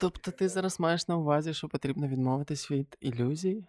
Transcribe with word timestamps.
Тобто 0.00 0.31
ти 0.31 0.49
зараз 0.49 0.79
маєш 0.79 1.07
на 1.07 1.17
увазі, 1.17 1.53
що 1.53 1.67
потрібно 1.67 2.07
відмовитись 2.07 2.71
від 2.71 2.97
ілюзій? 3.01 3.65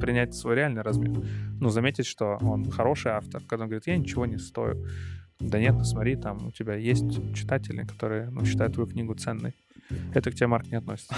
Принять 0.00 0.34
свой 0.34 0.54
реальный 0.54 0.82
размер. 0.82 1.10
Ну, 1.60 1.70
заметить, 1.70 2.06
что 2.06 2.38
он 2.42 2.70
хороший 2.70 3.12
автор, 3.12 3.42
когда 3.46 3.64
он 3.64 3.70
говорит, 3.70 3.86
я 3.86 3.96
ничего 3.96 4.26
не 4.26 4.38
стою. 4.38 4.86
Да 5.40 5.58
нет, 5.58 5.78
посмотри, 5.78 6.16
там 6.16 6.46
у 6.46 6.52
тебя 6.52 6.74
есть 6.74 7.34
читатели, 7.34 7.84
которые 7.84 8.30
ну, 8.30 8.44
считают 8.44 8.74
твою 8.74 8.88
книгу 8.88 9.14
ценной. 9.14 9.54
Это 10.14 10.30
к 10.30 10.34
тебе, 10.34 10.46
Марк, 10.46 10.66
не 10.66 10.78
относится. 10.78 11.14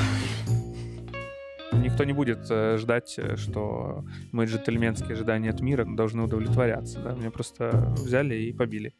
Никто 1.72 2.04
не 2.04 2.12
будет 2.12 2.50
э, 2.50 2.78
ждать, 2.78 3.18
э, 3.18 3.36
что 3.36 4.04
мы 4.32 4.46
джентльменские 4.46 5.12
ожидания 5.12 5.50
от 5.50 5.60
мира 5.60 5.84
должны 5.84 6.22
удовлетворяться. 6.22 7.00
Да? 7.00 7.14
Меня 7.14 7.30
просто 7.30 7.94
взяли 7.96 8.34
и 8.34 8.52
побили. 8.52 8.94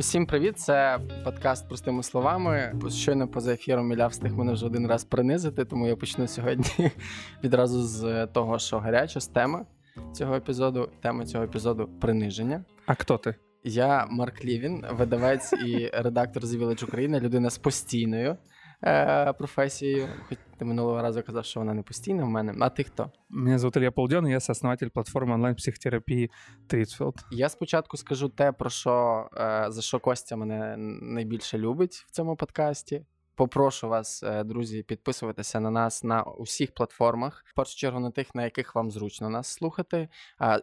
Усім 0.00 0.26
привіт! 0.26 0.58
Це 0.58 1.00
подкаст 1.24 1.68
простими 1.68 2.02
словами. 2.02 2.74
Щойно 2.88 3.28
поза 3.28 3.52
ефіром 3.52 3.92
Ілля 3.92 4.06
встиг 4.06 4.34
мене 4.34 4.52
вже 4.52 4.66
один 4.66 4.86
раз 4.86 5.04
принизити, 5.04 5.64
тому 5.64 5.86
я 5.86 5.96
почну 5.96 6.28
сьогодні 6.28 6.90
відразу 7.44 7.82
з 7.82 8.26
того, 8.26 8.58
що 8.58 8.78
гаряча 8.78 9.20
з 9.20 9.26
теми 9.26 9.66
цього 10.12 10.34
епізоду. 10.34 10.88
Тема 11.02 11.26
цього 11.26 11.44
епізоду 11.44 11.88
приниження. 12.00 12.64
А 12.86 12.94
хто 12.94 13.18
ти? 13.18 13.34
Я 13.64 14.06
Марк 14.10 14.44
Лівін, 14.44 14.84
видавець 14.92 15.52
і 15.52 15.90
редактор 15.94 16.42
The 16.42 16.58
Village 16.58 16.84
Україна, 16.84 17.20
людина 17.20 17.50
з 17.50 17.58
постійною 17.58 18.36
е, 18.84 19.32
професією. 19.32 20.08
Хоч 20.28 20.38
ти 20.58 20.64
минулого 20.64 21.02
разу 21.02 21.22
казав, 21.22 21.44
що 21.44 21.60
вона 21.60 21.74
не 21.74 21.82
постійна 21.82 22.24
в 22.24 22.28
мене. 22.28 22.54
А 22.60 22.70
ти 22.70 22.84
хто? 22.84 23.10
Мене 23.28 23.58
звати 23.58 23.80
Илья 23.80 23.90
Полден, 23.90 24.26
и 24.26 24.30
я 24.30 24.40
сооснователь 24.40 24.88
платформи 24.88 25.34
онлайн-психотерапії 25.34 26.30
Трітфілд. 26.66 27.14
Я 27.30 27.48
спочатку 27.48 27.96
скажу 27.96 28.28
те, 28.28 28.52
про 28.52 28.70
що 28.70 29.28
е, 29.36 29.66
за 29.68 29.82
що 29.82 30.00
Костя 30.00 30.36
мене 30.36 30.74
найбільше 31.02 31.58
любить 31.58 32.04
в 32.06 32.10
цьому 32.10 32.36
подкасті. 32.36 33.04
Попрошу 33.40 33.88
вас, 33.88 34.22
е, 34.22 34.44
друзі, 34.44 34.82
підписуватися 34.82 35.60
на 35.60 35.70
нас 35.70 36.04
на 36.04 36.22
усіх 36.22 36.74
платформах, 36.74 37.44
в 37.46 37.54
першу 37.54 37.76
чергу 37.76 38.00
на 38.00 38.10
тих, 38.10 38.34
на 38.34 38.44
яких 38.44 38.74
вам 38.74 38.90
зручно 38.90 39.30
нас 39.30 39.48
слухати, 39.48 40.08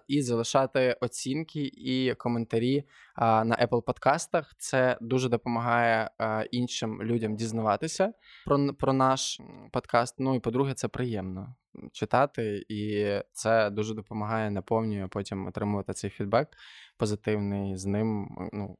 і 0.07 0.21
залишати 0.21 0.97
оцінки 1.02 1.71
і 1.73 2.13
коментарі 2.13 2.83
на 3.17 3.57
Apple 3.61 3.81
подкастах. 3.81 4.55
Це 4.57 4.97
дуже 5.02 5.29
допомагає 5.29 6.11
іншим 6.52 7.03
людям 7.03 7.35
дізнаватися 7.35 8.13
про, 8.45 8.73
про 8.73 8.93
наш 8.93 9.41
подкаст. 9.71 10.15
Ну 10.19 10.35
і 10.35 10.39
по-друге, 10.39 10.73
це 10.73 10.87
приємно 10.87 11.55
читати, 11.91 12.65
і 12.69 13.11
це 13.31 13.69
дуже 13.69 13.93
допомагає, 13.93 14.52
наповнює 14.52 15.07
потім 15.07 15.47
отримувати 15.47 15.93
цей 15.93 16.09
фідбек 16.09 16.47
позитивний 16.97 17.77
з 17.77 17.85
ним. 17.85 18.37
Ну, 18.53 18.77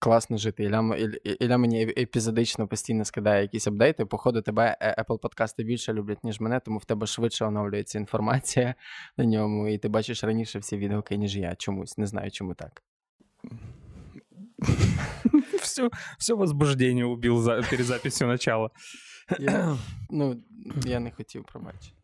класно 0.00 0.38
жити. 0.38 0.64
Іль- 0.64 1.36
Ілля 1.40 1.58
мені 1.58 1.82
епізодично 1.82 2.66
постійно 2.68 3.04
скидає 3.04 3.42
якісь 3.42 3.66
апдейти. 3.66 4.06
Походу, 4.06 4.42
тебе 4.42 4.76
е, 4.80 5.02
Apple 5.02 5.18
подкасти 5.18 5.64
більше 5.64 5.92
люблять, 5.92 6.24
ніж 6.24 6.40
мене, 6.40 6.60
тому 6.60 6.78
в 6.78 6.84
тебе 6.84 7.06
швидше 7.06 7.44
оновлюється 7.44 7.98
інформація 7.98 8.74
на 9.16 9.24
ньому, 9.24 9.68
і 9.68 9.78
ти 9.78 9.88
бачиш 9.88 10.24
раніше 10.24 10.58
всі 10.58 10.76
відгуки, 10.76 11.16
ніж 11.16 11.36
я 11.36 11.54
чомусь. 11.54 11.98
Не 11.98 12.06
знаю, 12.06 12.30
чому 12.30 12.54
так. 12.54 12.82
Все, 15.60 15.90
все 16.18 16.34
возбуждение 16.34 17.04
убил 17.04 17.40
за, 17.42 17.62
перед 17.70 17.86
записью 17.86 18.26
начала. 18.28 18.70
Я, 19.38 19.76
ну, 20.10 20.42
я 20.86 21.00
не 21.00 21.10
хотів 21.10 21.44
пробачити. 21.44 21.99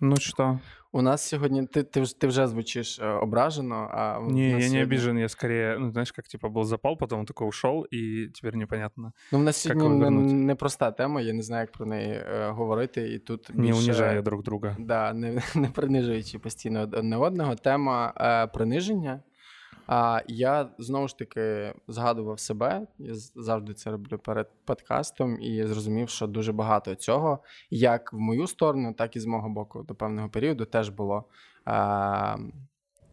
Ну 0.00 0.16
что? 0.16 0.58
У 0.92 1.02
нас 1.02 1.28
сьогодні 1.28 1.66
ти, 1.66 1.82
ти, 1.82 2.00
вже- 2.00 2.18
ти 2.20 2.26
вже 2.26 2.46
звучиш 2.46 2.98
е, 2.98 3.06
ображено, 3.08 3.90
а 3.92 4.20
ні, 4.20 4.32
Не, 4.32 4.48
я 4.48 4.52
не 4.52 4.56
обіжен. 4.58 4.82
обижен, 4.82 5.18
я 5.18 5.28
скорее, 5.28 5.78
ну, 5.78 5.90
знаешь, 5.92 6.12
как 6.12 6.28
типа 6.28 6.48
был 6.48 6.64
запал, 6.64 6.96
потом 6.98 7.20
он 7.20 7.26
такой 7.26 7.48
ушел, 7.48 7.86
и 7.92 8.28
теперь 8.34 8.56
непонятно. 8.56 9.12
Ну, 9.32 9.38
в 9.38 9.42
нас 9.42 9.56
сьогодні 9.56 10.10
не, 10.10 10.10
непроста 10.32 10.90
тема, 10.90 11.20
я 11.20 11.32
не 11.32 11.42
знаю, 11.42 11.60
як 11.60 11.72
про 11.72 11.86
неї 11.86 12.12
е, 12.12 12.50
говорити, 12.50 13.08
і 13.12 13.18
тут 13.18 13.50
Не 13.54 13.62
більше, 13.62 13.78
унижая 13.78 14.22
друг 14.22 14.42
друга. 14.42 14.76
Да, 14.78 15.12
не, 15.12 15.42
не 15.54 15.68
принижуючи 15.68 16.38
постійно 16.38 16.80
одне 16.82 17.16
одного. 17.16 17.54
Тема 17.54 18.12
е, 18.16 18.46
приниження. 18.46 19.20
А 19.86 20.20
я 20.28 20.68
знову 20.78 21.08
ж 21.08 21.18
таки 21.18 21.74
згадував 21.88 22.40
себе, 22.40 22.86
я 22.98 23.14
завжди 23.34 23.74
це 23.74 23.90
роблю 23.90 24.18
перед 24.18 24.48
подкастом, 24.64 25.40
і 25.40 25.66
зрозумів, 25.66 26.08
що 26.08 26.26
дуже 26.26 26.52
багато 26.52 26.94
цього, 26.94 27.38
як 27.70 28.12
в 28.12 28.18
мою 28.18 28.46
сторону, 28.46 28.94
так 28.94 29.16
і 29.16 29.20
з 29.20 29.26
мого 29.26 29.48
боку 29.48 29.82
до 29.82 29.94
певного 29.94 30.28
періоду 30.28 30.64
теж 30.64 30.88
було. 30.88 31.24
Е, 31.68 32.36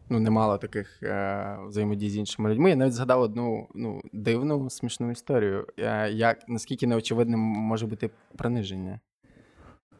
Ну, 0.08 0.20
немало 0.20 0.58
таких 0.58 1.02
е, 1.02 1.58
взаємодій 1.68 2.10
з 2.10 2.16
іншими 2.16 2.50
людьми. 2.50 2.70
Я 2.70 2.76
навіть 2.76 2.92
згадав 2.92 3.20
одну 3.20 3.68
ну, 3.74 4.00
дивну 4.12 4.70
смішну 4.70 5.10
історію. 5.10 5.66
Е, 5.78 6.10
як 6.10 6.48
наскільки 6.48 6.86
неочевидним 6.86 7.40
може 7.40 7.86
бути 7.86 8.10
приниження. 8.36 9.00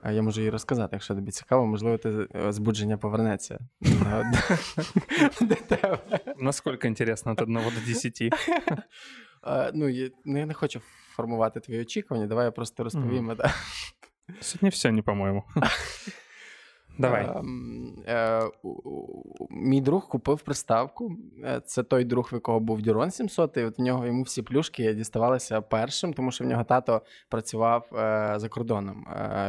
А 0.05 0.13
я 0.13 0.23
можу 0.23 0.41
її 0.41 0.51
розказати, 0.51 0.89
якщо 0.93 1.15
тобі 1.15 1.31
цікаво, 1.33 1.67
можливо, 1.67 1.99
ти 1.99 2.29
е, 2.35 2.53
збудження 2.53 2.97
повернеться 2.97 3.59
до, 5.41 5.57
інтересно 6.89 7.33
от 7.33 7.43
1 7.43 7.55
до 7.55 7.87
10? 7.87 8.21
Е, 9.47 9.71
Ну, 9.75 9.89
я, 9.89 10.11
ну, 10.25 10.47
не 10.47 10.55
хочу 10.55 10.81
формувати 11.17 11.61
твої 11.61 11.81
очікування, 11.81 12.27
давай 12.27 12.45
я 12.45 12.51
просто 12.51 12.85
розповім. 12.85 13.37
Сьогодні 14.41 14.69
все 14.69 14.93
не 14.93 15.03
по-моему. 15.03 15.45
Давай. 16.99 17.31
Ем, 17.37 17.93
е, 18.09 18.41
Мій 19.51 19.81
друг 19.81 20.09
купив 20.09 20.41
приставку. 20.41 21.17
Е, 21.45 21.61
Це 21.67 21.83
той 21.83 22.05
друг, 22.05 22.29
в 22.33 22.35
якого 22.35 22.61
був 22.61 22.83
Дюрон 22.83 23.11
700, 23.11 23.57
і 23.57 23.63
от 23.65 23.79
в 23.79 23.83
нього 23.83 24.07
йому 24.07 24.23
всі 24.23 24.43
плюшки 24.43 24.95
діставалися 24.95 25.61
першим, 25.61 26.13
тому 26.13 26.33
що 26.33 26.45
в 26.45 26.47
нього 26.47 26.65
тато 26.65 27.03
працював 27.29 27.89
е, 27.93 28.35
за 28.37 28.49
кордоном. 28.49 29.07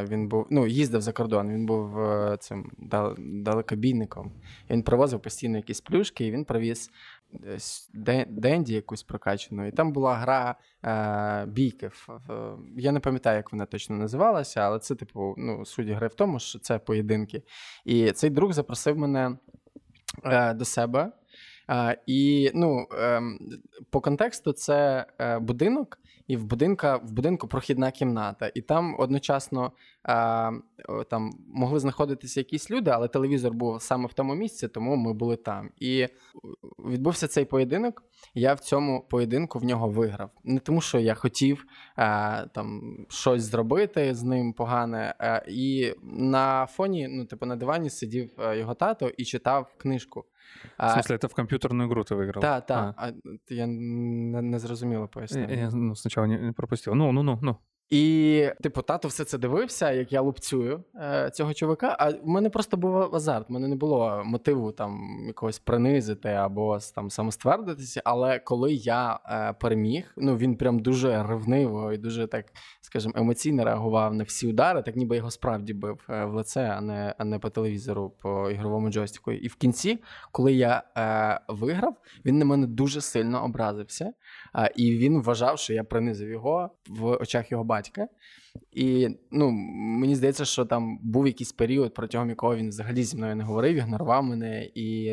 Він 0.08 0.28
був 0.28 0.46
ну, 0.50 0.66
їздив 0.66 1.00
за 1.00 1.12
кордон. 1.12 1.48
Він 1.50 1.66
був 1.66 1.98
цим 2.38 2.70
дал- 2.78 3.14
далекобійником. 3.18 4.32
Він 4.70 4.82
привозив 4.82 5.20
постійно 5.20 5.56
якісь 5.56 5.80
плюшки, 5.80 6.26
і 6.26 6.30
він 6.30 6.44
привіз 6.44 6.90
Денді 8.28 8.74
якусь 8.74 9.02
прокачану. 9.02 9.66
І 9.66 9.70
там 9.70 9.92
була 9.92 10.14
гра 10.14 10.54
е, 10.84 11.46
бійки. 11.46 11.86
Ф- 11.86 12.08
Я 12.76 12.92
не 12.92 13.00
пам'ятаю, 13.00 13.36
як 13.36 13.52
вона 13.52 13.66
точно 13.66 13.96
називалася, 13.96 14.60
але 14.60 14.78
це, 14.78 14.94
типу, 14.94 15.34
ну, 15.38 15.64
суть 15.64 15.88
гри 15.88 16.08
в 16.08 16.14
тому, 16.14 16.38
що 16.38 16.58
це 16.58 16.78
поєдинки. 16.78 17.42
І 17.84 18.12
цей 18.12 18.30
друг 18.30 18.52
запросив 18.52 18.98
мене 18.98 19.36
е, 20.24 20.54
до 20.54 20.64
себе. 20.64 21.12
Е, 21.70 22.02
і 22.06 22.50
ну, 22.54 22.86
ем, 22.98 23.38
по 23.90 24.00
контексту 24.00 24.52
це 24.52 25.06
е, 25.20 25.38
будинок, 25.38 25.98
і 26.26 26.36
в, 26.36 26.44
будинка, 26.44 26.96
в 26.96 27.12
будинку 27.12 27.48
прохідна 27.48 27.90
кімната. 27.90 28.50
І 28.54 28.60
там 28.60 28.96
одночасно 28.98 29.72
е, 30.08 30.52
там 31.10 31.30
могли 31.48 31.78
знаходитися 31.78 32.40
якісь 32.40 32.70
люди, 32.70 32.90
але 32.90 33.08
телевізор 33.08 33.52
був 33.52 33.82
саме 33.82 34.06
в 34.06 34.12
тому 34.12 34.34
місці, 34.34 34.68
тому 34.68 34.96
ми 34.96 35.12
були 35.12 35.36
там. 35.36 35.70
І 35.78 36.08
відбувся 36.78 37.28
цей 37.28 37.44
поєдинок. 37.44 38.02
Я 38.34 38.54
в 38.54 38.60
цьому 38.60 39.06
поєдинку 39.10 39.58
в 39.58 39.64
нього 39.64 39.88
виграв. 39.88 40.30
Не 40.44 40.58
тому, 40.58 40.80
що 40.80 40.98
я 40.98 41.14
хотів 41.14 41.66
е, 41.98 42.46
там 42.54 42.96
щось 43.08 43.42
зробити 43.42 44.14
з 44.14 44.22
ним 44.22 44.52
погане. 44.52 45.14
Е, 45.20 45.44
і 45.48 45.92
на 46.02 46.66
фоні, 46.66 47.08
ну, 47.08 47.24
типу, 47.24 47.46
на 47.46 47.56
дивані 47.56 47.90
сидів 47.90 48.30
е, 48.38 48.58
його 48.58 48.74
тато 48.74 49.08
і 49.08 49.24
читав 49.24 49.74
книжку. 49.78 50.24
В 50.77 50.89
смысле, 50.89 51.15
это 51.15 51.27
в 51.27 51.33
компьютерную 51.33 51.89
игру 51.89 52.03
ты 52.03 52.15
выиграл? 52.15 52.41
Так, 52.41 52.65
так. 52.65 52.95
А, 52.97 53.11
я 53.49 53.65
не, 53.65 54.41
не 54.41 54.59
зрозуміло 54.59 55.03
А. 55.03 55.07
пояснив. 55.07 55.49
Я, 55.49 55.55
я, 55.55 55.69
ну, 55.73 55.95
сначала 55.95 56.27
не, 56.27 56.39
не 56.39 56.51
пропустил. 56.51 56.93
Ну, 56.93 57.11
ну, 57.11 57.23
ну, 57.23 57.39
ну. 57.41 57.57
І, 57.91 58.47
типу, 58.61 58.81
тато 58.81 59.07
все 59.07 59.23
це 59.25 59.37
дивився, 59.37 59.91
як 59.91 60.11
я 60.13 60.21
лупцюю 60.21 60.83
е, 60.95 61.31
цього 61.33 61.53
чувака. 61.53 61.95
А 61.99 62.09
в 62.09 62.27
мене 62.27 62.49
просто 62.49 62.77
був 62.77 63.15
азарт. 63.15 63.49
В 63.49 63.51
мене 63.51 63.67
не 63.67 63.75
було 63.75 64.21
мотиву 64.25 64.71
там 64.71 65.23
якогось 65.27 65.59
принизити 65.59 66.29
або 66.29 66.79
там 66.95 67.09
самоствердитися. 67.09 68.01
Але 68.05 68.39
коли 68.39 68.73
я 68.73 69.19
е, 69.25 69.53
переміг, 69.53 70.13
ну 70.17 70.37
він 70.37 70.55
прям 70.55 70.79
дуже 70.79 71.23
ревниво 71.23 71.93
і 71.93 71.97
дуже 71.97 72.27
так, 72.27 72.45
скажімо, 72.86 73.14
емоційно 73.16 73.64
реагував 73.64 74.14
на 74.14 74.24
всі 74.24 74.46
удари, 74.46 74.82
так 74.82 74.96
ніби 74.96 75.16
його 75.16 75.30
справді 75.30 75.74
бив 75.74 76.06
е, 76.10 76.24
в 76.24 76.34
лице, 76.34 76.60
а 76.76 76.80
не, 76.80 77.14
а 77.18 77.24
не 77.24 77.38
по 77.38 77.50
телевізору, 77.50 78.10
по 78.22 78.50
ігровому 78.50 78.90
джойстику. 78.90 79.32
І 79.32 79.48
в 79.48 79.54
кінці, 79.54 79.98
коли 80.32 80.52
я 80.52 80.82
е, 80.96 81.40
виграв, 81.48 81.96
він 82.24 82.38
на 82.38 82.44
мене 82.44 82.66
дуже 82.66 83.00
сильно 83.00 83.44
образився. 83.44 84.12
е, 84.58 84.72
і 84.76 84.96
він 84.96 85.22
вважав, 85.22 85.58
що 85.58 85.74
я 85.74 85.84
принизив 85.84 86.28
його 86.30 86.70
в 86.88 87.04
очах 87.04 87.50
його 87.52 87.64
батька. 87.64 88.08
І 88.71 89.09
ну, 89.31 89.51
мені 89.51 90.15
здається, 90.15 90.45
що 90.45 90.65
там 90.65 90.97
був 90.97 91.27
якийсь 91.27 91.51
період, 91.51 91.93
протягом 91.93 92.29
якого 92.29 92.55
він 92.55 92.69
взагалі 92.69 93.03
зі 93.03 93.17
мною 93.17 93.35
не 93.35 93.43
говорив, 93.43 93.75
ігнорував 93.75 94.23
мене 94.23 94.65
і 94.65 95.05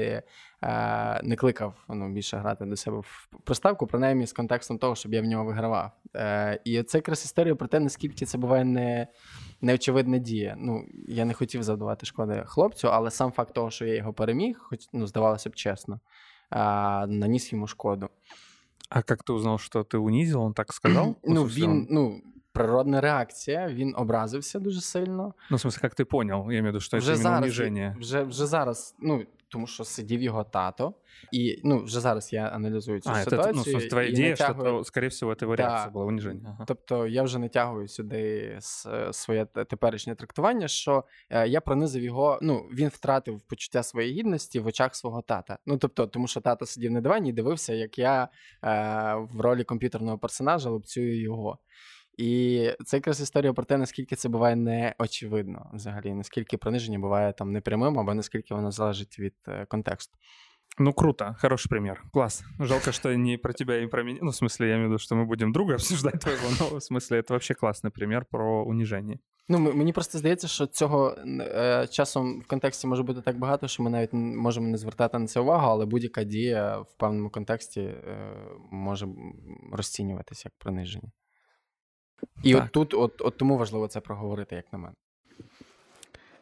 е, 0.63 1.21
не 1.23 1.37
кликав 1.37 1.75
ну, 1.89 2.13
більше 2.13 2.37
грати 2.37 2.65
до 2.65 2.77
себе 2.77 2.99
в 2.99 3.29
приставку, 3.45 3.87
принаймні 3.87 4.27
з 4.27 4.33
контекстом 4.33 4.79
того, 4.79 4.95
щоб 4.95 5.15
я 5.15 5.23
в 5.23 5.25
нього 5.25 5.45
вигравав. 5.45 5.91
Е, 6.17 6.61
і 6.65 6.83
це 6.83 6.99
якраз 6.99 7.25
історія 7.25 7.55
про 7.55 7.69
те, 7.69 7.81
наскільки 7.81 8.27
це 8.27 8.39
буває 8.39 8.65
не, 8.65 9.07
неочевидна 9.61 10.19
дія. 10.19 10.57
Ну, 10.59 10.85
я 11.09 11.25
не 11.25 11.35
хотів 11.35 11.63
завдавати 11.63 12.07
шкоди 12.07 12.43
хлопцю, 12.47 12.89
але 12.89 13.11
сам 13.11 13.33
факт 13.33 13.55
того, 13.55 13.71
що 13.71 13.87
я 13.87 13.95
його 13.95 14.13
переміг, 14.13 14.59
хоч 14.59 14.79
ну, 14.93 15.07
здавалося 15.07 15.51
б 15.51 15.55
чесно, 15.55 16.01
е, 16.51 16.59
наніс 17.07 17.53
йому 17.53 17.67
шкоду. 17.67 18.09
А 18.91 19.03
как 19.03 19.23
ты 19.23 19.33
узнал, 19.35 19.59
что 19.59 19.85
ты 19.85 19.99
унизил? 19.99 20.43
Он 20.43 20.55
так 20.55 20.73
сказал? 20.73 21.17
Ну, 21.25 21.45
в 21.45 21.49
смысле, 21.49 21.63
він, 21.63 21.71
он- 21.71 21.87
ну, 21.91 22.21
природна 22.54 23.02
реакція. 23.02 23.68
Він 23.68 23.94
образився 23.98 24.60
дуже 24.60 24.82
сильно. 24.82 25.34
Ну, 25.52 25.58
в 25.58 25.60
смысле, 25.60 25.80
як 25.84 25.96
ти 25.96 26.06
понял, 26.06 26.52
я 26.52 26.62
виду, 26.62 26.80
що 26.80 27.02
це 27.02 27.14
іменно 27.14 27.38
уніження. 27.38 27.96
Вже, 28.00 28.24
вже 28.24 28.46
зараз, 28.46 28.96
ну, 29.00 29.26
тому 29.54 29.68
що 29.68 29.84
сидів 29.84 30.22
його 30.22 30.44
тато, 30.44 30.94
і 31.32 31.62
ну, 31.64 31.84
вже 31.84 32.00
зараз 32.00 32.34
я 32.34 32.46
аналізую 32.46 33.00
цю 33.00 33.10
а, 33.10 33.24
ситуацію. 33.24 33.64
Це, 33.64 33.72
ну, 33.84 33.90
твоя 33.90 34.10
ідея, 34.10 34.30
натягую... 34.30 34.68
що, 34.68 34.84
скоріше 34.84 35.08
всього, 35.08 35.36
це 35.36 35.46
реакція 35.46 35.90
була 35.90 36.06
уніження. 36.06 36.42
Ага. 36.46 36.66
Тобто 36.68 37.08
я 37.08 37.24
вже 37.24 37.40
натягую 37.40 37.88
сюди 37.88 38.58
своє 39.12 39.46
теперішнє 39.46 40.16
трактування, 40.16 40.68
що 40.68 41.04
е, 41.30 41.48
я 41.48 41.62
пронизив 41.62 42.04
його, 42.04 42.40
ну, 42.42 42.70
він 42.74 42.88
втратив 42.88 43.42
почуття 43.42 43.84
своєї 43.84 44.14
гідності 44.14 44.60
в 44.60 44.68
очах 44.68 44.96
свого 44.96 45.22
тата. 45.22 45.58
Ну, 45.66 45.78
тобто, 45.78 46.08
тому 46.08 46.28
що 46.28 46.42
тато 46.42 46.66
сидів 46.66 46.92
на 46.92 47.02
дивані 47.02 47.30
і 47.30 47.34
дивився, 47.34 47.74
як 47.74 48.00
я 48.00 48.24
е, 48.24 48.30
в 49.32 49.42
ролі 49.42 49.64
комп'ютерного 49.64 50.18
персонажа 50.18 50.70
лупцюю 50.70 51.22
його. 51.22 51.60
І 52.19 52.71
це 52.85 52.97
якраз 52.97 53.21
історія 53.21 53.53
про 53.53 53.65
те, 53.65 53.77
наскільки 53.77 54.17
це 54.17 54.29
буває 54.29 54.57
неочевидно 54.57 55.71
взагалі, 55.75 56.15
наскільки 56.15 56.57
приниження 56.57 56.99
буває 56.99 57.33
там 57.33 57.53
непрямим, 57.53 57.99
або 57.99 58.15
наскільки 58.15 58.55
воно 58.55 58.71
залежить 58.71 59.19
від 59.19 59.35
е, 59.49 59.67
контексту. 59.67 60.19
Ну, 60.79 60.93
круто, 60.93 61.37
хороший 61.41 61.69
пример. 61.69 62.03
Класс. 62.13 62.45
Жалко, 62.61 62.93
что 62.93 63.17
не 63.17 63.39
про 63.39 63.53
тебя 63.53 63.83
и 63.83 63.87
про 63.87 64.05
меня. 64.05 64.19
Ну, 64.23 64.31
в 64.31 64.35
смысле, 64.35 64.69
я 64.69 64.75
имею 64.75 64.89
в 64.89 64.91
виду, 64.91 64.99
что 64.99 65.17
мы 65.17 65.25
будем 65.27 65.53
друга 65.53 65.75
обсуждать 65.75 66.21
твоего, 66.21 66.49
но 66.61 66.79
в 66.79 66.83
смысле, 66.83 67.19
это 67.19 67.33
вообще 67.33 67.55
классный 67.55 67.91
пример 67.91 68.25
про 68.31 68.65
унижение. 68.65 69.19
Ну, 69.49 69.59
мені 69.59 69.93
просто 69.93 70.19
здається, 70.19 70.49
що 70.49 70.67
цього 70.67 71.17
е, 71.41 71.87
часом 71.91 72.41
в 72.41 72.47
контексті 72.47 72.87
може 72.87 73.03
бути 73.03 73.21
так 73.21 73.39
багато, 73.39 73.69
що 73.69 73.83
ми 73.83 73.91
навіть 73.91 74.13
можемо 74.13 74.69
не 74.69 74.77
звертати 74.77 75.19
на 75.19 75.27
це 75.27 75.41
увагу, 75.41 75.67
але 75.67 75.87
будь-яка 75.87 76.25
дія 76.25 76.79
в 76.79 76.97
певному 76.97 77.31
контексті 77.31 77.81
е, 77.81 78.37
може 78.71 79.09
розцінюватися 79.73 80.43
як 80.45 80.53
приниження. 80.59 81.11
І 82.44 82.54
так. 82.54 82.64
от 82.64 82.72
тут, 82.72 82.94
от, 82.94 83.22
от 83.22 83.38
тому 83.38 83.58
важливо 83.58 83.88
це 83.88 84.00
проговорити, 84.00 84.56
як 84.56 84.74
на 84.74 84.80
мене. 84.80 84.96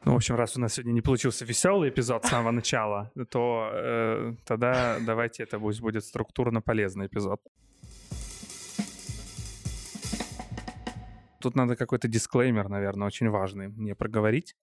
Ну, 0.06 0.14
в 0.14 0.16
общем, 0.16 0.36
раз 0.36 0.58
у 0.58 0.60
нас 0.60 0.74
сегодня 0.74 0.94
не 0.94 1.02
получился 1.02 1.46
веселый 1.46 1.90
эпизод 1.90 2.26
с 2.26 2.30
самого 2.30 2.52
начала, 2.56 3.12
то 3.30 3.70
э, 3.74 4.36
тогда 4.46 4.98
давайте 5.00 5.44
это 5.44 5.60
пусть 5.60 5.82
будет 5.82 6.04
структурно 6.04 6.62
полезный 6.62 7.06
эпизод. 7.06 7.40
Тут 11.40 11.56
надо 11.56 11.76
какой-то 11.76 12.08
дисклеймер, 12.08 12.70
наверное, 12.70 13.08
очень 13.08 13.30
важный 13.30 13.68
мне 13.68 13.96
проговорить. 13.96 14.56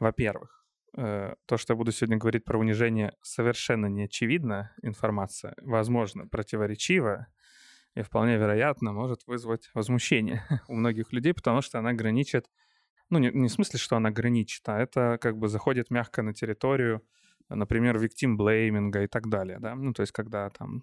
Во-первых, 0.00 0.64
э, 0.96 1.34
то, 1.46 1.56
что 1.56 1.72
я 1.72 1.76
буду 1.76 1.92
сегодня 1.92 2.16
говорить 2.16 2.44
про 2.44 2.58
унижение, 2.58 3.12
совершенно 3.22 3.86
неочевидная 3.86 4.72
информация, 4.82 5.54
возможно, 5.62 6.26
противоречивая, 6.26 7.28
и 7.94 8.02
вполне 8.02 8.36
вероятно 8.36 8.92
может 8.92 9.26
вызвать 9.26 9.70
возмущение 9.74 10.42
у 10.68 10.74
многих 10.74 11.12
людей, 11.12 11.34
потому 11.34 11.62
что 11.62 11.78
она 11.78 11.92
граничит, 11.92 12.46
ну 13.10 13.18
не, 13.18 13.30
не 13.30 13.48
в 13.48 13.52
смысле, 13.52 13.78
что 13.78 13.96
она 13.96 14.10
граничит, 14.10 14.68
а 14.68 14.78
это 14.78 15.18
как 15.20 15.36
бы 15.38 15.48
заходит 15.48 15.90
мягко 15.90 16.22
на 16.22 16.34
территорию, 16.34 17.02
например, 17.48 17.98
victim 17.98 18.36
блейминга 18.36 19.02
и 19.02 19.06
так 19.06 19.28
далее, 19.28 19.58
да, 19.60 19.74
ну 19.74 19.92
то 19.92 20.02
есть 20.02 20.12
когда 20.12 20.50
там 20.50 20.82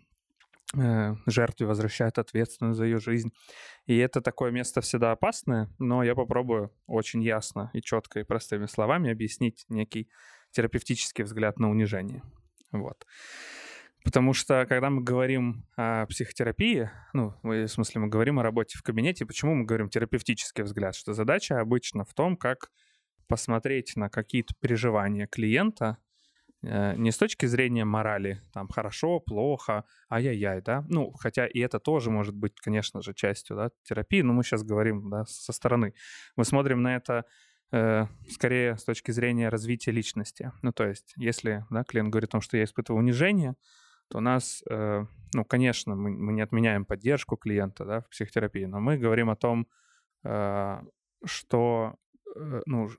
э, 0.77 1.15
жертве 1.25 1.67
возвращают 1.67 2.17
ответственность 2.17 2.77
за 2.77 2.85
ее 2.85 2.99
жизнь. 2.99 3.31
И 3.85 3.97
это 3.97 4.21
такое 4.21 4.51
место 4.51 4.81
всегда 4.81 5.11
опасное, 5.11 5.69
но 5.79 6.03
я 6.03 6.15
попробую 6.15 6.71
очень 6.87 7.21
ясно 7.21 7.69
и 7.73 7.81
четко 7.81 8.19
и 8.19 8.23
простыми 8.23 8.67
словами 8.67 9.11
объяснить 9.11 9.65
некий 9.69 10.09
терапевтический 10.51 11.23
взгляд 11.23 11.59
на 11.59 11.69
унижение. 11.69 12.23
Вот. 12.71 13.05
Потому 14.03 14.33
что, 14.33 14.65
когда 14.67 14.89
мы 14.89 15.03
говорим 15.03 15.65
о 15.75 16.05
психотерапии, 16.07 16.89
ну, 17.13 17.35
в 17.43 17.67
смысле, 17.67 18.01
мы 18.01 18.07
говорим 18.07 18.39
о 18.39 18.43
работе 18.43 18.77
в 18.77 18.83
кабинете, 18.83 19.25
почему 19.25 19.53
мы 19.53 19.65
говорим 19.65 19.89
терапевтический 19.89 20.63
взгляд? 20.63 20.95
Что 20.95 21.13
задача 21.13 21.59
обычно 21.59 22.03
в 22.03 22.13
том, 22.13 22.35
как 22.35 22.71
посмотреть 23.27 23.95
на 23.95 24.09
какие-то 24.09 24.53
переживания 24.59 25.27
клиента 25.27 25.97
э, 26.63 26.95
не 26.97 27.11
с 27.11 27.17
точки 27.17 27.45
зрения 27.45 27.85
морали, 27.85 28.41
там, 28.53 28.67
хорошо, 28.67 29.19
плохо, 29.19 29.85
ай-яй-яй, 30.09 30.61
да, 30.61 30.83
ну, 30.89 31.11
хотя 31.11 31.45
и 31.47 31.59
это 31.59 31.79
тоже 31.79 32.09
может 32.09 32.35
быть, 32.35 32.59
конечно 32.59 33.01
же, 33.01 33.13
частью, 33.13 33.55
да, 33.55 33.69
терапии, 33.83 34.21
но 34.21 34.33
мы 34.33 34.43
сейчас 34.43 34.63
говорим, 34.63 35.09
да, 35.09 35.25
со 35.25 35.53
стороны. 35.53 35.93
Мы 36.35 36.43
смотрим 36.43 36.81
на 36.81 36.95
это 36.95 37.23
э, 37.71 38.07
скорее 38.29 38.77
с 38.77 38.83
точки 38.83 39.11
зрения 39.11 39.47
развития 39.49 39.91
личности. 39.91 40.51
Ну, 40.61 40.73
то 40.73 40.87
есть, 40.87 41.13
если, 41.17 41.65
да, 41.69 41.83
клиент 41.83 42.09
говорит 42.09 42.31
о 42.31 42.33
том, 42.33 42.41
что 42.41 42.57
я 42.57 42.63
испытываю 42.63 42.99
унижение, 42.99 43.55
то 44.11 44.17
у 44.17 44.21
нас, 44.21 44.63
э, 44.69 45.05
ну, 45.33 45.45
конечно, 45.45 45.95
мы, 45.95 46.33
не 46.33 46.41
отменяем 46.41 46.85
поддержку 46.85 47.37
клиента 47.37 47.85
да, 47.85 48.01
в 48.01 48.09
психотерапии, 48.09 48.65
но 48.65 48.79
мы 48.81 48.97
говорим 48.97 49.29
о 49.29 49.35
том, 49.35 49.67
э, 50.23 50.81
что, 51.23 51.95
э, 52.35 52.61
ну, 52.65 52.89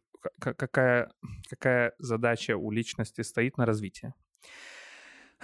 какая, 0.41 1.11
какая 1.50 1.93
задача 1.99 2.56
у 2.56 2.70
личности 2.70 3.23
стоит 3.23 3.59
на 3.59 3.67
развитие. 3.67 4.14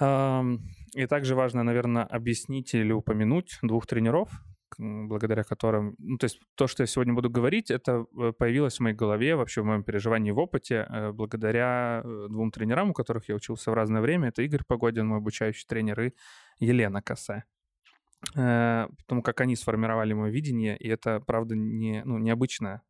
И 0.00 1.06
также 1.08 1.34
важно, 1.34 1.64
наверное, 1.64 2.04
объяснить 2.04 2.72
или 2.72 2.92
упомянуть 2.92 3.58
двух 3.62 3.86
тренеров, 3.88 4.30
благодаря 4.78 5.44
которым... 5.44 5.94
Ну, 5.98 6.18
то 6.18 6.24
есть 6.24 6.40
то, 6.54 6.66
что 6.66 6.82
я 6.82 6.86
сегодня 6.86 7.14
буду 7.14 7.30
говорить, 7.30 7.70
это 7.70 8.06
э, 8.18 8.32
появилось 8.32 8.76
в 8.76 8.80
моей 8.80 8.94
голове, 8.94 9.36
вообще 9.36 9.62
в 9.62 9.64
моем 9.64 9.82
переживании 9.82 10.30
в 10.30 10.38
опыте, 10.38 10.86
э, 10.88 11.12
благодаря 11.12 12.02
э, 12.04 12.26
двум 12.28 12.50
тренерам, 12.50 12.90
у 12.90 12.92
которых 12.94 13.28
я 13.28 13.34
учился 13.34 13.70
в 13.70 13.74
разное 13.74 14.00
время. 14.00 14.28
Это 14.28 14.42
Игорь 14.42 14.64
Погодин, 14.66 15.06
мой 15.06 15.18
обучающий 15.18 15.66
тренер, 15.66 16.00
и 16.00 16.12
Елена 16.58 17.02
Косе. 17.02 17.44
Потому 18.34 19.22
как 19.22 19.40
они 19.40 19.54
сформировали 19.54 20.12
мое 20.12 20.30
видение, 20.32 20.76
и 20.76 20.88
это, 20.88 21.20
правда, 21.20 21.54
не, 21.54 22.02
ну, 22.04 22.18
необычное 22.18 22.82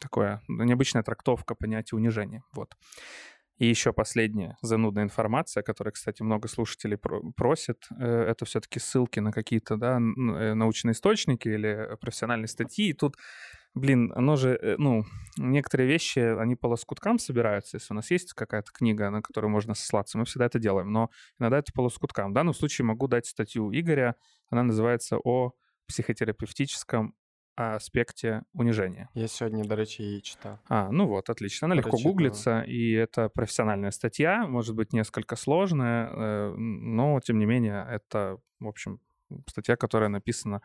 такое, 0.00 0.40
необычная 0.48 1.02
трактовка 1.02 1.56
понятия 1.56 1.96
унижения. 1.96 2.44
Вот. 2.52 2.76
И 3.62 3.66
еще 3.66 3.92
последняя 3.92 4.56
занудная 4.60 5.04
информация, 5.04 5.62
которая, 5.62 5.92
кстати, 5.92 6.20
много 6.20 6.48
слушателей 6.48 6.98
просят, 7.36 7.86
э, 7.96 8.04
это 8.04 8.44
все-таки 8.44 8.80
ссылки 8.80 9.20
на 9.20 9.30
какие-то 9.30 9.76
да, 9.76 9.98
э, 9.98 10.54
научные 10.54 10.94
источники 10.94 11.46
или 11.46 11.96
профессиональные 12.00 12.48
статьи. 12.48 12.88
И 12.88 12.92
тут, 12.92 13.14
блин, 13.72 14.12
оно 14.16 14.34
же, 14.34 14.58
э, 14.60 14.74
ну, 14.78 15.04
некоторые 15.38 15.88
вещи, 15.88 16.18
они 16.18 16.56
по 16.56 16.66
лоскуткам 16.66 17.20
собираются. 17.20 17.76
Если 17.76 17.92
у 17.92 17.94
нас 17.94 18.10
есть 18.10 18.32
какая-то 18.32 18.72
книга, 18.72 19.10
на 19.10 19.22
которую 19.22 19.52
можно 19.52 19.74
сослаться, 19.74 20.18
мы 20.18 20.24
всегда 20.24 20.46
это 20.46 20.58
делаем. 20.58 20.90
Но 20.90 21.10
иногда 21.38 21.58
это 21.58 21.72
по 21.72 21.82
лоскуткам. 21.82 22.32
В 22.32 22.34
данном 22.34 22.54
случае 22.54 22.86
могу 22.86 23.06
дать 23.06 23.26
статью 23.26 23.70
Игоря. 23.70 24.16
Она 24.50 24.64
называется 24.64 25.18
«О 25.22 25.52
психотерапевтическом 25.86 27.14
аспекте 27.57 28.43
унижения. 28.53 29.09
Я 29.13 29.27
сегодня, 29.27 29.63
до 29.63 29.75
речі, 29.75 30.03
її 30.03 30.21
читав. 30.21 30.59
А, 30.69 30.89
ну 30.91 31.07
вот, 31.07 31.29
отлично. 31.29 31.65
Она 31.65 31.75
легко 31.75 31.97
гуглится, 31.97 32.63
и 32.67 32.91
это 32.93 33.29
профессиональная 33.29 33.91
статья, 33.91 34.47
может 34.47 34.75
быть, 34.75 34.93
несколько 34.93 35.35
сложная, 35.35 36.07
э, 36.07 36.55
но, 36.57 37.19
тем 37.19 37.39
не 37.39 37.45
менее, 37.45 37.87
это, 37.89 38.37
в 38.59 38.67
общем, 38.67 38.99
статья, 39.47 39.75
которая 39.75 40.09
написана 40.09 40.61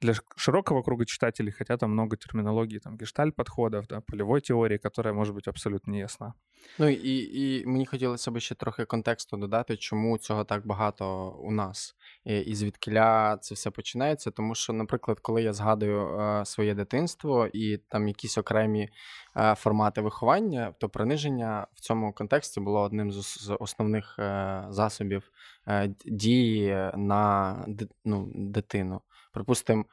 для 0.00 0.14
широкого 0.36 0.82
круга 0.82 1.04
читателей, 1.04 1.52
хотя 1.52 1.76
там 1.76 1.92
много 1.92 2.16
терминологии, 2.16 2.78
там 2.78 2.96
гештальт-подходов, 2.96 3.86
да, 3.86 4.00
полевой 4.00 4.40
теории, 4.40 4.78
которая 4.78 5.14
може 5.14 5.32
бути 5.32 5.50
абсолютно 5.50 5.92
не 5.92 5.98
ясна. 5.98 6.34
Ну 6.78 6.88
і 6.88 7.60
і 7.60 7.66
мені 7.66 7.86
хотілося 7.86 8.30
б 8.30 8.40
ще 8.40 8.54
трохи 8.54 8.84
контексту 8.84 9.36
додати, 9.36 9.76
чому 9.76 10.18
цього 10.18 10.44
так 10.44 10.66
багато 10.66 11.28
у 11.30 11.52
нас, 11.52 11.96
і, 12.24 12.38
і 12.38 12.54
звідкиля 12.54 13.36
це 13.36 13.54
все 13.54 13.70
починається. 13.70 14.30
Тому 14.30 14.54
що, 14.54 14.72
наприклад, 14.72 15.20
коли 15.20 15.42
я 15.42 15.52
згадую 15.52 16.20
е, 16.20 16.44
своє 16.44 16.74
дитинство 16.74 17.48
і 17.52 17.76
там 17.76 18.08
якісь 18.08 18.38
окремі 18.38 18.88
е, 19.36 19.54
формати 19.54 20.00
виховання, 20.00 20.74
то 20.78 20.88
приниження 20.88 21.66
в 21.74 21.80
цьому 21.80 22.12
контексті 22.12 22.60
було 22.60 22.80
одним 22.80 23.12
з, 23.12 23.44
з 23.44 23.56
основних 23.60 24.18
е, 24.18 24.64
засобів 24.68 25.30
е, 25.68 25.94
дії 26.06 26.90
на 26.96 27.56
ну, 28.04 28.32
дитину 28.34 29.00
припустимо, 29.36 29.84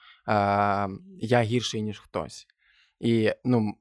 я 1.20 1.42
гірший, 1.42 1.82
ніж 1.82 2.00
хтось. 2.00 2.48
І, 3.00 3.32
ну, 3.46 3.74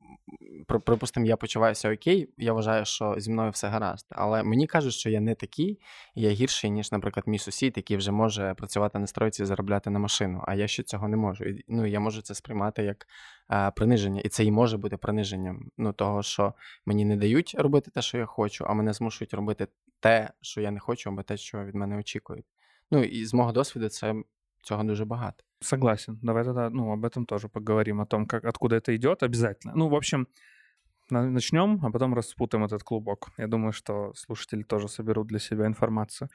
припустимо, 0.66 1.26
я 1.26 1.36
почуваюся 1.36 1.92
окей, 1.92 2.28
я 2.38 2.52
вважаю, 2.52 2.84
що 2.84 3.14
зі 3.18 3.30
мною 3.30 3.50
все 3.50 3.68
гаразд. 3.68 4.06
Але 4.10 4.42
мені 4.42 4.66
кажуть, 4.66 4.92
що 4.92 5.10
я 5.10 5.20
не 5.20 5.34
такий, 5.34 5.80
і 6.14 6.22
я 6.22 6.30
гірший, 6.30 6.70
ніж, 6.70 6.92
наприклад, 6.92 7.28
мій 7.28 7.38
сусід, 7.38 7.72
який 7.76 7.96
вже 7.96 8.12
може 8.12 8.54
працювати 8.54 8.98
на 8.98 9.06
стройці 9.06 9.42
і 9.42 9.46
заробляти 9.46 9.90
на 9.90 9.98
машину. 9.98 10.44
А 10.46 10.54
я 10.54 10.68
ще 10.68 10.82
цього 10.82 11.08
не 11.08 11.16
можу. 11.16 11.44
І, 11.44 11.64
ну, 11.68 11.86
я 11.86 12.00
можу 12.00 12.22
це 12.22 12.34
сприймати 12.34 12.82
як 12.82 13.06
а, 13.48 13.70
приниження. 13.70 14.20
І 14.20 14.28
це 14.28 14.44
і 14.44 14.50
може 14.50 14.78
бути 14.78 14.96
приниженням. 14.96 15.70
Ну, 15.78 15.92
того, 15.92 16.22
що 16.22 16.54
мені 16.86 17.04
не 17.04 17.16
дають 17.16 17.54
робити 17.58 17.90
те, 17.90 18.02
що 18.02 18.18
я 18.18 18.26
хочу, 18.26 18.64
а 18.68 18.74
мене 18.74 18.92
змушують 18.92 19.34
робити 19.34 19.66
те, 20.00 20.30
що 20.40 20.60
я 20.60 20.70
не 20.70 20.80
хочу, 20.80 21.10
або 21.10 21.22
те, 21.22 21.36
що 21.36 21.64
від 21.64 21.74
мене 21.74 21.98
очікують. 21.98 22.46
Ну 22.90 23.04
і 23.04 23.24
з 23.24 23.34
мого 23.34 23.52
досвіду, 23.52 23.88
це 23.88 24.14
цього 24.62 24.84
дуже 24.84 25.04
багато. 25.04 25.44
Согласен. 25.62 26.18
Давай 26.22 26.44
тогда, 26.44 26.70
ну, 26.70 26.92
об 26.92 27.04
этом 27.04 27.24
тоже 27.26 27.48
поговорим, 27.48 28.00
о 28.00 28.06
том, 28.06 28.26
как, 28.26 28.44
откуда 28.44 28.76
это 28.76 28.94
идет, 28.96 29.22
обязательно. 29.22 29.74
Ну, 29.76 29.88
в 29.88 29.94
общем, 29.94 30.26
начнем, 31.10 31.80
а 31.82 31.90
потом 31.90 32.14
распутаем 32.14 32.64
этот 32.64 32.82
клубок. 32.82 33.30
Я 33.38 33.46
думаю, 33.46 33.72
что 33.72 34.12
слушатели 34.14 34.62
тоже 34.62 34.88
соберут 34.88 35.28
для 35.28 35.38
себя 35.38 35.66
информацию. 35.66 36.28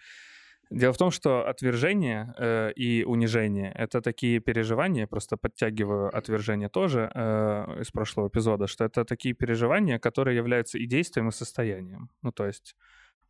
Дело 0.69 0.91
в 0.91 0.97
том, 0.97 1.11
что 1.11 1.47
отвержение 1.47 2.33
э, 2.37 2.71
и 2.73 3.05
унижение— 3.05 3.71
это 3.75 4.01
такие 4.01 4.39
переживания, 4.39 5.07
просто 5.07 5.37
подтягиваю 5.37 6.15
отвержение 6.15 6.67
тоже 6.67 7.09
э, 7.13 7.81
из 7.81 7.91
прошлого 7.91 8.27
эпизода, 8.27 8.67
что 8.67 8.83
это 8.83 9.05
такие 9.05 9.33
переживания, 9.33 9.97
которые 9.97 10.35
являются 10.35 10.77
и 10.77 10.85
действием, 10.85 11.29
и 11.29 11.31
состоянием. 11.31 12.09
Ну, 12.21 12.31
то 12.33 12.45
есть 12.45 12.75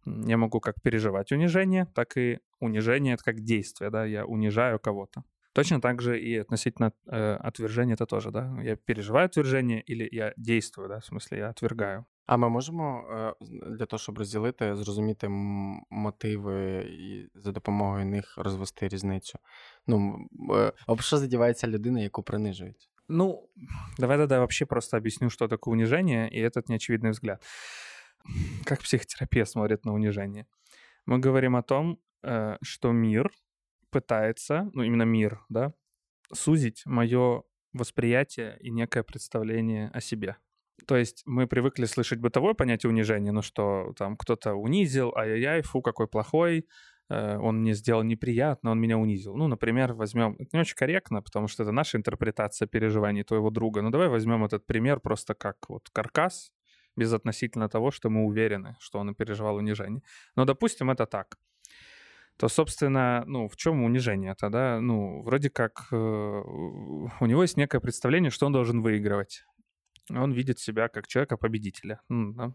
я 0.05 0.37
могу 0.37 0.59
как 0.59 0.81
переживать 0.81 1.31
унижение, 1.31 1.85
так 1.93 2.17
и 2.17 2.39
унижение— 2.59 3.13
это 3.15 3.23
как 3.23 3.41
действие, 3.41 3.91
да, 3.91 4.03
я 4.05 4.25
унижаю 4.25 4.79
кого-то. 4.79 5.23
Точно 5.56 5.80
так 5.80 6.00
же 6.02 6.18
и 6.18 6.40
относительно 6.40 6.92
э, 7.06 7.34
отвержения 7.34 7.94
это 7.94 8.06
тоже, 8.06 8.30
да. 8.30 8.56
Я 8.62 8.76
переживаю 8.76 9.26
отвержение 9.26 9.82
или 9.82 10.08
я 10.10 10.32
действую, 10.36 10.88
да, 10.88 10.98
в 10.98 11.04
смысле 11.04 11.38
я 11.38 11.50
отвергаю. 11.50 12.04
А 12.26 12.36
ми 12.36 12.48
можемо 12.48 13.04
е, 13.10 13.34
для 13.76 13.86
того, 13.86 13.98
щоб 13.98 14.18
розділити, 14.18 14.76
зрозуміти 14.76 15.28
мотиви 15.90 16.80
і 16.80 17.30
за 17.34 17.52
допомогою 17.52 18.06
них 18.06 18.34
розвести 18.38 18.88
різницю. 18.88 19.38
Ну, 19.86 20.28
е, 20.54 20.72
об 20.86 21.00
що 21.00 21.16
задівається 21.16 21.68
людина, 21.68 22.00
яку 22.00 22.22
принижують? 22.22 22.88
Ну, 23.08 23.48
давай 23.98 24.16
тогда 24.18 24.38
вообще 24.38 24.66
просто 24.66 24.96
объясню, 24.96 25.30
что 25.30 25.48
такое 25.48 25.72
унижение, 25.72 26.28
и 26.28 26.40
этот 26.40 26.68
неочевидный 26.68 27.10
взгляд. 27.10 27.42
Как 28.64 28.80
психотерапевт 28.80 29.50
смотрит 29.50 29.84
на 29.84 29.92
унижение? 29.92 30.46
Мы 31.06 31.18
говорим 31.18 31.56
о 31.56 31.62
том, 31.62 31.98
э, 32.22 32.56
что 32.62 32.92
мир 32.92 33.30
пытается, 33.89 34.69
ну 34.73 34.83
именно 34.83 35.03
мир, 35.03 35.41
да, 35.49 35.73
сузить 36.33 36.83
мое 36.85 37.43
восприятие 37.73 38.57
и 38.59 38.69
некое 38.71 39.03
представление 39.03 39.89
о 39.93 40.01
себе. 40.01 40.37
То 40.85 40.95
есть 40.95 41.23
мы 41.25 41.47
привыкли 41.47 41.85
слышать 41.85 42.19
бытовое 42.19 42.53
понятие 42.53 42.91
унижения, 42.91 43.31
ну 43.31 43.41
что 43.41 43.93
там 43.97 44.15
кто-то 44.15 44.53
унизил, 44.53 45.13
ай-яй-яй, 45.15 45.61
фу, 45.63 45.81
какой 45.81 46.07
плохой, 46.07 46.67
э, 47.09 47.37
он 47.37 47.61
мне 47.61 47.73
сделал 47.73 48.03
неприятно, 48.03 48.71
он 48.71 48.79
меня 48.79 48.97
унизил. 48.97 49.35
Ну, 49.35 49.47
например, 49.47 49.93
возьмем, 49.93 50.35
это 50.39 50.49
не 50.53 50.59
очень 50.59 50.75
корректно, 50.75 51.21
потому 51.21 51.47
что 51.47 51.63
это 51.63 51.71
наша 51.71 51.97
интерпретация 51.97 52.67
переживаний 52.67 53.23
твоего 53.23 53.49
друга, 53.49 53.81
но 53.81 53.89
давай 53.89 54.07
возьмем 54.07 54.45
этот 54.45 54.67
пример 54.67 54.99
просто 54.99 55.33
как 55.33 55.57
вот 55.67 55.89
каркас, 55.89 56.51
без 56.95 57.13
относительно 57.13 57.69
того, 57.69 57.91
что 57.91 58.09
мы 58.09 58.25
уверены, 58.25 58.75
что 58.79 58.99
он 58.99 59.13
переживал 59.15 59.55
унижение. 59.55 60.01
Но 60.35 60.45
допустим, 60.45 60.89
это 60.89 61.05
так 61.05 61.37
то, 62.37 62.47
собственно, 62.49 63.23
ну, 63.25 63.47
в 63.47 63.55
чем 63.55 63.83
унижение 63.83 64.35
тогда? 64.35 64.79
Ну, 64.79 65.23
вроде 65.23 65.49
как 65.49 65.87
э, 65.91 65.95
у 65.95 67.25
него 67.25 67.41
есть 67.41 67.57
некое 67.57 67.79
представление, 67.79 68.31
что 68.31 68.45
он 68.45 68.53
должен 68.53 68.81
выигрывать. 68.81 69.43
Он 70.09 70.31
видит 70.31 70.59
себя 70.59 70.87
как 70.87 71.07
человека-победителя. 71.07 71.99
да? 72.09 72.53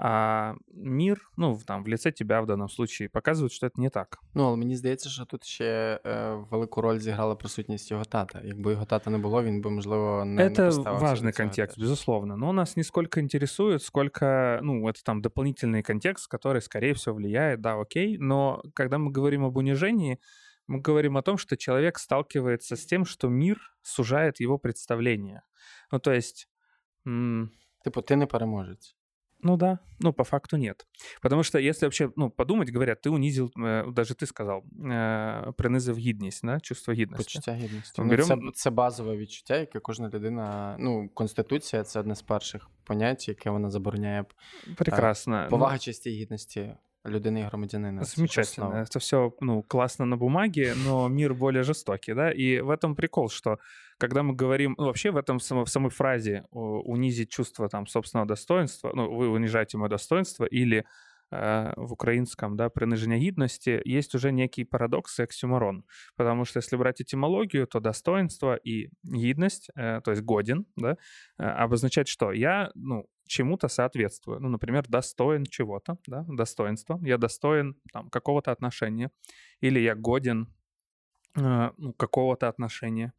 А 0.00 0.54
мир, 0.74 1.28
ну, 1.36 1.58
там, 1.66 1.82
в 1.82 1.88
лице 1.88 2.12
тебя 2.12 2.40
в 2.40 2.46
данном 2.46 2.68
случае, 2.68 3.08
показывает, 3.08 3.48
що 3.52 3.68
це 3.68 3.82
не 3.82 3.90
так. 3.90 4.18
Ну, 4.34 4.44
але 4.44 4.56
мені 4.56 4.76
здається, 4.76 5.08
що 5.08 5.24
тут 5.24 5.44
ще 5.44 6.00
е, 6.06 6.34
велику 6.50 6.80
роль 6.80 6.98
зіграла 6.98 7.34
присутність 7.34 7.90
його 7.90 8.04
тата. 8.04 8.40
Якби 8.44 8.72
його 8.72 8.84
тата 8.84 9.10
не 9.10 9.18
було, 9.18 9.42
він 9.42 9.60
би, 9.60 9.70
можливо, 9.70 10.24
не 10.24 10.48
Это 10.48 10.84
не 10.84 10.98
важный 10.98 11.36
контекст, 11.36 11.80
безусловно. 11.80 12.36
Но 12.36 12.52
нас 12.52 12.76
не 12.76 12.84
сколько 12.84 13.20
интересует, 13.20 13.82
сколько, 13.82 14.60
ну, 14.62 14.88
это 14.88 15.02
там 15.04 15.20
дополнительный 15.20 15.82
контекст, 15.82 16.32
который, 16.32 16.60
скорее 16.60 16.92
всего, 16.92 17.16
влияет, 17.16 17.60
да, 17.60 17.80
окей. 17.80 18.18
Но 18.18 18.62
когда 18.74 18.98
мы 18.98 19.10
говорим 19.10 19.44
об 19.44 19.56
унижении, 19.56 20.18
мы 20.68 20.80
говорим 20.80 21.16
о 21.16 21.22
том, 21.22 21.38
что 21.38 21.56
человек 21.56 21.98
сталкивается 21.98 22.76
с 22.76 22.86
тем, 22.86 23.04
что 23.04 23.28
мир 23.28 23.58
сужает 23.82 24.40
его 24.40 24.58
представление. 24.58 25.42
Ну, 25.90 25.98
то 25.98 26.12
есть... 26.12 26.48
М- 27.06 27.50
типу, 27.84 28.02
ти 28.02 28.16
не 28.16 28.26
переможець. 28.26 28.94
Ну 29.42 29.56
да, 29.56 29.78
ну 30.00 30.12
по 30.12 30.24
факту 30.24 30.56
нет. 30.56 30.86
Потому 31.22 31.42
что 31.44 31.58
если 31.58 31.86
вообще, 31.86 32.10
ну, 32.16 32.28
подумать, 32.30 32.72
говорят, 32.72 33.06
ты 33.06 33.10
унизил, 33.10 33.52
э, 33.56 33.90
даже 33.92 34.14
ты 34.14 34.26
сказал, 34.26 34.64
э, 34.78 35.52
принизив 35.52 35.96
гідність, 35.96 36.46
да? 36.46 36.60
чувство 36.60 36.94
гідності. 36.94 37.24
Почуття 37.24 37.54
гідності. 37.54 38.02
Ну, 38.02 38.08
Берем... 38.08 38.26
це, 38.26 38.36
це 38.54 38.70
базове 38.70 39.16
відчуття, 39.16 39.56
яке 39.56 39.80
кожна 39.80 40.08
людина, 40.08 40.76
ну, 40.78 41.08
Конституція 41.14 41.84
це 41.84 42.00
одне 42.00 42.14
з 42.14 42.22
перших 42.22 42.70
понять, 42.84 43.28
яке 43.28 43.50
вона 43.50 43.70
забороняє. 43.70 44.24
Прекрасно. 44.76 45.46
Повага, 45.50 45.72
ну... 45.72 45.78
честі 45.78 46.10
і 46.10 46.14
гідності 46.14 46.74
людины 47.04 47.38
и 47.38 47.42
громадянина. 47.42 48.04
Замечательно. 48.04 48.74
Это 48.74 48.98
все 48.98 49.32
ну, 49.40 49.62
классно 49.62 50.04
на 50.04 50.16
бумаге, 50.16 50.74
но 50.86 51.08
мир 51.08 51.34
более 51.34 51.62
жестокий, 51.62 52.14
да, 52.14 52.30
и 52.32 52.60
в 52.60 52.70
этом 52.70 52.94
прикол, 52.94 53.30
что 53.30 53.58
когда 53.97 54.23
мы 54.23 54.33
говорим, 54.33 54.75
ну, 54.77 54.85
вообще 54.85 55.11
в 55.11 55.17
этом 55.17 55.39
в 55.39 55.43
самой 55.43 55.89
фразе 55.91 56.45
унизить 56.51 57.29
чувство 57.29 57.69
там 57.69 57.87
собственного 57.87 58.27
достоинства, 58.27 58.91
ну, 58.93 59.13
вы 59.13 59.29
унижаете 59.29 59.77
мое 59.77 59.89
достоинство 59.89 60.45
или 60.45 60.85
э, 61.31 61.73
в 61.75 61.93
украинском, 61.93 62.55
да, 62.55 62.69
принижение 62.69 63.19
гидности, 63.19 63.81
есть 63.85 64.15
уже 64.15 64.31
некий 64.31 64.63
парадокс 64.63 65.19
и 65.19 65.23
оксюморон. 65.23 65.85
Потому 66.15 66.45
что 66.45 66.59
если 66.59 66.75
брать 66.75 67.01
этимологию, 67.01 67.67
то 67.67 67.79
достоинство 67.79 68.55
и 68.55 68.89
гидность, 69.03 69.69
э, 69.75 70.01
то 70.03 70.11
есть 70.11 70.23
годен, 70.23 70.65
да, 70.75 70.97
э, 71.37 71.43
обозначает 71.43 72.07
что? 72.07 72.31
Я, 72.31 72.71
ну, 72.75 73.07
чему-то 73.27 73.67
соответствую. 73.67 74.39
Ну, 74.39 74.49
например, 74.49 74.85
достоин 74.87 75.45
чего-то, 75.45 75.97
да, 76.07 76.25
достоинства. 76.27 76.99
Я 77.03 77.17
достоин 77.17 77.75
там, 77.91 78.09
какого-то 78.09 78.51
отношения. 78.51 79.09
Или 79.61 79.79
я 79.79 79.95
годен 79.95 80.47
э, 81.35 81.71
ну, 81.77 81.93
какого-то 81.93 82.47
отношения. 82.47 83.13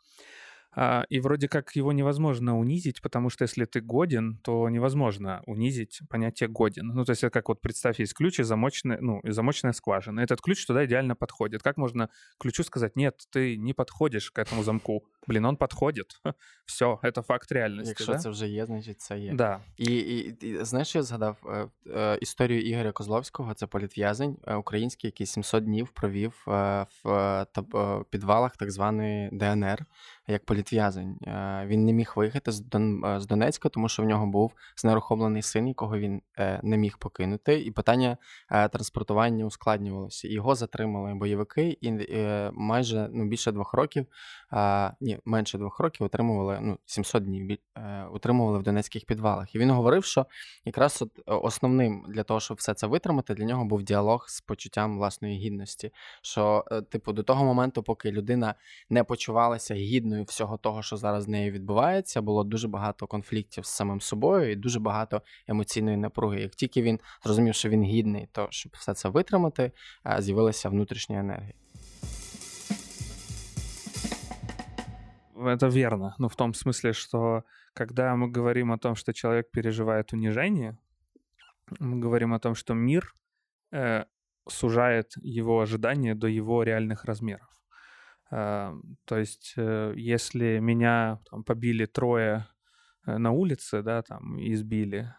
А, 0.74 1.04
и 1.10 1.20
вроде 1.20 1.48
как 1.48 1.76
его 1.76 1.92
невозможно 1.92 2.58
унизить, 2.58 3.02
потому 3.02 3.30
что 3.30 3.44
если 3.44 3.66
ты 3.66 3.82
годен, 3.82 4.38
то 4.44 4.70
невозможно 4.70 5.42
унизить 5.48 6.02
понятие 6.10 6.48
годен. 6.48 6.88
Ну, 6.94 7.06
то 7.06 7.12
есть 7.12 7.24
это 7.24 7.32
как 7.32 7.50
вот 7.50 7.60
представь, 7.60 8.00
есть 8.00 8.14
ключ 8.14 8.40
и 8.40 8.44
замочная, 8.44 9.00
ну, 9.02 9.20
и 9.22 9.32
замочная 9.32 9.74
скважина. 9.74 10.20
Этот 10.20 10.42
ключ 10.42 10.66
туда 10.66 10.86
идеально 10.86 11.16
подходит. 11.16 11.64
Как 11.64 11.78
можно 11.78 12.10
ключу 12.38 12.64
сказать, 12.64 12.96
нет, 12.96 13.16
ты 13.32 13.58
не 13.58 13.74
подходишь 13.74 14.32
к 14.32 14.40
этому 14.40 14.64
замку? 14.64 15.04
Блин, 15.28 15.46
он 15.46 15.58
подходит. 15.58 16.22
Все, 16.66 17.00
это 17.04 17.24
факт 17.24 17.52
реальности. 17.52 17.90
Якщо 17.90 18.14
да? 18.14 18.18
це 18.20 18.30
вже 18.30 18.48
є, 18.48 18.66
значить 18.66 19.02
це 19.02 19.20
є. 19.20 19.34
Да. 19.34 19.60
І, 19.78 19.98
і, 19.98 20.38
і 20.42 20.66
знаєш, 20.66 20.96
я 20.96 21.04
згадав 21.04 21.38
е, 21.46 21.68
е, 21.96 22.18
історію 22.22 22.62
Ігоря 22.62 22.92
Козловського, 22.92 23.54
це 23.54 23.68
політв'язень 23.68 24.38
е, 24.48 24.56
український, 24.56 25.08
який 25.08 25.26
700 25.26 25.64
днів 25.64 25.90
провів 25.90 26.44
в 26.46 26.88
е, 27.06 27.46
підвалах 28.10 28.58
так 28.58 28.72
званої 28.72 29.30
ДНР 29.32 29.86
Як 30.27 30.45
політв'язень. 30.45 31.19
Е, 31.27 31.65
він 31.67 31.85
не 31.85 31.93
міг 31.93 32.13
виїхати 32.17 32.51
е, 32.51 33.21
з 33.21 33.27
Донецька, 33.27 33.69
тому 33.69 33.89
що 33.89 34.03
в 34.03 34.07
нього 34.07 34.27
був 34.27 34.53
знерухомлений 34.77 35.43
син, 35.43 35.69
якого 35.69 35.99
він 35.99 36.23
е, 36.39 36.61
не 36.63 36.77
міг 36.77 36.99
покинути. 36.99 37.61
І 37.61 37.71
питання 37.71 38.17
транспортування 38.49 39.45
ускладнювалося. 39.45 40.29
Його 40.29 40.55
затримали 40.55 41.15
бойовики, 41.15 41.79
і 41.81 41.93
майже 42.53 43.09
ну, 43.13 43.25
більше 43.25 43.53
двох 43.53 43.75
років, 43.75 44.07
ні, 45.01 45.19
менше 45.25 45.59
двох 45.59 45.81
років 45.81 46.07
отримували 46.07 46.59
ну, 46.63 46.79
700 46.87 47.25
днів 47.25 47.59
утримували 48.13 48.59
в 48.59 48.63
донецьких 48.63 49.05
підвалах. 49.05 49.55
І 49.55 49.59
він 49.59 49.71
говорив, 49.71 50.05
що 50.05 50.27
якраз 50.65 51.03
от 51.03 51.11
основним 51.27 52.05
для 52.09 52.23
того, 52.23 52.41
щоб 52.41 52.57
все 52.57 52.75
це 52.75 52.87
витримати, 52.87 53.35
для 53.35 53.45
нього 53.45 53.65
був 53.65 53.83
діалог 53.83 54.29
з 54.29 54.41
почуттям 54.41 54.97
власної 54.97 55.39
гідності. 55.39 55.93
Що, 56.23 56.65
типу, 56.91 57.13
до 57.13 57.23
того 57.23 57.45
моменту, 57.45 57.83
поки 57.83 58.13
людина 58.13 58.55
не 58.91 59.05
почувалася 59.05 59.75
гідною 59.75 60.14
причиною 60.14 60.24
всього 60.24 60.58
того, 60.58 60.82
що 60.82 60.98
зараз 60.98 61.24
з 61.24 61.28
нею 61.28 61.52
відбувається, 61.52 62.22
було 62.22 62.44
дуже 62.44 62.68
багато 62.68 63.08
конфліктів 63.08 63.66
з 63.66 63.70
самим 63.70 64.02
собою 64.02 64.52
і 64.52 64.56
дуже 64.56 64.80
багато 64.80 65.22
емоційної 65.48 65.98
напруги. 65.98 66.42
Як 66.42 66.56
тільки 66.56 66.82
він 66.82 67.00
зрозумів, 67.24 67.56
що 67.56 67.70
він 67.70 67.84
гідний, 67.84 68.28
то 68.32 68.48
щоб 68.52 68.72
все 68.76 68.94
це 68.94 69.10
витримати, 69.10 69.72
з'явилася 70.20 70.70
внутрішня 70.70 71.20
енергія. 71.20 71.54
Это 75.36 75.70
верно. 75.70 76.16
Ну, 76.20 76.28
в 76.28 76.36
том 76.36 76.54
смысле, 76.54 76.94
что 76.94 77.44
когда 77.74 78.16
мы 78.16 78.38
говорим 78.38 78.72
о 78.72 78.78
том, 78.78 78.96
что 78.96 79.14
человек 79.14 79.52
переживает 79.52 80.14
унижение, 80.14 80.78
мы 81.80 82.04
говорим 82.04 82.34
о 82.34 82.40
том, 82.40 82.56
что 82.56 82.74
мир 82.74 83.16
э, 83.72 84.06
сужает 84.50 85.14
его 85.24 85.62
ожидания 85.62 86.16
до 86.16 86.28
его 86.28 86.64
реальных 86.64 87.06
размеров. 87.06 87.50
Э, 88.31 88.73
то 89.05 89.19
есть, 89.19 89.55
э, 89.57 89.95
если 89.97 90.59
меня 90.59 91.21
там, 91.31 91.45
побили 91.45 91.87
трое 91.87 92.47
э, 93.07 93.19
на 93.19 93.31
улице, 93.33 93.83
да, 93.83 94.03
там, 94.03 94.39
избили, 94.41 95.15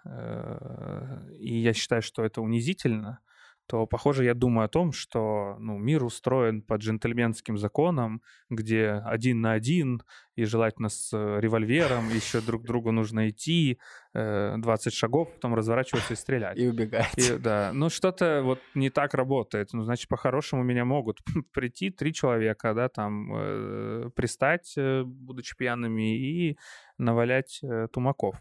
и 1.39 1.59
я 1.59 1.73
считаю, 1.73 2.01
что 2.01 2.23
это 2.23 2.41
унизительно, 2.41 3.19
то, 3.67 3.87
похоже, 3.87 4.25
я 4.25 4.33
думаю 4.33 4.65
о 4.65 4.69
том, 4.69 4.91
что 4.91 5.55
ну, 5.59 5.77
мир 5.77 6.03
устроен 6.03 6.61
по 6.61 6.75
джентльменским 6.75 7.57
законам, 7.57 8.21
где 8.49 9.01
один 9.05 9.41
на 9.41 9.53
один, 9.53 10.01
и 10.35 10.43
желательно 10.43 10.89
с 10.89 11.11
э, 11.13 11.39
револьвером, 11.39 12.09
еще 12.09 12.41
друг 12.41 12.63
другу 12.63 12.91
нужно 12.91 13.29
идти, 13.29 13.79
20 14.13 14.93
э, 14.93 14.95
шагов, 14.95 15.33
потом 15.33 15.55
разворачиваться 15.55 16.13
и 16.13 16.15
стрелять. 16.15 16.57
И 16.57 16.67
убегать. 16.67 17.17
И, 17.17 17.37
да, 17.37 17.71
ну 17.73 17.89
что-то 17.89 18.41
вот 18.43 18.59
не 18.75 18.89
так 18.89 19.13
работает. 19.13 19.69
Ну, 19.73 19.83
значит, 19.83 20.09
по-хорошему 20.09 20.63
меня 20.63 20.85
могут 20.85 21.19
прийти 21.53 21.89
три 21.89 22.13
человека, 22.13 22.73
да, 22.73 22.89
там, 22.89 23.31
э, 23.33 24.09
пристать, 24.15 24.73
э, 24.77 25.03
будучи 25.03 25.55
пьяными, 25.57 26.17
и 26.17 26.57
навалять 26.97 27.59
э, 27.63 27.87
тумаков. 27.91 28.35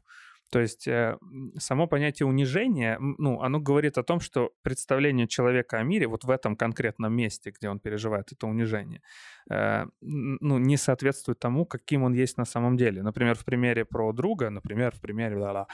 То 0.54 0.61
есть 0.61 0.87
э, 0.87 1.18
само 1.58 1.88
понятие 1.88 2.28
унижения, 2.28 2.96
ну, 3.00 3.40
оно 3.40 3.58
говорит 3.58 3.99
о 3.99 4.04
том, 4.04 4.20
что 4.20 4.52
представление 4.62 5.26
человека 5.26 5.78
о 5.78 5.82
мире 5.82 6.06
вот 6.06 6.23
в 6.23 6.30
этом 6.30 6.54
конкретном 6.54 7.12
месте, 7.12 7.50
где 7.50 7.68
он 7.68 7.80
переживает 7.80 8.30
это 8.30 8.46
унижение, 8.46 9.02
ну, 9.50 10.58
не 10.58 10.76
соответствует 10.76 11.38
тому, 11.38 11.66
каким 11.66 12.02
он 12.02 12.14
есть 12.14 12.38
на 12.38 12.44
самом 12.44 12.76
деле. 12.76 13.02
Например, 13.02 13.34
в 13.34 13.44
примере 13.44 13.84
про 13.84 14.12
друга, 14.12 14.50
например, 14.50 14.94
в 14.94 15.00
примере, 15.00 15.38
да-да, 15.38 15.66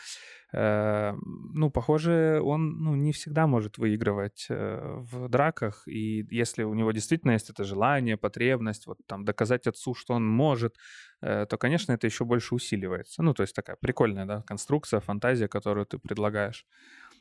Э, 0.53 1.15
ну, 1.55 1.71
похоже, 1.71 2.41
он 2.43 2.83
ну, 2.83 2.95
не 2.97 3.13
всегда 3.13 3.47
может 3.47 3.79
выигрывать 3.79 4.47
э, 4.49 4.81
в 4.81 5.29
драках, 5.29 5.87
и 5.87 6.27
если 6.31 6.65
у 6.65 6.75
него 6.75 6.93
действительно 6.93 7.33
есть 7.33 7.51
это 7.51 7.65
желание, 7.65 8.17
потребность, 8.17 8.87
вот 8.87 8.99
там 9.07 9.25
доказать 9.25 9.67
отцу, 9.67 9.95
что 9.95 10.15
он 10.15 10.27
может, 10.27 10.77
э, 11.23 11.47
то, 11.49 11.57
конечно, 11.57 11.93
это 11.93 12.07
еще 12.07 12.25
больше 12.25 12.55
усиливается. 12.55 13.23
Ну, 13.23 13.35
то 13.35 13.43
есть 13.43 13.55
такая 13.55 13.77
прикольная, 13.77 14.27
да, 14.27 14.43
конструкция, 14.43 15.01
фантазия, 15.01 15.49
которую 15.49 15.87
ты 15.87 15.99
предлагаешь. 15.99 16.67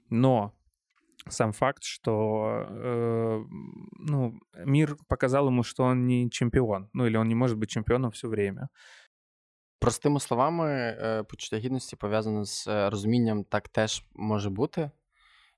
Но 0.09 0.55
сам 1.28 1.52
факт, 1.52 1.82
что 1.82 2.66
э, 2.68 3.44
ну, 3.98 4.34
мир 4.64 4.96
показал 5.08 5.46
ему, 5.46 5.62
что 5.62 5.84
он 5.84 6.06
не 6.06 6.30
чемпион, 6.30 6.88
ну 6.92 7.06
или 7.06 7.16
он 7.16 7.28
не 7.28 7.34
может 7.34 7.58
быть 7.58 7.70
чемпионом 7.70 8.10
все 8.10 8.28
время. 8.28 8.68
Простими 9.78 10.20
словами, 10.20 10.64
е, 10.64 11.22
почуття 11.22 11.58
гідності 11.58 11.96
пов'язане 11.96 12.44
з 12.44 12.68
е, 12.68 12.90
розумінням 12.90 13.44
так 13.44 13.68
теж 13.68 14.04
може 14.14 14.50
бути. 14.50 14.90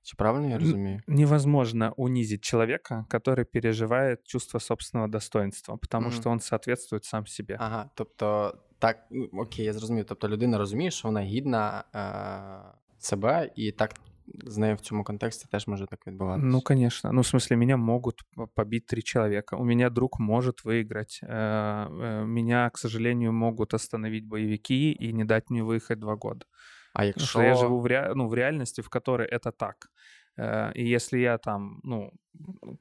Чи 0.03 0.15
правильно 0.15 0.49
я 0.49 0.57
разумею? 0.57 1.01
Невозможно 1.07 1.93
унизить 1.97 2.41
человека, 2.41 3.05
который 3.09 3.43
переживает 3.43 4.23
чувство 4.23 4.59
собственного 4.59 5.09
достоинства, 5.09 5.77
потому 5.77 6.07
mm-hmm. 6.07 6.21
что 6.21 6.29
он 6.29 6.39
соответствует 6.39 7.03
сам 7.03 7.27
себе. 7.27 7.57
Ага, 7.59 7.89
тобто, 7.95 8.53
так, 8.79 9.07
ну, 9.11 9.29
окей, 9.33 9.65
я 9.65 9.73
зрозумів. 9.73 10.05
Тобто 10.05 10.29
людина 10.29 10.57
розуміє, 10.57 10.91
що 10.91 11.07
вона 11.07 11.21
гідна 11.21 11.83
е- 11.95 12.77
себе, 12.99 13.51
і 13.55 13.71
так 13.71 13.93
з 14.44 14.58
нею 14.58 14.76
в 14.76 14.80
цьому 14.80 15.04
контексті 15.04 15.48
теж 15.50 15.66
може 15.66 15.86
так 15.86 16.06
відбуватися. 16.06 16.46
Ну, 16.46 16.60
конечно. 16.60 17.12
Ну, 17.12 17.20
в 17.20 17.24
смысле, 17.24 17.56
меня 17.56 17.76
могут 17.76 18.20
побить 18.54 18.86
три 18.86 19.02
человека. 19.02 19.56
У 19.56 19.64
меня 19.64 19.90
друг 19.90 20.20
может 20.20 20.64
выиграть. 20.64 21.20
Э, 21.22 21.88
э, 22.02 22.24
меня, 22.24 22.70
к 22.70 22.78
сожалению, 22.78 23.32
могут 23.32 23.74
остановить 23.74 24.26
боевики 24.26 24.92
и 24.92 25.12
не 25.12 25.24
дать 25.24 25.50
мне 25.50 25.62
выехать 25.62 25.98
два 25.98 26.16
года. 26.16 26.46
А 26.94 27.04
якщо... 27.04 27.38
Потому 27.38 27.48
я 27.48 27.54
живу 27.54 27.80
в, 27.80 27.86
ре... 27.86 28.12
ну, 28.14 28.28
в 28.28 28.34
реальности, 28.34 28.82
в 28.82 28.88
которой 28.88 29.28
это 29.28 29.52
так. 29.52 29.76
Э, 30.38 30.72
и 30.74 30.94
если 30.94 31.18
я 31.18 31.38
там, 31.38 31.80
ну, 31.82 32.10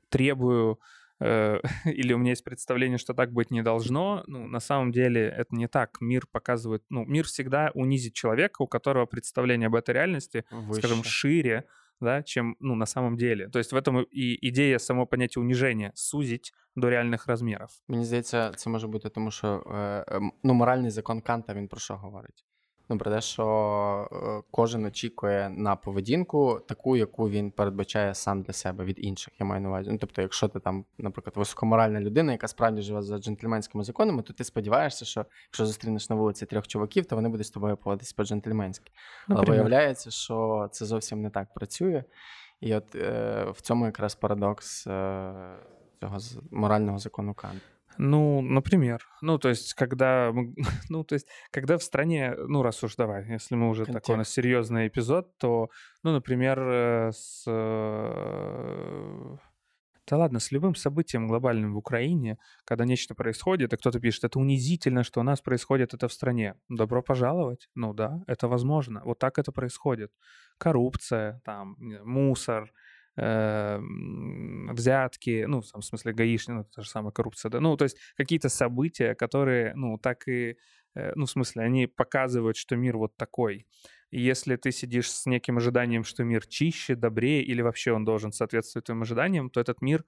требую 0.10 0.78
или 1.21 2.13
у 2.13 2.19
меня 2.19 2.31
есть 2.31 2.45
представление, 2.45 2.99
что 2.99 3.15
так 3.15 3.33
быть 3.33 3.51
не 3.51 3.63
должно. 3.63 4.23
Ну, 4.27 4.47
на 4.47 4.61
самом 4.61 4.93
деле 4.93 5.29
это 5.29 5.57
не 5.57 5.67
так. 5.67 5.97
Мир 6.01 6.27
показывает, 6.31 6.83
ну, 6.91 7.05
мир 7.07 7.25
всегда 7.25 7.71
унизит 7.75 8.15
человека, 8.15 8.63
у 8.63 8.67
которого 8.67 9.07
представление 9.07 9.69
об 9.69 9.75
этой 9.75 9.95
реальности, 9.95 10.45
Выше. 10.51 10.81
скажем, 10.81 11.05
шире, 11.05 11.65
да, 12.01 12.23
чем, 12.23 12.57
ну, 12.61 12.75
на 12.75 12.87
самом 12.87 13.17
деле. 13.17 13.49
То 13.49 13.59
есть 13.59 13.73
в 13.73 13.77
этом 13.77 14.03
и 14.03 14.49
идея 14.49 14.79
самого 14.79 15.07
понятия 15.07 15.41
унижения — 15.41 15.95
сузить 15.95 16.53
до 16.75 16.91
реальних 16.91 17.27
розмірів. 17.27 17.69
Мені 17.89 18.05
здається, 18.05 18.51
це 18.51 18.71
може 18.71 18.87
бути 18.87 19.09
тому, 19.09 19.31
що 19.31 19.63
е, 20.11 20.21
ну, 20.43 20.55
моральний 20.55 20.91
закон 20.91 21.21
Канта 21.21 21.55
він 21.55 21.69
про 21.69 21.81
що 21.81 21.97
говорить? 21.97 22.45
Ну, 22.92 22.98
про 22.98 23.12
те, 23.12 23.22
що 23.22 24.08
е, 24.12 24.44
кожен 24.52 24.86
очікує 24.86 25.50
на 25.50 25.76
поведінку, 25.76 26.60
таку, 26.68 26.98
яку 26.98 27.30
він 27.30 27.52
передбачає 27.52 28.16
сам 28.16 28.42
для 28.42 28.54
себе 28.54 28.86
від 28.86 29.06
інших. 29.06 29.34
Я 29.40 29.46
маю 29.46 29.62
на 29.62 29.70
увазі. 29.70 29.92
Ну, 29.92 29.98
тобто, 29.98 30.22
якщо 30.22 30.48
ти 30.48 30.60
там, 30.60 30.86
наприклад, 30.98 31.38
високоморальна 31.38 32.00
людина, 32.00 32.32
яка 32.32 32.48
справді 32.48 32.82
живе 32.82 33.02
за 33.02 33.18
джентльменськими 33.18 33.84
законами, 33.84 34.24
то 34.24 34.34
ти 34.34 34.44
сподіваєшся, 34.44 35.06
що 35.06 35.26
якщо 35.48 35.66
зустрінеш 35.66 36.10
на 36.10 36.16
вулиці 36.16 36.46
трьох 36.46 36.68
чуваків, 36.68 37.06
то 37.06 37.16
вони 37.16 37.30
будуть 37.30 37.48
з 37.48 37.52
тобою 37.52 37.78
поводитися 37.78 38.14
по-джентльменськи. 38.18 38.92
Але 39.28 39.44
виявляється, 39.44 40.12
що 40.12 40.70
це 40.72 40.86
зовсім 40.86 41.22
не 41.22 41.30
так 41.30 41.54
працює. 41.54 42.04
І 42.62 42.76
от 42.76 42.96
е, 42.96 43.46
в 43.52 43.62
цьому 43.62 43.86
якраз 43.86 44.16
парадокс 44.16 44.88
е, 44.88 45.34
цього 46.00 46.18
морального 46.52 47.00
закону 47.00 47.34
Канта. 47.34 47.66
Ну, 47.98 48.42
например. 48.42 49.02
Ну, 49.22 49.38
то 49.38 49.50
есть, 49.50 49.74
когда 49.74 50.34
ну, 50.90 51.04
то 51.04 51.16
есть, 51.16 51.28
когда 51.52 51.78
в 51.78 51.84
стране, 51.84 52.36
ну, 52.38 52.64
раз 52.64 52.84
уж 52.84 52.96
давай, 52.96 53.28
если 53.28 53.56
мы 53.56 53.70
уже 53.70 53.86
Контекст. 53.86 54.06
такой 54.06 54.16
у 54.16 54.18
нас 54.18 54.30
серьезный 54.30 54.88
эпизод, 54.88 55.38
то, 55.38 55.70
ну, 56.04 56.12
например, 56.12 56.60
э, 56.60 57.12
с 57.14 57.44
э, 57.48 59.38
да 60.12 60.18
ладно, 60.18 60.40
с 60.40 60.52
любым 60.52 60.76
событием 60.76 61.28
глобальным 61.28 61.74
в 61.74 61.78
Украине, 61.78 62.38
когда 62.66 62.84
нечто 62.84 63.16
происходит, 63.16 63.72
и 63.72 63.78
кто-то 63.78 64.00
пишет, 64.02 64.26
это 64.26 64.40
унизительно, 64.40 65.04
что 65.04 65.22
у 65.22 65.24
нас 65.24 65.40
происходит 65.40 65.94
это 65.94 66.10
в 66.10 66.14
стране. 66.14 66.56
Добро 66.68 67.02
пожаловать. 67.02 67.70
Ну 67.76 67.94
да, 67.94 68.22
это 68.28 68.50
возможно. 68.50 69.02
Вот 69.06 69.20
так 69.20 69.40
это 69.40 69.54
происходит. 69.54 70.12
Коррупция, 70.58 71.42
там, 71.46 71.78
мусор, 72.04 72.74
взятки, 73.18 75.46
ну, 75.48 75.62
в 75.62 75.84
смысле, 75.84 76.14
гаишник, 76.14 76.56
ну, 76.56 76.64
та 76.64 76.82
же 76.82 76.90
самая 76.90 77.12
коррупция, 77.12 77.50
да, 77.50 77.60
ну, 77.60 77.76
то 77.78 77.86
есть 77.86 77.98
какие-то 78.16 78.50
события, 78.50 79.16
которые, 79.16 79.74
ну, 79.76 79.98
так 79.98 80.28
и, 80.28 80.58
э, 80.96 81.12
ну, 81.16 81.26
в 81.26 81.30
смысле, 81.30 81.64
они 81.64 81.88
показывают, 81.88 82.58
что 82.58 82.76
мир 82.76 82.98
вот 82.98 83.18
такой. 83.18 83.66
И 84.12 84.22
если 84.22 84.56
ты 84.58 84.72
сидишь 84.72 85.10
с 85.12 85.26
неким 85.26 85.58
ожиданием, 85.58 86.04
что 86.04 86.24
мир 86.24 86.46
чище, 86.46 86.96
добрее, 86.96 87.44
или 87.44 87.62
вообще 87.62 87.94
он 87.94 88.06
должен 88.06 88.32
соответствовать 88.32 88.86
твоим 88.86 89.02
ожиданиям, 89.02 89.50
то 89.50 89.60
этот 89.60 89.82
мир 89.82 90.06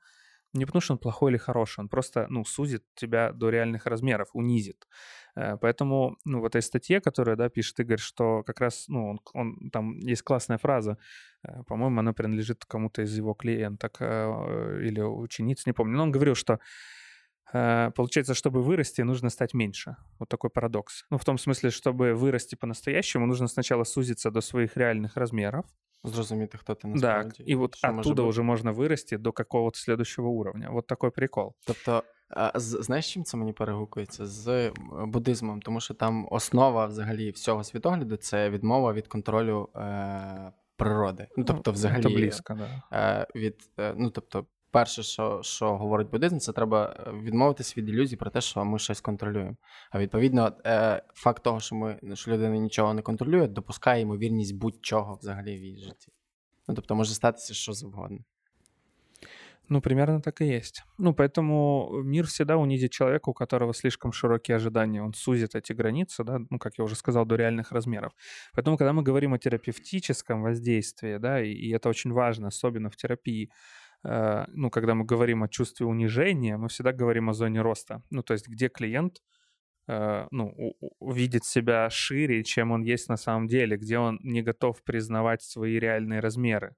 не 0.54 0.66
потому, 0.66 0.82
что 0.82 0.94
он 0.94 1.00
плохой 1.00 1.32
или 1.32 1.38
хороший, 1.38 1.80
он 1.80 1.90
просто, 1.90 2.28
ну, 2.30 2.46
сузит 2.46 2.84
тебя 2.96 3.32
до 3.32 3.50
реальных 3.50 3.86
размеров, 3.86 4.30
унизит. 4.34 4.88
Э, 5.36 5.58
поэтому, 5.58 6.18
ну, 6.26 6.42
в 6.42 6.46
этой 6.46 6.62
статье, 6.62 7.02
которую, 7.02 7.38
да, 7.38 7.50
пишет 7.50 7.80
Игорь, 7.80 8.00
что 8.00 8.44
как 8.44 8.60
раз, 8.60 8.86
ну, 8.88 9.10
он, 9.10 9.20
он 9.34 9.70
там 9.72 9.98
есть 9.98 10.22
классная 10.22 10.58
фраза, 10.58 10.98
э, 11.44 11.64
по-моему, 11.68 12.00
она 12.00 12.14
принадлежит 12.14 12.66
кому-то 12.66 13.02
из 13.02 13.18
его 13.18 13.34
клиенток 13.34 13.98
э, 14.00 14.82
или 14.84 15.02
учениц, 15.02 15.66
не 15.66 15.74
помню, 15.74 15.98
но 15.98 16.04
он 16.04 16.12
говорил, 16.12 16.36
что 16.36 16.60
Получается, 17.96 18.34
чтобы 18.34 18.64
вырасти, 18.64 19.02
нужно 19.04 19.30
стать 19.30 19.54
меньше. 19.54 19.96
Вот 20.18 20.28
такой 20.28 20.50
парадокс. 20.50 21.06
Ну, 21.12 21.20
в 21.20 21.24
том 21.24 21.38
смысле, 21.38 21.70
чтобы 21.70 22.16
вырасти 22.16 22.56
по-настоящему, 22.56 23.28
нужно 23.28 23.48
сначала 23.48 23.84
сузиться 23.84 24.32
до 24.32 24.42
своих 24.42 24.76
реальных 24.76 25.18
размеров. 25.18 25.68
Зрозуміти, 26.04 26.58
хто 26.58 26.76
ти 26.76 26.88
насправді. 26.88 27.38
Так, 27.38 27.48
і 27.50 27.56
от 27.56 27.78
оттуда 27.84 28.24
вже 28.24 28.42
можна 28.42 28.72
вирости 28.72 29.18
до 29.18 29.32
какого-то 29.32 29.80
следующего 29.80 30.30
уровня. 30.30 30.70
Вот 30.70 30.88
такой 30.88 31.10
прикол. 31.10 31.54
Тобто 31.66 32.04
Знаєш, 32.56 33.14
чим 33.14 33.24
це 33.24 33.38
мені 33.38 33.54
перегукується? 33.54 34.26
З 34.26 34.72
буддизмом, 35.06 35.62
тому 35.62 35.80
що 35.80 35.94
там 35.94 36.28
основа 36.32 36.86
взагалі 36.86 37.32
всього 37.32 37.64
світогляду 37.64 38.16
це 38.16 38.50
відмова 38.50 38.94
від 38.94 39.08
контролю 39.08 39.70
е, 39.76 40.52
природи. 40.78 41.28
Ну, 41.38 41.44
тобто, 41.44 41.72
взагалі, 41.72 42.04
це 42.04 42.10
близько, 42.10 42.54
да. 42.54 42.98
е, 42.98 43.40
від, 43.40 43.70
е, 43.80 43.94
ну, 43.98 44.10
тобто, 44.10 44.46
перше, 44.73 45.03
що 45.03 45.41
що 45.43 45.77
говорить 45.77 46.11
буддизм, 46.11 46.39
це 46.39 46.53
треба 46.53 47.07
відмовитись 47.23 47.77
від 47.77 47.89
ілюзій 47.89 48.17
про 48.17 48.31
те, 48.31 48.41
що 48.41 48.65
ми 48.65 48.79
щось 48.79 49.01
контролюємо. 49.01 49.57
А 49.91 49.99
відповідно, 49.99 50.53
е, 50.67 51.03
факт 51.15 51.43
того, 51.43 51.61
що 51.61 51.77
ми 51.77 51.99
що 52.15 52.31
людина 52.31 52.57
нічого 52.57 52.95
не 52.95 53.03
контролює, 53.03 53.47
допускає 53.47 54.03
ймовірність 54.03 54.57
будь-чого 54.57 55.19
взагалі 55.21 55.57
в 55.57 55.65
її 55.65 55.79
житті. 55.79 56.13
Ну, 56.69 56.75
тобто, 56.75 56.95
може 56.95 57.15
статися 57.15 57.55
що 57.55 57.73
завгодно. 57.73 58.19
Ну, 59.71 59.83
примерно 59.83 60.21
так 60.21 60.41
и 60.41 60.47
есть. 60.47 60.83
Ну, 60.99 61.13
поэтому 61.13 62.03
мир 62.03 62.27
всегда 62.27 62.57
унизит 62.57 62.91
человека, 62.91 63.29
у 63.29 63.35
которого 63.35 63.75
слишком 63.75 64.13
широкие 64.13 64.57
ожидания. 64.57 65.03
Он 65.03 65.13
сузит 65.13 65.55
эти 65.55 65.75
границы, 65.75 66.25
да, 66.25 66.39
ну, 66.51 66.59
как 66.59 66.79
я 66.79 66.85
уже 66.85 66.95
сказал, 66.95 67.27
до 67.27 67.37
реальных 67.37 67.71
размеров. 67.71 68.13
Поэтому, 68.55 68.79
когда 68.79 68.93
мы 68.95 69.03
говорим 69.03 69.35
о 69.35 69.39
терапевтическом 69.39 70.43
воздействии, 70.43 71.19
да, 71.19 71.43
и, 71.43 71.53
и 71.53 71.71
это 71.71 71.91
очень 71.91 72.13
важно, 72.13 72.49
особенно 72.49 72.89
в 72.89 72.97
терапии, 72.97 73.45
э, 73.45 73.51
ну, 74.03 74.71
когда 74.71 74.95
мы 74.95 75.05
говорим 75.05 75.43
о 75.43 75.49
чувстве 75.49 75.87
унижения, 75.87 76.57
мы 76.57 76.69
всегда 76.69 76.93
говорим 76.93 77.29
о 77.29 77.33
зоне 77.33 77.63
роста. 77.63 78.03
Ну, 78.11 78.23
то 78.23 78.33
есть 78.35 78.49
где 78.49 78.69
клиент 78.69 79.23
э, 79.89 80.27
ну, 80.31 80.55
видит 81.01 81.45
себя 81.45 81.91
шире, 81.91 82.45
чем 82.45 82.71
он 82.71 82.83
есть 82.83 83.09
на 83.09 83.17
самом 83.17 83.49
деле, 83.49 83.77
где 83.77 83.99
он 83.99 84.19
не 84.23 84.43
готов 84.43 84.83
признавать 84.85 85.43
свои 85.43 85.79
реальные 85.79 86.21
размеры. 86.21 86.77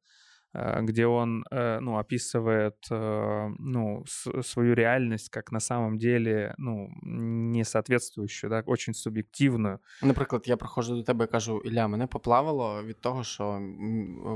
Э, 0.52 0.82
где 0.82 1.06
он 1.06 1.44
э, 1.50 1.78
ну, 1.80 1.98
описывает 1.98 2.76
э, 2.90 3.48
ну, 3.58 4.04
свою 4.42 4.74
реальность 4.74 5.28
как 5.28 5.52
на 5.52 5.60
самом 5.60 5.98
деле 5.98 6.54
ну, 6.58 6.88
не 7.02 7.64
соответствующую, 7.64 8.50
да, 8.50 8.62
очень 8.66 8.94
суб'єктивну. 8.94 9.78
Наприклад, 10.02 10.48
я 10.48 10.56
приходжу 10.56 10.96
до 10.96 11.02
тебе 11.02 11.24
і 11.24 11.28
кажу: 11.28 11.60
Ілля, 11.64 11.88
мене 11.88 12.06
поплавало 12.06 12.82
від 12.82 13.00
того, 13.00 13.24
що 13.24 13.44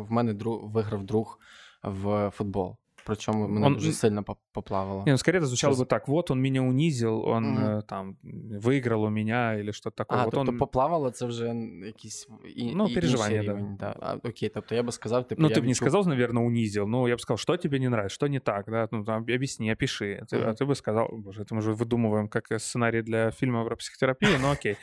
в 0.09 0.12
мене 0.12 0.35
друг 0.35 0.72
виграв 0.72 1.05
друг 1.05 1.38
в 1.83 2.31
футбол. 2.31 2.77
причому 3.07 3.48
мене 3.48 3.66
Он- 3.66 3.74
дуже 3.74 3.92
сильно 3.92 4.22
поп- 4.22 4.38
поплавало. 4.53 5.03
Не, 5.07 5.12
ну 5.12 5.18
скорее 5.18 5.38
это 5.38 5.46
звучало 5.46 5.74
Сейчас. 5.74 5.81
бы 5.87 5.87
так, 5.88 6.09
вот 6.09 6.31
он 6.31 6.40
меня 6.40 6.62
унизил, 6.62 7.22
он 7.29 7.44
Мгм. 7.44 7.64
э, 7.64 7.83
там 7.83 8.16
выиграл 8.62 9.03
у 9.05 9.11
меня 9.11 9.55
или 9.61 9.72
что-то 9.72 9.96
такое. 9.96 10.18
А, 10.20 10.24
вот 10.24 10.35
тобто 10.35 10.53
он... 10.53 10.59
поплавало 10.59 11.11
це 11.11 11.27
вже 11.27 11.55
якийсь 11.87 12.29
і, 12.57 12.74
Ну, 12.74 12.87
і 12.88 12.94
переживання, 12.94 13.35
інший 13.37 13.46
да. 13.48 13.53
рівень. 13.55 13.77
Да. 13.81 13.94
А, 14.00 14.14
окей, 14.29 14.48
тобто 14.55 14.74
я 14.74 14.83
би 14.83 14.92
сказав, 14.92 15.29
типу, 15.29 15.42
Ну, 15.42 15.48
я 15.48 15.55
ты 15.55 15.59
бы 15.61 15.62
не 15.62 15.68
відчув- 15.72 15.74
сказал, 15.77 16.07
наверное, 16.09 16.44
унизил, 16.44 16.87
но 16.87 17.09
я 17.09 17.14
бы 17.14 17.18
сказал, 17.18 17.37
что 17.38 17.57
тебе 17.57 17.79
не 17.79 17.87
нравится, 17.88 18.14
что 18.14 18.27
не 18.29 18.40
так, 18.40 18.64
да, 18.70 18.88
ну, 18.92 19.05
там, 19.05 19.22
объясни, 19.22 19.72
опиши. 19.72 20.20
Ты- 20.33 20.37
А 20.42 20.46
Мгм. 20.46 20.55
ты 20.55 20.66
бы 20.66 20.74
сказал, 20.74 21.09
боже, 21.12 21.42
это 21.42 21.55
мы 21.55 21.59
уже 21.59 21.72
выдумываем 21.72 22.29
как 22.29 22.53
э, 22.53 22.59
сценарий 22.59 23.03
для 23.03 23.31
фильма 23.31 23.64
про 23.64 23.77
психотерапию, 23.77 24.38
ну, 24.42 24.50
окей. 24.53 24.77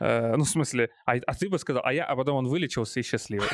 Э, 0.00 0.36
Ну, 0.36 0.42
в 0.44 0.48
смысле, 0.48 0.88
а, 1.06 1.12
а 1.26 1.32
ты 1.34 1.48
бы 1.48 1.58
сказал, 1.58 1.82
а 1.86 1.92
я, 1.92 2.04
а 2.04 2.16
потом 2.16 2.36
он 2.36 2.46
вылечился 2.48 3.00
и 3.00 3.02
счастливый. 3.02 3.48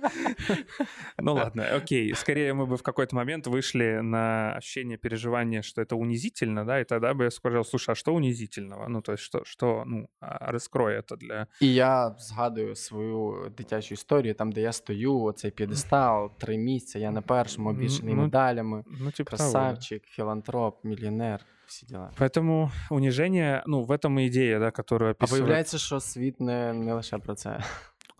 Ну, 1.17 1.33
ладно, 1.33 1.63
окей. 1.75 2.13
Скорее 2.15 2.53
мы 2.53 2.65
бы 2.65 2.77
в 2.77 2.83
какой-то 2.83 3.15
момент 3.15 3.47
вышли 3.47 3.99
на 4.01 4.55
ощущение 4.55 4.97
переживания, 4.97 5.61
что 5.61 5.81
это 5.81 5.95
унизительно, 5.95 6.65
да, 6.65 6.79
и 6.79 6.83
тогда 6.83 7.13
бы 7.13 7.23
я 7.23 7.31
сказал, 7.31 7.63
слушай, 7.65 7.91
а 7.91 7.95
что 7.95 8.13
унизительного? 8.13 8.87
Ну, 8.87 9.01
то 9.01 9.11
есть 9.11 9.23
что, 9.23 9.43
что 9.45 9.83
ну, 9.85 10.07
а, 10.19 10.51
раскрой 10.51 10.95
это 10.99 11.17
для... 11.17 11.47
І 11.59 11.73
я 11.73 12.15
згадую 12.19 12.75
свою 12.75 13.49
дитячу 13.57 13.93
історію, 13.93 14.33
там, 14.33 14.51
де 14.51 14.61
я 14.61 14.71
стою, 14.71 15.19
оцей 15.19 15.51
п'єдестал, 15.51 16.31
три 16.37 16.57
місця, 16.57 16.99
я 16.99 17.11
на 17.11 17.21
першому, 17.21 17.69
обвішаний 17.69 18.13
Ну, 18.13 18.21
медалями, 18.21 18.83
Ну, 19.01 19.11
типа 19.11 19.37
того, 19.37 19.51
да. 19.51 19.59
красавчик, 19.59 20.03
філантроп, 20.05 20.85
мільйонер, 20.85 21.39
всі 21.67 21.85
діла. 21.85 22.11
Поэтому 22.19 22.71
унижение, 22.89 23.63
ну, 23.67 23.83
в 23.83 23.91
этом 23.91 24.19
и 24.19 24.27
идея, 24.27 24.59
да, 24.59 24.71
которую 24.71 25.11
А 25.11 25.13
описывает... 25.13 25.31
виявляється, 25.31 25.77
що 25.77 25.99
світ 25.99 26.41
не, 26.41 26.73
не 26.73 26.93
лише 26.93 27.17
про 27.17 27.35
це. 27.35 27.59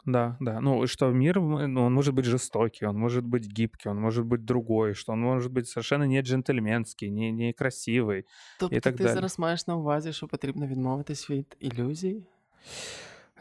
Да, 0.05 0.38
да. 0.39 0.61
Ну, 0.61 0.83
и 0.83 0.88
что 0.88 1.11
мир, 1.11 1.38
м, 1.39 1.73
ну, 1.73 1.85
он 1.85 1.93
может 1.93 2.13
быть 2.13 2.25
жестокий, 2.25 2.85
он 2.88 2.95
может 2.97 3.23
быть 3.23 3.47
гибкий, 3.47 3.89
он 3.89 3.97
может 3.99 4.23
быть 4.25 4.45
другой, 4.45 4.93
что 4.93 5.13
он 5.13 5.19
может 5.21 5.51
быть 5.51 5.67
совершенно 5.67 6.03
не 6.07 6.21
джентльменский, 6.21 7.09
не, 7.09 7.31
не 7.31 7.53
красивый. 7.53 8.23
Тобто 8.59 8.79
так 8.79 8.95
ти 8.97 9.03
далі. 9.03 9.13
зараз 9.13 9.39
маєш 9.39 9.67
на 9.67 9.75
увазі, 9.75 10.13
що 10.13 10.27
потрібно 10.27 10.67
відмовитись 10.67 11.29
від 11.29 11.57
ілюзій? 11.59 12.23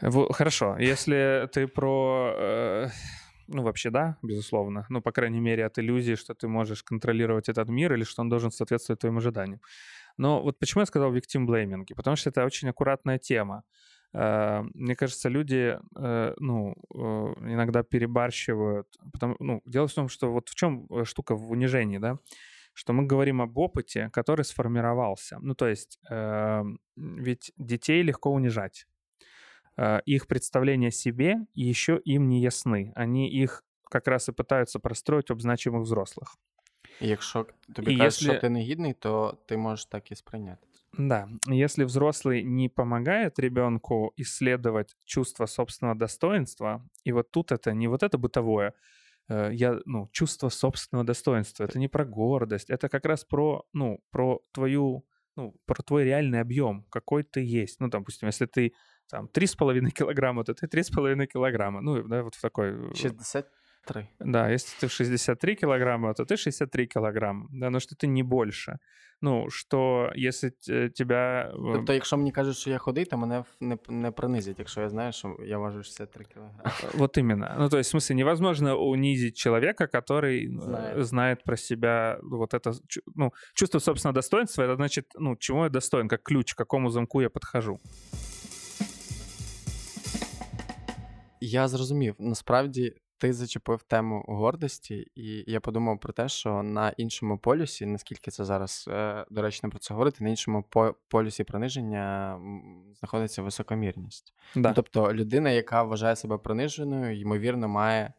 Во- 0.01 0.33
Хорошо, 0.33 0.77
если 0.79 1.47
ты 1.53 1.67
про... 1.67 2.35
э, 2.39 2.91
Ну, 3.47 3.63
вообще, 3.63 3.89
да, 3.91 4.15
безусловно. 4.23 4.85
Ну, 4.89 5.01
по 5.01 5.11
крайней 5.11 5.39
мере, 5.41 5.65
от 5.67 5.77
иллюзии, 5.77 6.15
что 6.15 6.33
ты 6.33 6.47
можешь 6.47 6.81
контролировать 6.81 7.47
этот 7.49 7.69
мир 7.69 7.93
или 7.93 8.03
что 8.03 8.21
он 8.23 8.29
должен 8.29 8.49
соответствовать 8.51 8.99
твоим 9.01 9.17
ожиданиям. 9.17 9.59
Но 10.17 10.41
вот 10.41 10.57
почему 10.59 10.81
я 10.81 10.85
сказал 10.87 11.13
victim 11.13 11.45
blaming? 11.45 11.83
Потому 11.95 12.15
что 12.15 12.29
это 12.31 12.43
очень 12.45 12.69
аккуратная 12.69 13.19
тема. 13.19 13.61
Э, 14.13 14.63
Мне 14.73 14.95
кажется, 14.95 15.29
люди, 15.29 15.77
э, 15.95 16.33
ну, 16.39 16.73
э, 16.93 17.53
иногда 17.53 17.83
перебарщивают. 17.83 18.87
Потому, 19.13 19.35
ну, 19.39 19.61
дело 19.65 19.87
в 19.87 19.93
том, 19.93 20.07
что 20.09 20.31
вот 20.31 20.49
в 20.49 20.55
чем 20.55 20.87
э, 20.89 21.05
штука 21.05 21.35
в 21.35 21.51
унижении, 21.51 21.97
да? 21.99 22.17
Что 22.73 22.93
мы 22.93 23.05
говорим 23.07 23.41
об 23.41 23.57
опыте, 23.57 24.09
который 24.13 24.43
сформировался. 24.45 25.37
Ну, 25.41 25.53
то 25.55 25.67
есть, 25.67 25.99
э, 26.11 26.63
ведь 26.97 27.51
детей 27.57 28.03
легко 28.03 28.31
унижать 28.31 28.87
э, 29.77 29.99
их 30.05 30.27
представления 30.27 30.87
о 30.87 30.91
себе 30.91 31.35
еще 31.53 31.99
им 32.05 32.29
не 32.29 32.39
ясны. 32.41 32.93
Они 32.95 33.29
их 33.43 33.63
как 33.91 34.07
раз 34.07 34.29
и 34.29 34.31
пытаются 34.31 34.79
простроить 34.79 35.31
об 35.31 35.41
значимых 35.41 35.81
взрослых. 35.81 36.37
І 37.01 37.07
якщо 37.07 37.45
тобі 37.75 37.93
І 37.93 37.97
кажуть, 37.97 38.03
якщо- 38.03 38.31
що 38.31 38.41
ти 38.41 38.49
не 38.49 38.59
гідний, 38.61 38.93
то 38.93 39.37
ти 39.45 39.57
можеш 39.57 39.85
так 39.85 40.11
і 40.11 40.15
сприйняти. 40.15 40.67
Да, 40.98 41.28
если 41.46 41.84
взрослый 41.84 42.42
не 42.42 42.68
помогает 42.68 43.38
ребенку 43.38 44.12
исследовать 44.16 44.96
чувство 45.04 45.46
собственного 45.46 45.96
достоинства, 45.96 46.84
и 47.04 47.12
вот 47.12 47.30
тут 47.30 47.52
это 47.52 47.72
не 47.72 47.86
вот 47.86 48.02
это 48.02 48.18
бытовое, 48.18 48.74
э, 49.28 49.50
я, 49.52 49.78
ну, 49.84 50.08
чувство 50.12 50.48
собственного 50.48 51.06
достоинства, 51.06 51.64
это 51.64 51.78
не 51.78 51.88
про 51.88 52.04
гордость, 52.04 52.70
это 52.70 52.88
как 52.88 53.04
раз 53.06 53.24
про, 53.24 53.64
ну, 53.72 54.00
про 54.10 54.40
твою, 54.52 55.06
ну, 55.36 55.54
про 55.64 55.82
твой 55.82 56.04
реальный 56.04 56.40
объем, 56.40 56.84
какой 56.90 57.22
ты 57.22 57.40
есть. 57.40 57.78
Ну, 57.78 57.88
допустим, 57.88 58.26
если 58.26 58.46
ты 58.46 58.72
там 59.08 59.28
3,5 59.28 59.90
килограмма, 59.90 60.44
то 60.44 60.54
ты 60.54 60.66
3,5 60.66 61.26
килограмма. 61.26 61.80
Ну, 61.82 62.02
да, 62.02 62.24
вот 62.24 62.34
в 62.34 62.40
такой... 62.40 62.90
Э, 62.90 62.94
60 62.94 63.48
3. 63.86 64.08
Да, 64.20 64.48
если 64.48 64.78
ты 64.80 64.86
в 64.86 64.92
63 64.92 65.56
килограмма, 65.56 66.14
то 66.14 66.24
ты 66.24 66.36
63 66.36 66.86
кілограма, 66.86 67.48
да, 67.52 67.70
но 67.70 67.80
что 67.80 67.94
ты 67.94 68.06
не 68.06 68.22
больше. 68.22 68.78
Ну, 69.22 69.50
что, 69.50 70.10
если 70.14 70.50
тебя 70.88 71.52
э, 71.52 71.72
Тобто, 71.72 71.92
якщо 71.92 72.16
мені 72.16 72.32
кажуть, 72.32 72.56
що 72.56 72.70
я 72.70 72.78
худий, 72.78 73.04
то 73.04 73.16
мене 73.16 73.44
не, 73.60 73.78
не 73.88 74.10
принизять, 74.10 74.58
якщо 74.58 74.80
я 74.80 74.88
знаю, 74.88 75.12
що 75.12 75.36
я 75.46 75.58
важу 75.58 75.82
63 75.82 76.24
кілограма. 76.24 76.72
Вот 76.94 77.18
именно. 77.18 77.56
Ну, 77.58 77.68
то 77.68 77.78
есть, 77.78 77.94
в 77.94 77.96
смысле, 77.96 78.14
невозможно 78.14 78.76
унизить 78.76 79.36
человека, 79.36 79.86
который 79.86 80.46
э, 80.46 80.60
знает, 80.60 81.06
знает 81.06 81.44
про 81.44 81.56
себя 81.56 82.18
вот 82.22 82.54
это... 82.54 82.72
Ну, 83.14 83.32
чувство 83.54 83.80
собственного 83.80 84.14
достоинства, 84.14 84.62
это 84.62 84.76
значит, 84.76 85.06
ну, 85.18 85.36
чему 85.36 85.64
я 85.64 85.68
достоин, 85.68 86.08
как 86.08 86.22
ключ, 86.22 86.54
к 86.54 86.56
какому 86.56 86.90
замку 86.90 87.20
я 87.20 87.28
подхожу. 87.28 87.78
Я 91.40 91.68
зрозумів. 91.68 92.14
Насправді 92.18 92.94
ти 93.20 93.32
зачепив 93.32 93.82
тему 93.82 94.24
гордості, 94.28 95.10
і 95.14 95.44
я 95.46 95.60
подумав 95.60 96.00
про 96.00 96.12
те, 96.12 96.28
що 96.28 96.62
на 96.62 96.90
іншому 96.90 97.38
полюсі, 97.38 97.86
наскільки 97.86 98.30
це 98.30 98.44
зараз 98.44 98.84
е, 98.88 99.26
доречно 99.30 99.70
про 99.70 99.78
це 99.78 99.94
говорити, 99.94 100.24
на 100.24 100.30
іншому 100.30 100.62
по- 100.68 100.94
полюсі 101.08 101.44
приниження 101.44 102.38
знаходиться 102.98 103.42
високомірність. 103.42 104.34
Да. 104.54 104.68
Ну, 104.68 104.74
тобто 104.74 105.14
людина, 105.14 105.50
яка 105.50 105.82
вважає 105.82 106.16
себе 106.16 106.38
приниженою, 106.38 107.20
ймовірно, 107.20 107.68
має 107.68 108.04
е, 108.04 108.12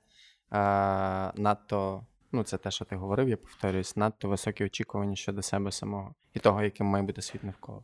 надто, 1.36 2.06
ну 2.32 2.44
це 2.44 2.58
те, 2.58 2.72
що 2.72 2.86
ти 2.86 2.96
говорив, 2.96 3.30
я 3.30 3.38
повторююсь, 3.38 3.98
надто 3.98 4.30
високі 4.30 4.66
очікування 4.66 5.16
щодо 5.16 5.42
себе 5.42 5.72
самого 5.72 6.16
і 6.34 6.40
того, 6.40 6.64
яким 6.64 6.88
має 6.88 7.04
бути 7.04 7.22
світ 7.22 7.44
навколо. 7.44 7.84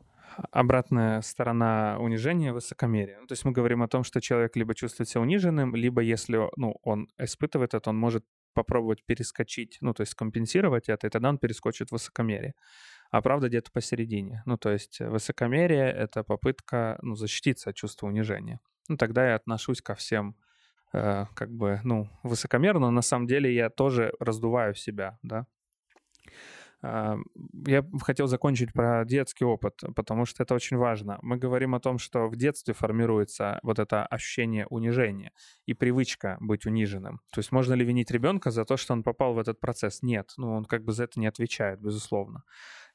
Обратная 0.51 1.21
сторона 1.21 1.97
унижения— 1.99 2.53
высокомерие. 2.53 3.19
Ну, 3.21 3.27
то 3.27 3.33
есть 3.33 3.45
мы 3.45 3.51
говорим 3.51 3.81
о 3.81 3.87
том, 3.87 4.03
что 4.03 4.21
человек 4.21 4.55
либо 4.55 4.75
чувствует 4.75 5.09
себя 5.09 5.21
униженным, 5.21 5.75
либо 5.75 6.01
если 6.01 6.49
ну, 6.55 6.77
он 6.83 7.09
испытывает 7.17 7.73
это, 7.73 7.89
он 7.89 7.97
может 7.97 8.25
попробовать 8.53 9.05
перескочить, 9.05 9.77
ну, 9.81 9.93
то 9.93 10.01
есть 10.01 10.15
компенсировать 10.15 10.89
это, 10.89 11.07
и 11.07 11.09
тогда 11.09 11.29
он 11.29 11.37
перескочит 11.37 11.89
в 11.89 11.91
высокомерие. 11.91 12.55
А 13.11 13.21
правда 13.21 13.47
где-то 13.49 13.71
посередине. 13.71 14.41
Ну, 14.45 14.57
то 14.57 14.71
есть 14.71 14.99
высокомерие— 14.99 15.91
это 15.97 16.23
попытка 16.23 16.97
ну, 17.01 17.15
защититься 17.15 17.69
от 17.69 17.75
чувства 17.75 18.07
унижения. 18.07 18.59
Ну, 18.89 18.97
тогда 18.97 19.29
я 19.29 19.35
отношусь 19.35 19.81
ко 19.81 19.93
всем 19.93 20.35
э, 20.93 21.25
как 21.35 21.51
бы, 21.51 21.79
ну, 21.83 22.09
высокомерно, 22.23 22.79
но 22.79 22.91
на 22.91 23.01
самом 23.01 23.27
деле 23.27 23.53
я 23.53 23.69
тоже 23.69 24.13
раздуваю 24.19 24.73
себя, 24.75 25.19
да. 25.21 25.45
А, 26.83 27.17
Я 27.65 27.83
хотел 28.01 28.27
закончить 28.27 28.71
про 28.73 29.03
детский 29.05 29.45
опыт, 29.45 29.81
потому 29.95 30.25
что 30.25 30.43
это 30.43 30.53
очень 30.55 30.77
важно. 30.77 31.17
Мы 31.21 31.37
говорим 31.37 31.73
о 31.75 31.79
том, 31.79 31.97
что 31.97 32.27
в 32.27 32.35
детстве 32.35 32.73
формируется 32.73 33.59
вот 33.63 33.79
это 33.79 34.05
ощущение 34.05 34.67
унижения 34.67 35.31
и 35.65 35.73
привычка 35.73 36.37
быть 36.39 36.65
униженным. 36.65 37.21
То 37.33 37.39
есть 37.39 37.51
можно 37.51 37.73
ли 37.73 37.83
винить 37.85 38.11
ребенка 38.11 38.51
за 38.51 38.63
то, 38.65 38.77
что 38.77 38.93
он 38.93 39.03
попал 39.03 39.33
в 39.33 39.39
этот 39.39 39.59
процесс? 39.59 40.01
Нет, 40.03 40.33
ну 40.37 40.53
он 40.53 40.65
как 40.65 40.83
бы 40.83 40.91
за 40.91 41.05
это 41.05 41.19
не 41.19 41.27
отвечает, 41.27 41.81
безусловно. 41.81 42.43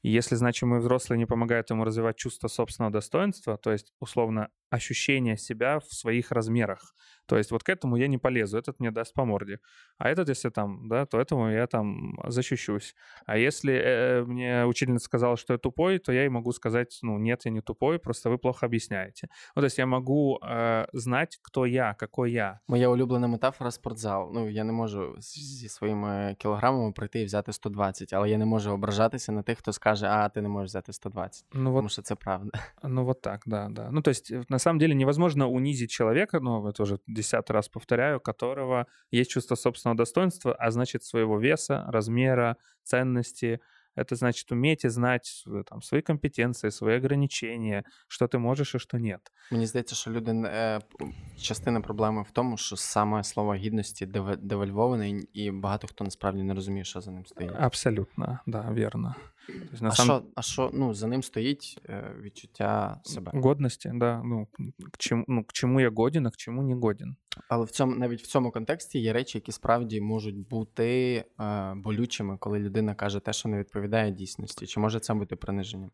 И 0.03 0.11
если 0.11 0.35
значимые 0.35 0.81
взрослые 0.81 1.18
не 1.18 1.27
помогают 1.27 1.71
ему 1.71 1.85
развивать 1.85 2.16
чувство 2.16 2.49
собственного 2.49 2.92
достоинства, 2.92 3.57
то 3.57 3.71
есть, 3.71 3.92
условно, 4.01 4.49
ощущение 4.71 5.37
себя 5.37 5.79
в 5.79 5.85
своих 5.95 6.33
размерах, 6.33 6.95
то 7.32 7.38
есть 7.38 7.52
вот 7.52 7.63
к 7.63 7.69
этому 7.69 7.97
я 7.97 8.08
не 8.08 8.17
полезу, 8.17 8.58
этот 8.58 8.80
мне 8.80 8.91
даст 8.91 9.13
по 9.13 9.26
морде. 9.26 9.60
А 9.97 10.10
этот, 10.10 10.30
если 10.30 10.50
там, 10.50 10.88
да, 10.89 11.06
то 11.06 11.19
этому 11.19 11.50
я 11.52 11.67
там 11.67 12.17
защищусь. 12.28 12.95
А 13.26 13.38
если 13.38 13.73
э, 13.73 14.23
мне 14.26 14.65
учительница 14.65 15.06
сказала, 15.06 15.38
что 15.38 15.54
я 15.54 15.58
тупой, 15.58 16.00
то 16.00 16.12
я 16.12 16.21
ей 16.21 16.30
могу 16.30 16.52
сказать, 16.52 17.00
ну, 17.04 17.17
нет, 17.17 17.45
я 17.45 17.52
не 17.52 17.62
тупой, 17.62 18.00
просто 18.00 18.30
вы 18.30 18.38
плохо 18.38 18.65
объясняете. 18.65 19.28
Ну, 19.56 19.62
то 19.62 19.65
есть 19.65 19.78
я 19.80 19.86
могу 19.86 20.39
э, 20.41 20.86
знать, 20.93 21.39
кто 21.41 21.65
я, 21.65 21.93
какой 21.93 22.32
я. 22.32 22.60
Моя 22.67 22.89
улюблена 22.89 23.28
метафора 23.28 23.71
спортзал. 23.71 24.32
Ну, 24.34 24.50
я 24.50 24.63
не 24.63 24.71
можу 24.71 25.15
з- 25.19 25.39
зі 25.60 25.69
своїми 25.69 26.36
кілограмами 26.39 26.91
прийти 26.91 27.21
і 27.21 27.26
взяти 27.26 27.54
120, 27.54 28.13
але 28.13 28.30
я 28.30 28.38
не 28.38 28.45
можу 28.45 28.71
ображатися 28.71 29.32
на 29.32 29.41
тих, 29.41 29.58
хто 29.58 29.73
скаже, 29.73 30.08
а 30.08 30.30
ти 30.30 30.41
не 30.41 30.50
можеш 30.50 30.69
взяти 30.69 30.93
120. 30.93 31.45
Ну, 31.54 31.71
вот 31.71 31.78
Тому 31.80 31.89
що 31.89 32.02
це 32.02 32.15
правда. 32.15 32.60
Ну, 32.84 33.06
вот 33.06 33.21
так, 33.21 33.41
да, 33.45 33.69
да. 33.71 33.89
Ну, 33.91 34.02
то 34.02 34.10
есть, 34.12 34.32
э, 34.32 34.43
на 34.50 34.60
самом 34.60 34.80
деле, 34.80 34.95
невозможно 34.95 35.47
унизить 35.47 35.91
человека, 35.91 36.39
ну, 36.41 36.67
это 36.67 36.82
уже 36.84 36.97
десятый 37.21 37.54
раз 37.54 37.69
повторяю, 37.69 38.17
у 38.17 38.19
которого 38.19 38.86
есть 39.12 39.32
чувство 39.32 39.56
собственного 39.56 39.97
достоинства, 39.97 40.54
а 40.60 40.71
значит, 40.71 41.04
своего 41.04 41.39
веса, 41.39 41.86
размера, 41.88 42.56
ценности. 42.84 43.60
Это 44.00 44.15
значит 44.15 44.52
уметь 44.52 44.86
и 44.86 44.89
знать 44.89 45.43
э, 45.47 45.63
там, 45.65 45.82
свои 45.82 46.02
компетенции, 46.02 46.69
свои 46.69 46.97
ограничения, 46.97 47.84
что 48.08 48.28
ты 48.28 48.38
можешь 48.38 48.76
и 48.76 48.80
что 48.80 48.97
нет. 49.00 49.32
Мені 49.52 49.65
здається, 49.67 49.95
що 49.95 50.12
люди 50.12 50.32
е, 50.32 50.80
п- 50.80 51.06
частина 51.38 51.82
проблеми 51.82 52.21
в 52.30 52.32
тому, 52.32 52.58
що 52.58 52.76
саме 52.76 53.23
слово 53.23 53.56
гідності 53.56 54.06
деве- 54.06 54.38
девальвоване, 54.38 55.10
і 55.34 55.52
багато 55.52 55.88
хто 55.88 56.04
насправді 56.04 56.43
не 56.43 56.54
розуміє, 56.54 56.84
що 56.84 57.02
за 57.02 57.12
ним 57.12 57.26
стоїть. 57.26 57.52
Абсолютно, 57.60 58.39
да, 58.45 58.62
верно. 58.62 59.15
Тобто, 59.46 59.85
на 59.85 59.88
А 59.88 59.92
сам- 59.92 60.07
що, 60.07 60.22
а 60.35 60.42
що 60.42 60.70
ну, 60.72 60.94
за 60.94 61.07
ним 61.07 61.22
стоїть 61.22 61.81
е, 61.88 62.14
відчуття 62.20 63.00
себе? 63.05 63.33
Годности, 63.35 63.90
да, 63.94 64.22
ну, 64.24 64.46
к 64.92 64.96
чему, 64.98 65.24
ну, 65.28 65.44
к 65.44 65.52
чему 65.52 65.81
я 65.81 65.90
годен, 65.90 66.26
а 66.26 66.31
к 66.31 66.37
чему 66.37 66.62
не 66.62 66.74
годен. 66.74 67.16
Але 67.48 67.64
в 67.64 67.70
цьому 67.70 67.96
навіть 67.96 68.22
в 68.22 68.26
цьому 68.26 68.50
контексті 68.50 68.98
є 68.98 69.12
речі, 69.12 69.38
які 69.38 69.52
справді 69.52 70.00
можуть 70.00 70.48
бути 70.48 71.24
е, 71.40 71.74
болючими, 71.76 72.37
коли 72.38 72.59
людина 72.59 72.94
каже 72.94 73.20
те, 73.20 73.33
що 73.33 73.48
не 73.48 73.59
відповідає 73.59 74.11
дійсності. 74.11 74.66
Чи 74.66 74.81
може 74.81 75.00
це 75.00 75.14
бути 75.14 75.37
приниженням? 75.37 75.90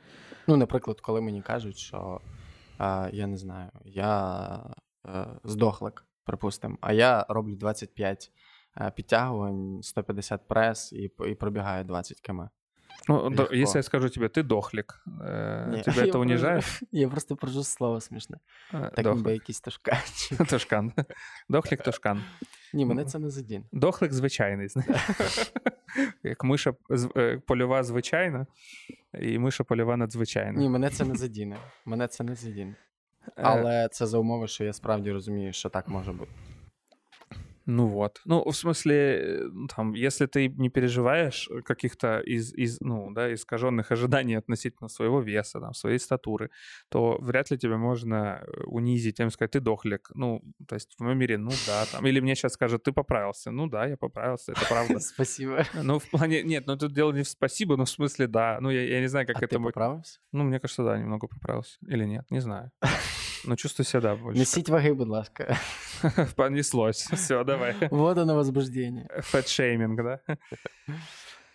Ну, 0.46 0.56
наприклад, 0.56 1.00
коли 1.00 1.20
мені 1.20 1.42
кажуть, 1.42 1.76
що 1.76 2.20
е, 2.80 3.10
я 3.12 3.26
не 3.26 3.36
знаю, 3.36 3.70
я 3.84 4.74
е, 5.06 5.26
здохлик, 5.44 6.04
припустимо, 6.24 6.78
а 6.80 6.92
я 6.92 7.26
роблю 7.28 7.56
25 7.56 8.32
е, 8.80 8.92
підтягувань, 8.96 9.82
150 9.82 10.48
прес 10.48 10.92
і, 10.92 11.10
і 11.30 11.34
пробігаю 11.34 11.84
20 11.84 12.20
км. 12.20 12.40
Ну, 13.09 13.29
да, 13.29 13.43
Легко. 13.43 13.55
если 13.55 13.79
я 13.79 13.83
скажу 13.83 14.09
тебе, 14.09 14.27
ты 14.27 14.43
дохлик, 14.43 15.03
э, 15.07 15.69
Ні, 15.69 15.81
тебя 15.81 16.03
я 16.03 16.11
это 16.11 16.17
унижает? 16.17 16.61
просто- 16.63 16.85
Я 16.91 17.09
просто 17.09 17.35
прожу 17.35 17.63
слово 17.63 18.01
смішне. 18.01 18.37
Э, 18.73 18.79
Так 18.95 19.03
дохлик. 19.05 19.15
ніби 19.17 19.33
якийсь 19.33 19.61
тошкач. 19.61 20.31
Тушкан. 20.49 20.91
Дохлик 21.49 21.83
тушкан. 21.83 22.21
Ні, 22.73 22.85
мене 22.85 23.05
це 23.05 23.19
не 23.19 23.29
задіне. 23.29 23.63
Дохлик 23.71 24.13
звичайний, 24.13 24.67
знаєш. 24.67 25.51
Як 26.23 26.43
миша 26.43 26.73
з- 26.89 27.09
е, 27.17 27.41
польова 27.47 27.83
звичайна, 27.83 28.45
і 29.19 29.39
миша 29.39 29.63
польова 29.63 29.97
надзвичайна. 29.97 30.59
Ні, 30.59 30.69
мене 30.69 30.89
це 30.89 31.05
не 31.05 31.15
задіне. 31.15 31.57
Мене 31.85 32.07
це 32.07 32.23
не 32.23 32.35
задіне. 32.35 32.75
Е, 33.27 33.31
Але 33.35 33.89
це 33.91 34.05
за 34.07 34.17
умови, 34.17 34.47
що 34.47 34.63
я 34.63 34.73
справді 34.73 35.11
розумію, 35.11 35.53
що 35.53 35.69
так 35.69 35.87
може 35.87 36.11
бути. 36.11 36.31
Ну 37.70 37.86
вот. 37.86 38.22
Ну, 38.24 38.42
в 38.42 38.56
смысле, 38.56 38.94
э, 38.94 39.50
там, 39.76 39.92
если 39.92 40.24
ты 40.24 40.48
не 40.48 40.70
переживаешь 40.70 41.50
каких-то 41.66 42.20
из, 42.20 42.54
из, 42.54 42.80
ну, 42.80 43.12
да, 43.12 43.34
искаженных 43.34 43.92
ожиданий 43.92 44.36
относительно 44.36 44.88
своего 44.88 45.20
веса, 45.20 45.60
там, 45.60 45.74
своей 45.74 45.98
статуры, 45.98 46.50
то 46.88 47.18
вряд 47.20 47.50
ли 47.50 47.58
тебя 47.58 47.76
можно 47.76 48.42
э, 48.42 48.62
унизить, 48.64 49.18
тем 49.18 49.30
сказать, 49.30 49.50
ты 49.50 49.60
дохлик. 49.60 50.10
Ну, 50.14 50.42
то 50.66 50.76
есть 50.76 50.94
в 50.96 51.02
моем 51.02 51.18
мире, 51.18 51.36
ну 51.36 51.50
да, 51.66 51.84
там. 51.92 52.06
Или 52.06 52.20
мне 52.20 52.34
сейчас 52.34 52.54
скажут, 52.54 52.84
ты 52.84 52.92
поправился. 52.92 53.50
Ну 53.50 53.66
да, 53.66 53.84
я 53.84 53.98
поправился, 53.98 54.52
это 54.52 54.64
правда. 54.66 54.98
Спасибо. 55.00 55.64
Ну, 55.82 55.98
в 55.98 56.08
плане, 56.10 56.42
нет, 56.42 56.66
ну 56.66 56.76
тут 56.76 56.94
дело 56.94 57.12
не 57.12 57.22
в 57.22 57.28
спасибо, 57.28 57.76
но 57.76 57.84
в 57.84 57.90
смысле 57.90 58.28
да. 58.28 58.58
Ну, 58.60 58.70
я, 58.70 58.82
я 58.82 59.00
не 59.00 59.08
знаю, 59.08 59.26
как 59.26 59.36
а 59.36 59.44
это 59.44 59.56
ти 59.56 59.58
будет. 59.58 59.74
поправився? 59.74 60.20
Ну, 60.32 60.44
мне 60.44 60.58
кажется, 60.58 60.84
да, 60.84 60.98
немного 60.98 61.26
поправился. 61.28 61.76
Или 61.86 62.04
нет, 62.04 62.24
не 62.30 62.40
знаю. 62.40 62.70
Но 63.45 63.55
чувствую 63.55 63.85
себя, 63.85 64.01
да, 64.01 64.15
больше. 64.15 64.39
Несіть 64.39 64.69
ваги, 64.69 64.93
будь 64.93 65.07
ласка. 65.07 65.57
Понеслось. 66.35 67.11
Все, 67.11 67.43
давай. 67.43 67.75
Вода 67.91 68.25
на 68.25 68.33
возбуждення. 68.33 69.07
Фэтшейминг, 69.19 70.03
да? 70.03 70.19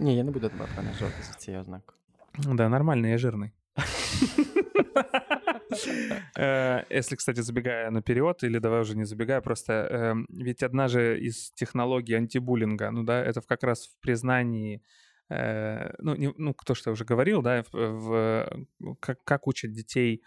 Ні, 0.01 0.16
я 0.16 0.24
не 0.24 0.31
буду 0.31 0.48
тебе 0.48 0.66
принижувати 0.74 1.22
за 1.22 1.33
цією 1.33 1.61
ознакою. 1.61 1.98
Да, 2.38 2.68
нормально, 2.68 3.09
я 3.09 3.16
жирный. 3.16 3.51
Э, 6.38 6.85
Если, 6.90 7.16
кстати, 7.16 7.42
забегая 7.42 7.90
наперед, 7.90 8.42
или 8.44 8.59
давай 8.59 8.81
уже 8.81 8.96
не 8.96 9.05
забегая, 9.05 9.40
просто 9.40 9.72
эм, 9.72 10.27
ведь 10.29 10.62
одна 10.62 10.88
же 10.88 11.18
из 11.20 11.51
технологий 11.51 12.14
антибуллинга, 12.16 12.90
ну 12.90 13.03
да, 13.03 13.22
это 13.24 13.40
в- 13.40 13.46
как 13.46 13.62
раз 13.64 13.87
в 13.88 13.98
признании, 14.01 14.81
э, 15.31 15.94
ну, 15.98 16.14
не- 16.16 16.35
ну, 16.38 16.55
то, 16.66 16.74
что 16.74 16.90
я 16.90 16.92
уже 16.92 17.05
говорил, 17.05 17.42
да, 17.42 17.62
в, 17.72 17.72
в- 17.72 18.66
как, 19.01 19.18
как 19.24 19.46
учат 19.46 19.72
детей, 19.72 20.14
э, 20.16 20.20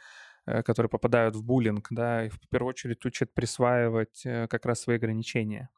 которые 0.46 0.90
попадают 0.90 1.36
в 1.36 1.44
буллинг, 1.44 1.88
да, 1.90 2.26
и 2.26 2.28
в 2.28 2.38
первую 2.48 2.70
очередь 2.70 3.04
учат 3.04 3.34
присваивать 3.34 4.22
э, 4.24 4.46
как 4.48 4.66
раз 4.66 4.80
свои 4.80 4.96
ограничения. 4.96 5.68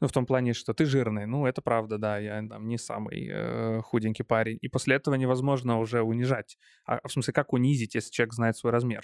Ну, 0.00 0.08
в 0.08 0.12
том 0.12 0.24
плане, 0.24 0.54
что 0.54 0.72
ты 0.72 0.86
жирный. 0.86 1.26
Ну, 1.26 1.46
это 1.46 1.60
правда, 1.60 1.98
да, 1.98 2.18
я 2.18 2.42
там 2.48 2.66
не 2.68 2.78
самый 2.78 3.28
э, 3.30 3.80
худенький 3.82 4.24
парень. 4.24 4.58
И 4.62 4.68
после 4.68 4.96
этого 4.96 5.14
невозможно 5.14 5.78
уже 5.78 6.00
унижать. 6.02 6.58
А, 6.86 7.06
в 7.06 7.12
смысле, 7.12 7.34
как 7.34 7.52
унизить, 7.52 7.94
если 7.94 8.10
человек 8.10 8.32
знает 8.32 8.56
свой 8.56 8.72
размер? 8.72 9.02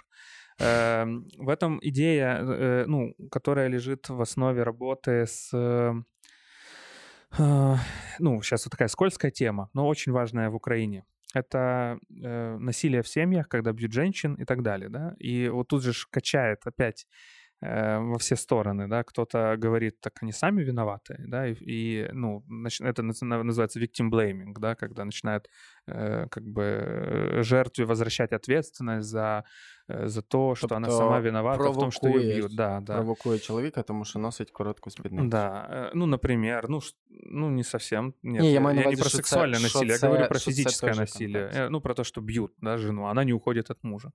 Эм, 0.59 1.29
в 1.37 1.51
этом 1.51 1.79
идея, 1.83 2.39
э, 2.41 2.85
ну, 2.87 3.15
которая 3.31 3.69
лежит 3.69 4.09
в 4.09 4.21
основе 4.23 4.63
работы 4.63 5.27
с... 5.27 5.51
э, 5.53 5.93
э, 7.39 7.75
ну, 8.19 8.43
сейчас 8.43 8.65
вот 8.65 8.71
такая 8.71 8.89
скользкая 8.89 9.31
тема, 9.31 9.69
но 9.75 9.87
очень 9.87 10.13
важная 10.13 10.49
в 10.49 10.55
Украине. 10.55 11.05
Это 11.37 11.99
э, 12.23 12.57
насилие 12.59 13.03
в 13.03 13.09
семьях, 13.09 13.47
когда 13.49 13.73
бьют 13.73 13.93
женщин 13.93 14.35
и 14.37 14.45
так 14.47 14.63
далее, 14.63 14.89
да. 14.89 15.15
И 15.19 15.49
вот 15.49 15.69
тут 15.69 15.83
же 15.83 15.93
качает 16.11 16.61
опять 16.65 17.07
во 17.64 18.18
все 18.18 18.36
стороны, 18.36 18.88
да, 18.88 19.04
кто-то 19.04 19.56
говорит, 19.64 20.02
так 20.02 20.14
они 20.24 20.32
сами 20.32 20.64
виноваты, 20.64 21.16
да, 21.28 21.48
и, 21.48 21.54
и, 21.54 22.10
ну, 22.14 22.44
нач- 22.50 22.82
это 22.82 23.04
наз- 23.04 23.44
называется 23.44 23.80
victim 23.80 24.10
blaming, 24.10 24.54
да, 24.60 24.74
когда 24.74 25.06
начинают 25.06 25.48
э, 25.88 26.28
как 26.30 26.44
бы 26.44 26.64
э, 26.64 27.44
жертве 27.44 27.86
возвращать 27.86 28.34
ответственность 28.34 29.08
за, 29.10 29.44
э, 29.90 30.08
за 30.08 30.22
то, 30.22 30.56
что 30.56 30.76
она 30.76 30.88
Тобто 30.88 30.98
сама 31.04 31.20
виновата 31.20 31.70
в 31.70 31.78
том, 31.80 31.92
что 31.92 32.08
ее 32.08 32.14
провокує- 32.14 32.36
бьют, 32.36 32.56
да, 32.56 32.80
да. 32.80 32.96
Провокує 32.96 33.40
чоловіка, 33.40 33.82
тому 33.84 34.06
що 34.06 34.20
носить 34.20 34.52
коротку 34.52 34.90
спідницю. 34.90 35.28
Да, 35.30 35.70
э, 35.74 35.92
ну, 35.96 36.06
например, 36.06 36.66
ну, 36.70 36.82
ш- 36.82 36.96
ну 37.32 37.50
не 37.50 37.64
совсем. 37.64 38.14
Нет, 38.24 38.42
Не, 38.42 38.48
я 38.48 38.54
я, 38.54 38.62
маю 38.62 38.76
на 38.76 38.82
не 38.82 38.88
увазі, 38.88 39.02
про 39.02 39.10
що 39.10 39.18
це- 39.18 39.24
сексуальное 39.24 39.60
що 39.60 39.64
насилие, 39.80 39.98
це- 39.98 40.06
я 40.06 40.12
говорю 40.12 40.28
про 40.30 40.40
що 40.40 40.52
це 40.52 40.56
физическое 40.56 40.92
теж 40.92 41.00
насилие. 41.00 41.34
контекст. 41.44 41.60
Э, 41.60 41.70
Ну, 41.70 41.82
про 41.82 41.94
то, 41.94 42.04
что 42.04 42.22
бьют 42.22 42.52
да, 42.62 42.78
жену, 42.78 43.04
она 43.04 43.26
не 43.26 43.34
уходит 43.34 43.72
от 43.72 43.78
мужа. 43.84 44.12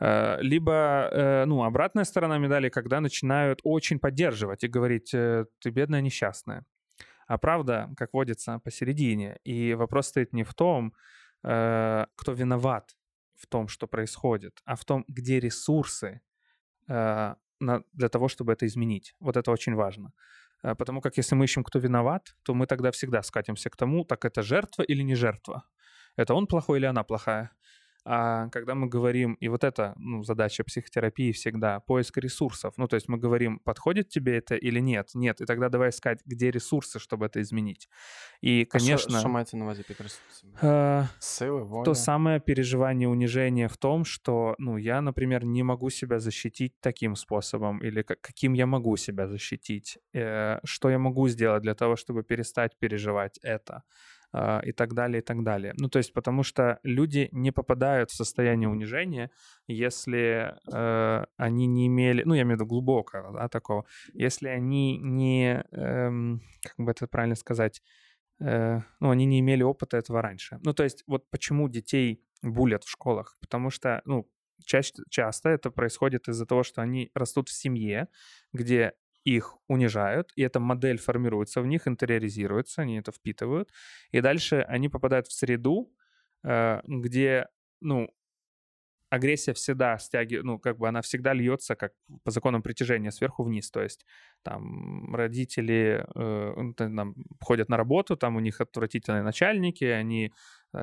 Э, 0.00 0.38
Либо, 0.40 1.08
э, 1.12 1.44
ну, 1.46 1.62
обратная 1.62 2.04
сторона 2.04 2.38
медали, 2.38 2.68
когда 2.68 3.00
начинают 3.00 3.60
очень 3.64 3.98
поддерживать 3.98 4.64
и 4.64 4.68
говорить, 4.68 5.14
э, 5.14 5.46
ты 5.58 5.70
бедная 5.70 6.00
несчастная. 6.00 6.64
А 7.26 7.36
правда, 7.38 7.90
как 7.96 8.14
водится, 8.14 8.58
посередине. 8.58 9.38
И 9.44 9.74
вопрос 9.74 10.08
стоит 10.08 10.32
не 10.32 10.44
в 10.44 10.54
том, 10.54 10.92
кто 11.42 12.32
виноват 12.32 12.96
в 13.36 13.46
том, 13.46 13.68
что 13.68 13.86
происходит, 13.86 14.60
а 14.64 14.74
в 14.74 14.84
том, 14.84 15.04
где 15.08 15.38
ресурсы 15.38 16.20
для 16.88 18.08
того, 18.10 18.28
чтобы 18.28 18.54
это 18.54 18.66
изменить. 18.66 19.14
Вот 19.20 19.36
это 19.36 19.52
очень 19.52 19.74
важно. 19.74 20.12
Потому 20.62 21.00
как 21.00 21.18
если 21.18 21.36
мы 21.36 21.44
ищем, 21.44 21.62
кто 21.62 21.78
виноват, 21.78 22.34
то 22.42 22.54
мы 22.54 22.66
тогда 22.66 22.90
всегда 22.90 23.22
скатимся 23.22 23.70
к 23.70 23.76
тому, 23.76 24.04
так 24.04 24.24
это 24.24 24.42
жертва 24.42 24.82
или 24.82 25.02
не 25.02 25.14
жертва. 25.14 25.62
Это 26.16 26.34
он 26.34 26.46
плохой 26.46 26.78
или 26.78 26.86
она 26.86 27.04
плохая. 27.04 27.50
А 28.07 28.49
когда 28.49 28.73
мы 28.75 28.87
говорим, 28.89 29.37
и 29.39 29.47
вот 29.47 29.63
это 29.63 29.93
ну, 29.95 30.23
задача 30.23 30.63
психотерапии 30.65 31.31
всегда, 31.31 31.79
поиск 31.79 32.17
ресурсов. 32.17 32.73
Ну, 32.77 32.87
то 32.87 32.95
есть 32.97 33.07
мы 33.09 33.17
говорим, 33.17 33.59
подходит 33.59 34.09
тебе 34.09 34.37
это 34.39 34.55
или 34.55 34.81
нет? 34.81 35.11
Нет. 35.15 35.39
И 35.41 35.45
тогда 35.45 35.69
давай 35.69 35.89
искать, 35.89 36.19
где 36.25 36.51
ресурсы, 36.51 36.99
чтобы 36.99 37.25
это 37.27 37.39
изменить. 37.39 37.87
И, 38.43 38.67
А 38.71 38.79
що- 38.79 38.85
конечно, 38.85 39.19
Що, 39.19 39.29
мається 39.29 39.57
на 39.57 39.63
увазі 39.63 39.83
під 39.87 40.01
ресурсами? 40.01 40.53
э, 40.63 41.07
Сили, 41.19 41.61
воля. 41.63 41.83
то 41.85 41.95
самое 41.95 42.39
переживание 42.39 43.07
унижения 43.07 43.67
в 43.67 43.77
том, 43.77 44.05
что, 44.05 44.55
ну, 44.59 44.77
я, 44.79 45.01
например, 45.01 45.45
не 45.45 45.63
могу 45.63 45.89
себя 45.89 46.19
защитить 46.19 46.73
таким 46.81 47.15
способом, 47.15 47.79
или 47.83 48.03
как, 48.03 48.21
каким 48.21 48.55
я 48.55 48.65
могу 48.65 48.97
себя 48.97 49.27
защитить, 49.27 49.97
э, 50.15 50.59
что 50.65 50.89
я 50.89 50.97
могу 50.99 51.29
сделать 51.29 51.63
для 51.63 51.73
того, 51.73 51.93
чтобы 51.95 52.23
перестать 52.23 52.77
переживать 52.79 53.39
это, 53.45 53.75
э, 53.75 53.81
и 54.36 54.72
так 54.72 54.92
далее, 54.92 55.20
и 55.20 55.24
так 55.24 55.42
далее. 55.42 55.72
Ну, 55.78 55.88
то 55.88 55.98
есть, 55.98 56.12
потому 56.12 56.42
что 56.42 56.78
люди 56.82 57.28
не 57.32 57.50
попадают 57.50 58.10
в 58.10 58.14
состояние 58.14 58.68
унижения, 58.68 59.30
если 59.66 60.54
э, 60.70 61.24
они 61.36 61.66
не 61.66 61.86
имели, 61.86 62.22
ну, 62.24 62.34
я 62.34 62.42
имею 62.42 62.56
в 62.56 62.60
виду 62.60 62.66
глубокого, 62.66 63.32
да, 63.32 63.48
такого, 63.48 63.86
если 64.12 64.48
они 64.48 64.98
не, 64.98 65.64
эм, 65.72 66.42
как 66.62 66.84
бы 66.86 66.90
это 66.90 67.06
правильно 67.06 67.36
сказать, 67.36 67.82
э, 68.40 68.80
ну, 69.00 69.10
они 69.10 69.24
не 69.24 69.40
имели 69.40 69.62
опыта 69.62 69.96
этого 69.96 70.20
раньше. 70.20 70.58
Ну, 70.62 70.74
то 70.74 70.84
есть, 70.84 71.04
вот 71.06 71.30
почему 71.30 71.68
детей 71.68 72.22
булят 72.42 72.84
в 72.84 72.90
школах? 72.90 73.36
Потому 73.40 73.70
что, 73.70 74.02
ну, 74.04 74.28
чаще, 74.64 74.92
часто 75.08 75.48
это 75.48 75.70
происходит 75.70 76.28
из-за 76.28 76.46
того, 76.46 76.62
что 76.62 76.82
они 76.82 77.10
растут 77.14 77.48
в 77.48 77.52
семье, 77.52 78.08
где 78.52 78.92
их 79.36 79.56
унижают, 79.68 80.32
и 80.36 80.42
эта 80.42 80.60
модель 80.60 80.98
формируется 80.98 81.60
в 81.62 81.66
них, 81.66 81.88
интериоризируется, 81.88 82.82
они 82.82 82.98
это 82.98 83.12
впитывают, 83.12 83.70
и 84.10 84.20
дальше 84.20 84.64
они 84.68 84.88
попадают 84.88 85.26
в 85.28 85.32
среду, 85.32 85.92
э, 86.44 86.80
где, 86.86 87.48
ну, 87.80 88.08
агрессия 89.10 89.54
всегда 89.54 89.98
стягивает, 89.98 90.44
ну, 90.44 90.58
как 90.58 90.78
бы 90.78 90.88
она 90.88 91.00
всегда 91.02 91.32
льется 91.32 91.74
как 91.76 91.92
по 92.24 92.30
законам 92.30 92.62
притяжения 92.62 93.10
сверху 93.10 93.42
вниз, 93.42 93.70
то 93.70 93.82
есть 93.82 94.04
там 94.42 95.14
родители 95.14 96.04
э, 96.14 96.72
там, 96.76 97.14
ходят 97.40 97.68
на 97.68 97.76
работу, 97.76 98.16
там 98.16 98.36
у 98.36 98.40
них 98.40 98.60
отвратительные 98.60 99.22
начальники, 99.22 99.84
они 99.84 100.32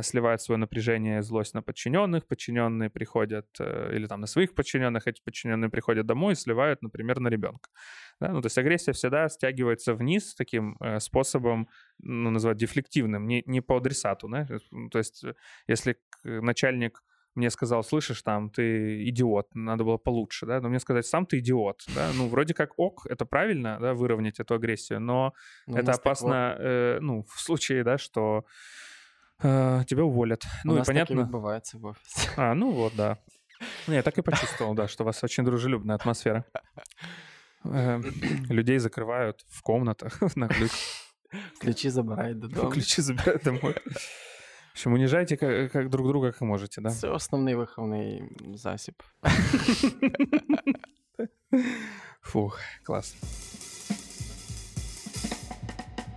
сливают 0.01 0.41
свое 0.41 0.57
напряжение 0.57 1.19
и 1.19 1.21
злость 1.21 1.53
на 1.53 1.61
подчиненных, 1.61 2.25
подчиненные 2.25 2.89
приходят, 2.89 3.47
э, 3.59 3.91
или 3.95 4.07
там 4.07 4.21
на 4.21 4.27
своих 4.27 4.55
подчиненных, 4.55 5.07
эти 5.07 5.21
подчиненные 5.21 5.69
приходят 5.69 6.05
домой 6.05 6.33
и 6.33 6.35
сливают, 6.35 6.81
например, 6.81 7.19
на 7.19 7.27
ребенка. 7.27 7.69
Да? 8.19 8.29
Ну, 8.29 8.41
то 8.41 8.47
есть 8.47 8.57
агрессия 8.57 8.93
всегда 8.93 9.29
стягивается 9.29 9.93
вниз 9.93 10.35
таким 10.35 10.77
э, 10.79 10.99
способом, 10.99 11.69
ну, 11.99 12.31
называть 12.31 12.57
дефлективным, 12.57 13.27
не, 13.27 13.43
не 13.45 13.61
по 13.61 13.77
адресату, 13.77 14.27
да? 14.27 14.47
Ну, 14.71 14.89
то 14.89 14.97
есть 14.97 15.23
э, 15.23 15.35
если 15.67 15.97
начальник 16.23 17.03
мне 17.35 17.49
сказал, 17.49 17.83
слышишь, 17.83 18.21
там, 18.21 18.49
ты 18.49 19.07
идиот, 19.09 19.53
надо 19.53 19.83
было 19.83 19.97
получше, 19.97 20.45
да, 20.45 20.61
но 20.61 20.69
мне 20.69 20.79
сказать, 20.79 21.05
сам 21.05 21.25
ты 21.25 21.39
идиот, 21.39 21.83
да, 21.93 22.11
ну, 22.15 22.29
вроде 22.29 22.53
как 22.53 22.79
ок, 22.79 23.05
это 23.07 23.25
правильно, 23.25 23.77
да, 23.79 23.93
выровнять 23.93 24.39
эту 24.39 24.55
агрессию, 24.55 25.01
но 25.01 25.33
Ну, 25.67 25.75
у 25.75 25.77
это 25.77 25.91
опасно, 25.91 26.55
э, 26.57 26.99
ну, 27.01 27.23
в 27.23 27.39
случае, 27.41 27.83
да, 27.83 27.97
что 27.97 28.45
э, 29.42 29.84
тебя 29.86 30.02
уволят. 30.02 30.44
У 30.44 30.68
Ну, 30.68 30.74
и 30.74 30.78
нас 30.78 30.86
таке 30.86 30.94
понятно. 31.04 31.22
відбувається 31.22 31.78
в 31.78 31.84
офісі. 31.86 32.28
А, 32.36 32.54
ну 32.54 32.70
вот, 32.72 32.92
да. 32.96 33.16
Не, 33.88 33.94
я 33.94 34.02
так 34.02 34.18
и 34.18 34.22
почувствовал, 34.22 34.74
да, 34.74 34.88
что 34.88 35.04
у 35.04 35.06
вас 35.06 35.24
очень 35.24 35.44
дружелюбная 35.44 35.96
атмосфера. 36.04 36.44
Э, 37.64 38.00
Людей 38.50 38.78
закрывают 38.78 39.44
в 39.48 39.62
комнатах 39.62 40.36
на 40.36 40.48
ключ. 40.48 40.70
Ключі 41.60 41.90
забирають 41.90 42.38
додому. 42.38 42.70
Ключи 42.70 43.02
забирают 43.02 43.42
домой. 43.42 43.72
В 43.72 44.72
общем, 44.72 44.92
унижайте 44.92 45.36
как, 45.36 45.72
как 45.72 45.88
друг 45.88 46.08
друга, 46.08 46.30
как 46.32 46.40
можете, 46.42 46.80
да? 46.80 46.90
Це 46.90 47.08
основний 47.08 47.54
виховний 47.54 48.22
засіб. 48.54 48.94
Фух, 52.22 52.60
класс. 52.82 53.16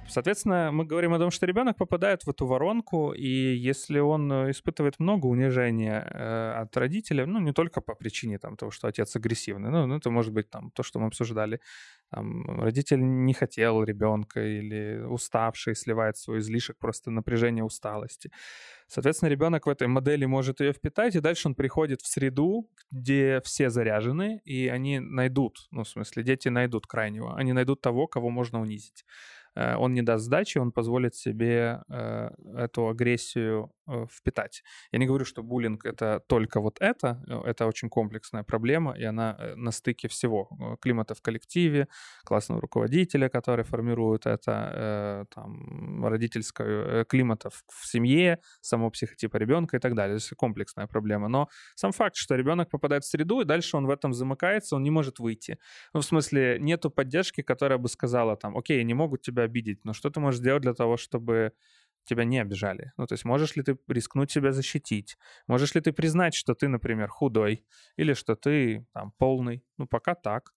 Соответственно, 0.08 0.70
мы 0.72 0.86
говорим 0.86 1.12
о 1.12 1.18
том, 1.18 1.30
что 1.30 1.46
ребенок 1.46 1.76
попадает 1.76 2.24
в 2.24 2.30
эту 2.30 2.46
воронку, 2.46 3.12
и 3.12 3.54
если 3.54 3.98
он 3.98 4.32
э, 4.32 4.50
испытывает 4.50 4.98
много 4.98 5.26
унижения 5.26 6.00
э, 6.10 6.52
от 6.62 6.74
родителя, 6.76 7.26
ну, 7.26 7.40
не 7.40 7.52
только 7.52 7.82
по 7.82 7.94
причине 7.94 8.38
там, 8.38 8.56
того, 8.56 8.70
что 8.70 8.88
отец 8.88 9.14
агрессивный, 9.16 9.70
ну, 9.70 9.86
ну, 9.86 9.96
это 9.96 10.10
может 10.10 10.32
быть 10.32 10.48
там 10.48 10.70
то, 10.70 10.82
что 10.82 10.98
мы 10.98 11.08
обсуждали, 11.08 11.60
там, 12.10 12.60
родитель 12.60 13.00
не 13.00 13.34
хотел 13.34 13.84
ребенка 13.84 14.40
или 14.40 15.02
уставший, 15.02 15.76
сливает 15.76 16.16
свой 16.16 16.38
излишек 16.38 16.78
просто 16.78 17.10
напряжения 17.10 17.62
усталости. 17.62 18.30
Соответственно, 18.86 19.28
ребенок 19.28 19.66
в 19.66 19.68
этой 19.68 19.88
модели 19.88 20.24
может 20.24 20.60
ее 20.60 20.72
впитать, 20.72 21.16
и 21.16 21.20
дальше 21.20 21.48
он 21.48 21.54
приходит 21.54 22.00
в 22.00 22.06
среду, 22.06 22.70
где 22.90 23.42
все 23.44 23.68
заряжены, 23.68 24.40
и 24.46 24.68
они 24.68 25.00
найдут, 25.00 25.68
ну, 25.70 25.84
в 25.84 25.88
смысле, 25.88 26.22
дети 26.22 26.48
найдут 26.48 26.86
крайнего, 26.86 27.36
они 27.36 27.52
найдут 27.52 27.82
того, 27.82 28.06
кого 28.06 28.30
можно 28.30 28.62
унизить. 28.62 29.04
Э, 29.58 29.76
Он 29.76 29.94
не 29.94 30.02
даст 30.02 30.24
сдачи, 30.24 30.58
он 30.58 30.72
позволит 30.72 31.14
себе 31.16 31.82
э, 31.88 32.30
эту 32.56 32.88
агрессию 32.88 33.70
впитать. 34.10 34.62
Я 34.92 34.98
не 34.98 35.06
говорю, 35.06 35.24
что 35.24 35.42
буллинг— 35.42 35.84
это 35.84 36.20
только 36.28 36.60
вот 36.60 36.78
это, 36.80 37.22
э, 37.28 37.50
это 37.50 37.66
очень 37.66 37.88
комплексная 37.88 38.42
проблема, 38.42 38.92
и 38.92 39.04
она 39.04 39.36
э, 39.38 39.54
на 39.56 39.70
стыке 39.70 40.08
всего. 40.08 40.48
Э, 40.60 40.76
Климата 40.80 41.14
в 41.14 41.22
коллективе, 41.22 41.88
классного 42.24 42.60
руководителя, 42.60 43.28
который 43.28 43.64
формирует 43.64 44.26
это, 44.26 44.72
э, 44.74 45.24
там, 45.34 46.04
родительского 46.06 46.66
э, 46.66 47.04
климата 47.04 47.50
в 47.50 47.86
семье, 47.86 48.38
самого 48.60 48.90
психотипа 48.90 49.36
ребенка 49.36 49.76
и 49.76 49.80
так 49.80 49.94
далее. 49.94 50.16
Это 50.16 50.36
комплексная 50.36 50.86
проблема. 50.86 51.28
Но 51.28 51.48
сам 51.74 51.92
факт, 51.92 52.16
что 52.16 52.34
ребенок 52.36 52.70
попадает 52.70 53.04
в 53.04 53.08
среду, 53.08 53.40
и 53.40 53.44
дальше 53.44 53.76
он 53.76 53.86
в 53.86 53.90
этом 53.90 54.12
замыкается, 54.12 54.76
он 54.76 54.82
не 54.82 54.90
может 54.90 55.18
выйти. 55.18 55.58
Ну, 55.94 56.00
в 56.00 56.04
смысле, 56.04 56.58
нету 56.60 56.90
поддержки, 56.90 57.42
которая 57.42 57.78
бы 57.78 57.88
сказала 57.88 58.36
там, 58.36 58.56
окей, 58.56 58.84
не 58.84 58.94
могут 58.94 59.22
тебя 59.22 59.44
обидеть, 59.44 59.84
но 59.84 59.92
что 59.92 60.10
ты 60.10 60.20
можешь 60.20 60.40
сделать 60.40 60.62
для 60.62 60.74
того, 60.74 60.96
чтобы 60.96 61.52
тебя 62.04 62.24
не 62.24 62.38
обижали? 62.40 62.92
Ну, 62.96 63.06
то 63.06 63.14
есть 63.14 63.24
можешь 63.24 63.56
ли 63.56 63.62
ты 63.62 63.78
рискнуть 63.88 64.30
себя 64.30 64.52
защитить? 64.52 65.16
Можешь 65.46 65.74
ли 65.74 65.80
ты 65.80 65.92
признать, 65.92 66.34
что 66.34 66.54
ты, 66.54 66.68
например, 66.68 67.08
худой 67.08 67.64
или 67.96 68.14
что 68.14 68.36
ты 68.36 68.86
там 68.94 69.12
полный? 69.18 69.64
Ну, 69.78 69.86
пока 69.86 70.14
так. 70.14 70.52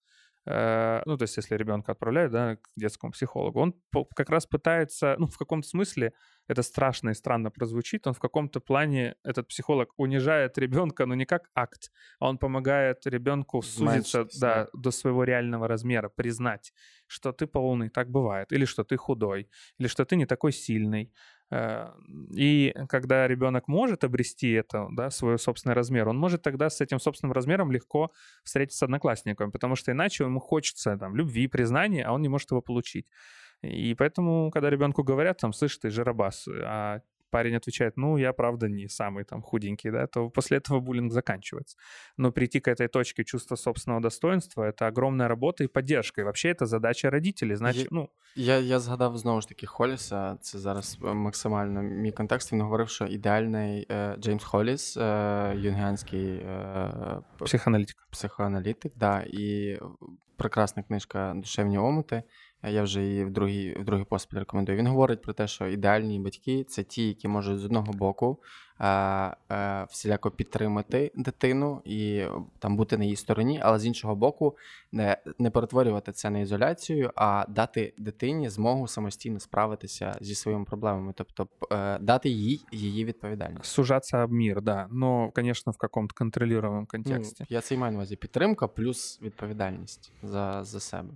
Э, 0.46 1.02
Ну, 1.06 1.16
то 1.16 1.22
есть 1.22 1.36
если 1.36 1.56
ребенка 1.56 1.92
отправляют 1.92 2.32
да, 2.32 2.56
к 2.56 2.68
детскому 2.76 3.12
психологу, 3.12 3.60
он 3.60 3.74
как 4.16 4.30
раз 4.30 4.46
пытается, 4.46 5.14
ну, 5.18 5.26
в 5.26 5.38
каком-то 5.38 5.68
смысле, 5.68 6.12
это 6.48 6.62
страшно 6.62 7.10
и 7.10 7.14
странно 7.14 7.50
прозвучит, 7.50 8.06
он 8.06 8.14
в 8.14 8.18
каком-то 8.18 8.60
плане, 8.60 9.14
этот 9.24 9.48
психолог 9.48 9.92
унижает 9.96 10.58
ребенка, 10.58 11.06
но 11.06 11.14
не 11.14 11.26
как 11.26 11.48
акт, 11.54 11.90
а 12.18 12.28
он 12.28 12.38
помогает 12.38 13.06
ребенку 13.06 13.62
сузиться 13.62 14.26
да, 14.40 14.68
до 14.72 14.90
своего 14.90 15.24
реального 15.24 15.68
размера, 15.68 16.08
признать, 16.08 16.72
что 17.06 17.32
ты 17.32 17.46
полный, 17.46 17.88
так 17.90 18.10
бывает, 18.10 18.52
или 18.52 18.64
что 18.64 18.82
ты 18.84 18.96
худой, 18.96 19.48
или 19.78 19.86
что 19.86 20.04
ты 20.04 20.16
не 20.16 20.26
такой 20.26 20.52
сильный. 20.52 21.12
Э, 21.52 21.90
И 22.36 22.74
когда 22.88 23.28
ребенок 23.28 23.68
может 23.68 24.04
обрести 24.04 24.52
это, 24.52 24.88
да, 24.92 25.10
свой 25.10 25.38
собственный 25.38 25.74
размер, 25.74 26.08
он 26.08 26.18
может 26.18 26.42
тогда 26.42 26.70
с 26.70 26.80
этим 26.80 26.98
собственным 27.00 27.32
размером 27.32 27.72
легко 27.72 28.10
встретиться 28.44 28.78
с 28.78 28.82
одноклассником, 28.84 29.52
потому 29.52 29.76
что 29.76 29.92
иначе 29.92 30.24
ему 30.24 30.40
хочется 30.40 30.96
там, 30.98 31.16
любви, 31.16 31.48
признания, 31.48 32.04
а 32.04 32.12
он 32.12 32.22
не 32.22 32.28
может 32.28 32.50
его 32.52 32.62
получить. 32.62 33.06
И 33.62 33.94
поэтому, 33.94 34.50
когда 34.50 34.70
ребенку 34.70 35.04
говорят, 35.04 35.38
там, 35.38 35.52
слышь, 35.52 35.76
ты 35.78 35.90
жиробас, 35.90 36.48
а 36.48 37.00
парень 37.31 37.55
отвечает, 37.55 37.97
ну, 37.97 38.17
я, 38.17 38.31
правда, 38.33 38.67
не 38.69 38.87
самый 38.87 39.23
там 39.25 39.41
худенький, 39.41 39.91
да, 39.91 40.07
то 40.07 40.29
после 40.29 40.57
этого 40.57 40.79
буллинг 40.79 41.11
заканчивается. 41.11 41.77
Но 42.17 42.31
прийти 42.31 42.59
к 42.61 42.71
этой 42.71 42.87
точке 42.87 43.23
чувства 43.23 43.55
собственного 43.57 44.01
достоинства — 44.01 44.71
это 44.71 44.87
огромная 44.87 45.27
работа 45.27 45.63
и 45.63 45.67
поддержка. 45.67 46.21
И 46.21 46.23
вообще 46.23 46.51
это 46.53 46.65
задача 46.65 47.09
родителей. 47.09 47.55
Значит, 47.55 47.81
Є- 47.83 47.87
ну, 47.91 48.09
Я, 48.35 48.57
я 48.59 48.79
згадав 48.79 49.17
знову 49.17 49.41
ж 49.41 49.47
таки 49.47 49.65
Холіса. 49.65 50.37
Це 50.41 50.59
зараз 50.59 50.97
е, 51.05 51.13
максимально 51.13 51.81
мій 51.81 52.11
контекст. 52.11 52.51
Він 52.53 52.61
говорив, 52.61 52.89
що 52.89 53.05
ідеальний 53.05 53.85
е, 53.91 54.15
Джеймс 54.19 54.43
Холіс, 54.43 54.97
е, 54.97 55.53
юнгіанський 55.57 56.29
е, 56.35 57.21
п- 57.37 57.45
психоаналитик. 57.45 58.07
психоаналітик, 58.11 58.93
да, 58.95 59.23
і 59.27 59.79
прекрасна 60.37 60.83
книжка 60.83 61.33
Душевні 61.35 61.77
омути. 61.77 62.23
Я 62.64 62.82
вже 62.82 63.02
її 63.02 63.24
в 63.24 63.30
другий, 63.30 63.78
в 63.78 63.84
другий 63.84 64.04
поспіль 64.04 64.38
рекомендую. 64.38 64.78
Він 64.78 64.86
говорить 64.86 65.22
про 65.22 65.32
те, 65.32 65.46
що 65.46 65.66
ідеальні 65.66 66.18
батьки 66.18 66.64
це 66.64 66.82
ті, 66.82 67.08
які 67.08 67.28
можуть 67.28 67.58
з 67.58 67.64
одного 67.64 67.92
боку 67.92 68.38
е, 68.80 68.86
е, 69.50 69.86
всіляко 69.90 70.30
підтримати 70.30 71.12
дитину 71.14 71.82
і 71.84 72.14
е, 72.16 72.30
там 72.58 72.76
бути 72.76 72.98
на 72.98 73.04
її 73.04 73.16
стороні, 73.16 73.60
але 73.62 73.78
з 73.78 73.86
іншого 73.86 74.16
боку, 74.16 74.56
не, 74.92 75.16
не 75.38 75.50
перетворювати 75.50 76.12
це 76.12 76.30
на 76.30 76.38
ізоляцію, 76.38 77.10
а 77.16 77.44
дати 77.48 77.94
дитині 77.98 78.48
змогу 78.48 78.88
самостійно 78.88 79.40
справитися 79.40 80.14
зі 80.20 80.34
своїми 80.34 80.64
проблемами, 80.64 81.12
тобто 81.16 81.48
е, 81.72 81.98
дати 81.98 82.28
їй 82.28 82.64
її 82.72 83.04
відповідальність. 83.04 83.64
Сужаться 83.64 84.24
об 84.24 84.32
мир, 84.32 84.62
да. 84.62 84.88
Но, 84.90 85.30
конечно, 85.34 85.72
в 85.72 85.76
каком-то 85.76 86.14
контролируемом 86.18 86.86
Ну, 87.40 87.46
я 87.48 87.60
це 87.60 87.74
і 87.74 87.78
маю 87.78 87.92
на 87.92 87.98
увазі 87.98 88.16
підтримка 88.16 88.68
плюс 88.68 89.20
відповідальність 89.22 90.12
за, 90.22 90.64
за 90.64 90.80
себе. 90.80 91.14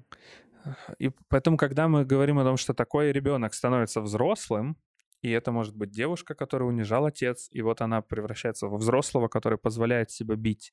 И 0.99 1.11
поэтому, 1.29 1.57
когда 1.57 1.89
мы 1.89 2.05
говорим 2.05 2.39
о 2.39 2.45
том, 2.45 2.57
что 2.57 2.75
такой 2.75 3.13
ребенок 3.13 3.55
становится 3.55 4.01
взрослым, 4.01 4.77
и 5.23 5.31
это 5.31 5.51
может 5.53 5.77
быть 5.77 5.91
девушка, 5.91 6.35
которую 6.35 6.69
унижал 6.69 7.07
отец, 7.07 7.49
и 7.51 7.63
вот 7.63 7.81
она 7.81 8.03
превращается 8.03 8.69
во 8.69 8.77
взрослого, 8.77 9.29
который 9.29 9.59
позволяет 9.59 10.11
себя 10.11 10.37
бить. 10.37 10.73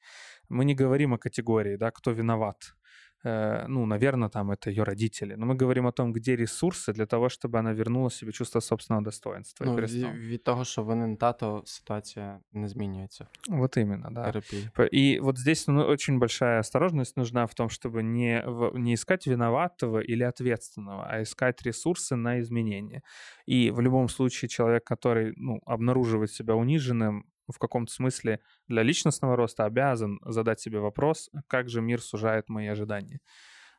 Мы 0.50 0.66
не 0.66 0.76
говорим 0.76 1.14
о 1.14 1.18
категории, 1.18 1.78
да, 1.78 1.92
кто 1.92 2.12
виноват. 2.12 2.76
Э, 3.25 3.67
Ну, 3.69 3.87
наверное, 3.87 4.29
там 4.29 4.51
это 4.51 4.71
ее 4.71 4.85
родители. 4.85 5.35
Но 5.37 5.47
мы 5.47 5.55
говорим 5.57 5.87
о 5.87 5.93
том, 5.93 6.13
где 6.13 6.37
ресурсы 6.37 6.93
для 6.93 7.07
того, 7.07 7.29
чтобы 7.29 7.59
она 7.59 7.73
вернула 7.75 8.11
себе 8.11 8.33
чувство 8.33 8.61
собственного 8.61 9.05
достоинства. 9.05 9.65
и 9.67 9.69
Ну, 9.69 9.75
перестала. 9.77 10.13
від, 10.13 10.21
від 10.21 10.45
того, 10.45 10.65
що 10.65 10.83
винен 10.83 11.17
тато, 11.17 11.63
ситуація 11.67 12.41
не 12.53 12.69
змінюється. 12.69 13.27
Вот 13.49 13.77
именно, 13.77 14.09
да. 14.11 14.25
Терапії. 14.25 14.69
П- 14.75 14.89
И 14.93 15.21
вот 15.21 15.39
здесь 15.39 15.69
ну, 15.69 15.87
очень 15.89 16.19
большая 16.19 16.61
осторожность 16.61 17.17
нужна 17.17 17.45
в 17.47 17.55
том, 17.55 17.69
чтобы 17.69 18.03
не, 18.03 18.45
в- 18.47 18.79
не 18.79 18.93
искать 18.95 19.27
виноватого 19.27 20.01
или 20.01 20.23
ответственного, 20.25 21.07
а 21.11 21.21
искать 21.23 21.67
ресурсы 21.67 22.17
на 22.17 22.39
изменения. 22.41 23.03
И 23.49 23.71
в 23.73 23.81
любом 23.83 24.09
случае 24.09 24.49
человек, 24.49 24.85
который 24.95 25.33
ну, 25.37 25.61
обнаруживает 25.67 26.31
себя 26.33 26.55
униженным, 26.55 27.25
в 27.48 27.60
каком-то 27.60 27.92
смысле 27.92 28.40
для 28.68 28.84
личностного 28.84 29.36
роста 29.36 29.66
обязан 29.66 30.20
задать 30.26 30.60
себе 30.60 30.80
вопрос, 30.80 31.30
как 31.48 31.70
же 31.70 31.82
мир 31.82 32.02
сужает 32.02 32.50
мои 32.50 32.68
ожидания. 32.68 33.20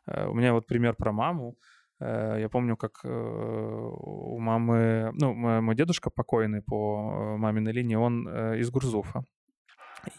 Э, 0.06 0.26
У 0.26 0.34
меня 0.34 0.52
вот 0.52 0.66
пример 0.66 0.94
про 0.94 1.12
маму. 1.12 1.56
Э, 2.00 2.36
Я 2.40 2.48
помню, 2.48 2.76
как 2.76 3.04
э, 3.04 3.08
у 3.08 4.38
мамы, 4.38 5.10
ну, 5.14 5.34
мой 5.34 5.74
дедушка 5.74 6.10
покойный 6.10 6.62
по 6.62 7.36
маминой 7.38 7.72
линии, 7.72 7.96
он 7.96 8.28
из 8.58 8.70
Гурзуфа. 8.70 9.22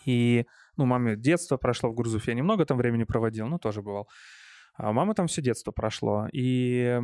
И, 0.05 0.45
ну, 0.77 0.85
маме 0.85 1.15
детство 1.15 1.57
прошло 1.57 1.89
в 1.89 1.93
Гурзуфе. 1.93 2.31
Я 2.31 2.37
немного 2.37 2.65
там 2.65 2.77
времени 2.77 3.03
проводил, 3.03 3.47
ну, 3.47 3.59
тоже 3.59 3.81
бывал. 3.81 4.07
А 4.77 4.89
у 4.89 4.93
мамы 4.93 5.13
там 5.13 5.27
все 5.27 5.41
детство 5.41 5.71
прошло. 5.71 6.27
И, 6.33 6.99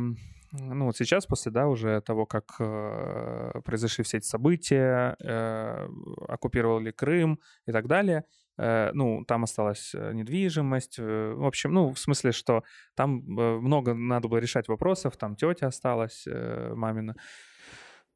ну, 0.52 0.86
вот 0.86 0.96
сейчас, 0.96 1.26
после, 1.26 1.50
да, 1.52 1.66
уже 1.68 2.00
того, 2.02 2.26
как 2.26 2.56
э, 2.60 3.60
произошли 3.64 4.04
все 4.04 4.18
эти 4.18 4.26
события, 4.26 5.16
э, 5.22 5.88
оккупировали 6.28 6.90
Крым 6.90 7.40
и 7.66 7.72
так 7.72 7.86
далее, 7.86 8.24
э, 8.58 8.90
ну, 8.92 9.24
там 9.24 9.44
осталась 9.44 9.94
э, 9.94 10.12
недвижимость. 10.12 10.98
э, 10.98 11.32
В 11.34 11.44
общем, 11.46 11.72
ну, 11.72 11.92
в 11.92 11.98
смысле, 11.98 12.32
что 12.32 12.64
там 12.94 13.20
э, 13.38 13.58
много 13.60 13.94
надо 13.94 14.28
было 14.28 14.38
решать 14.38 14.68
вопросов, 14.68 15.16
там 15.16 15.36
тетя 15.36 15.68
осталась 15.68 16.24
э, 16.26 16.72
мамина. 16.74 17.16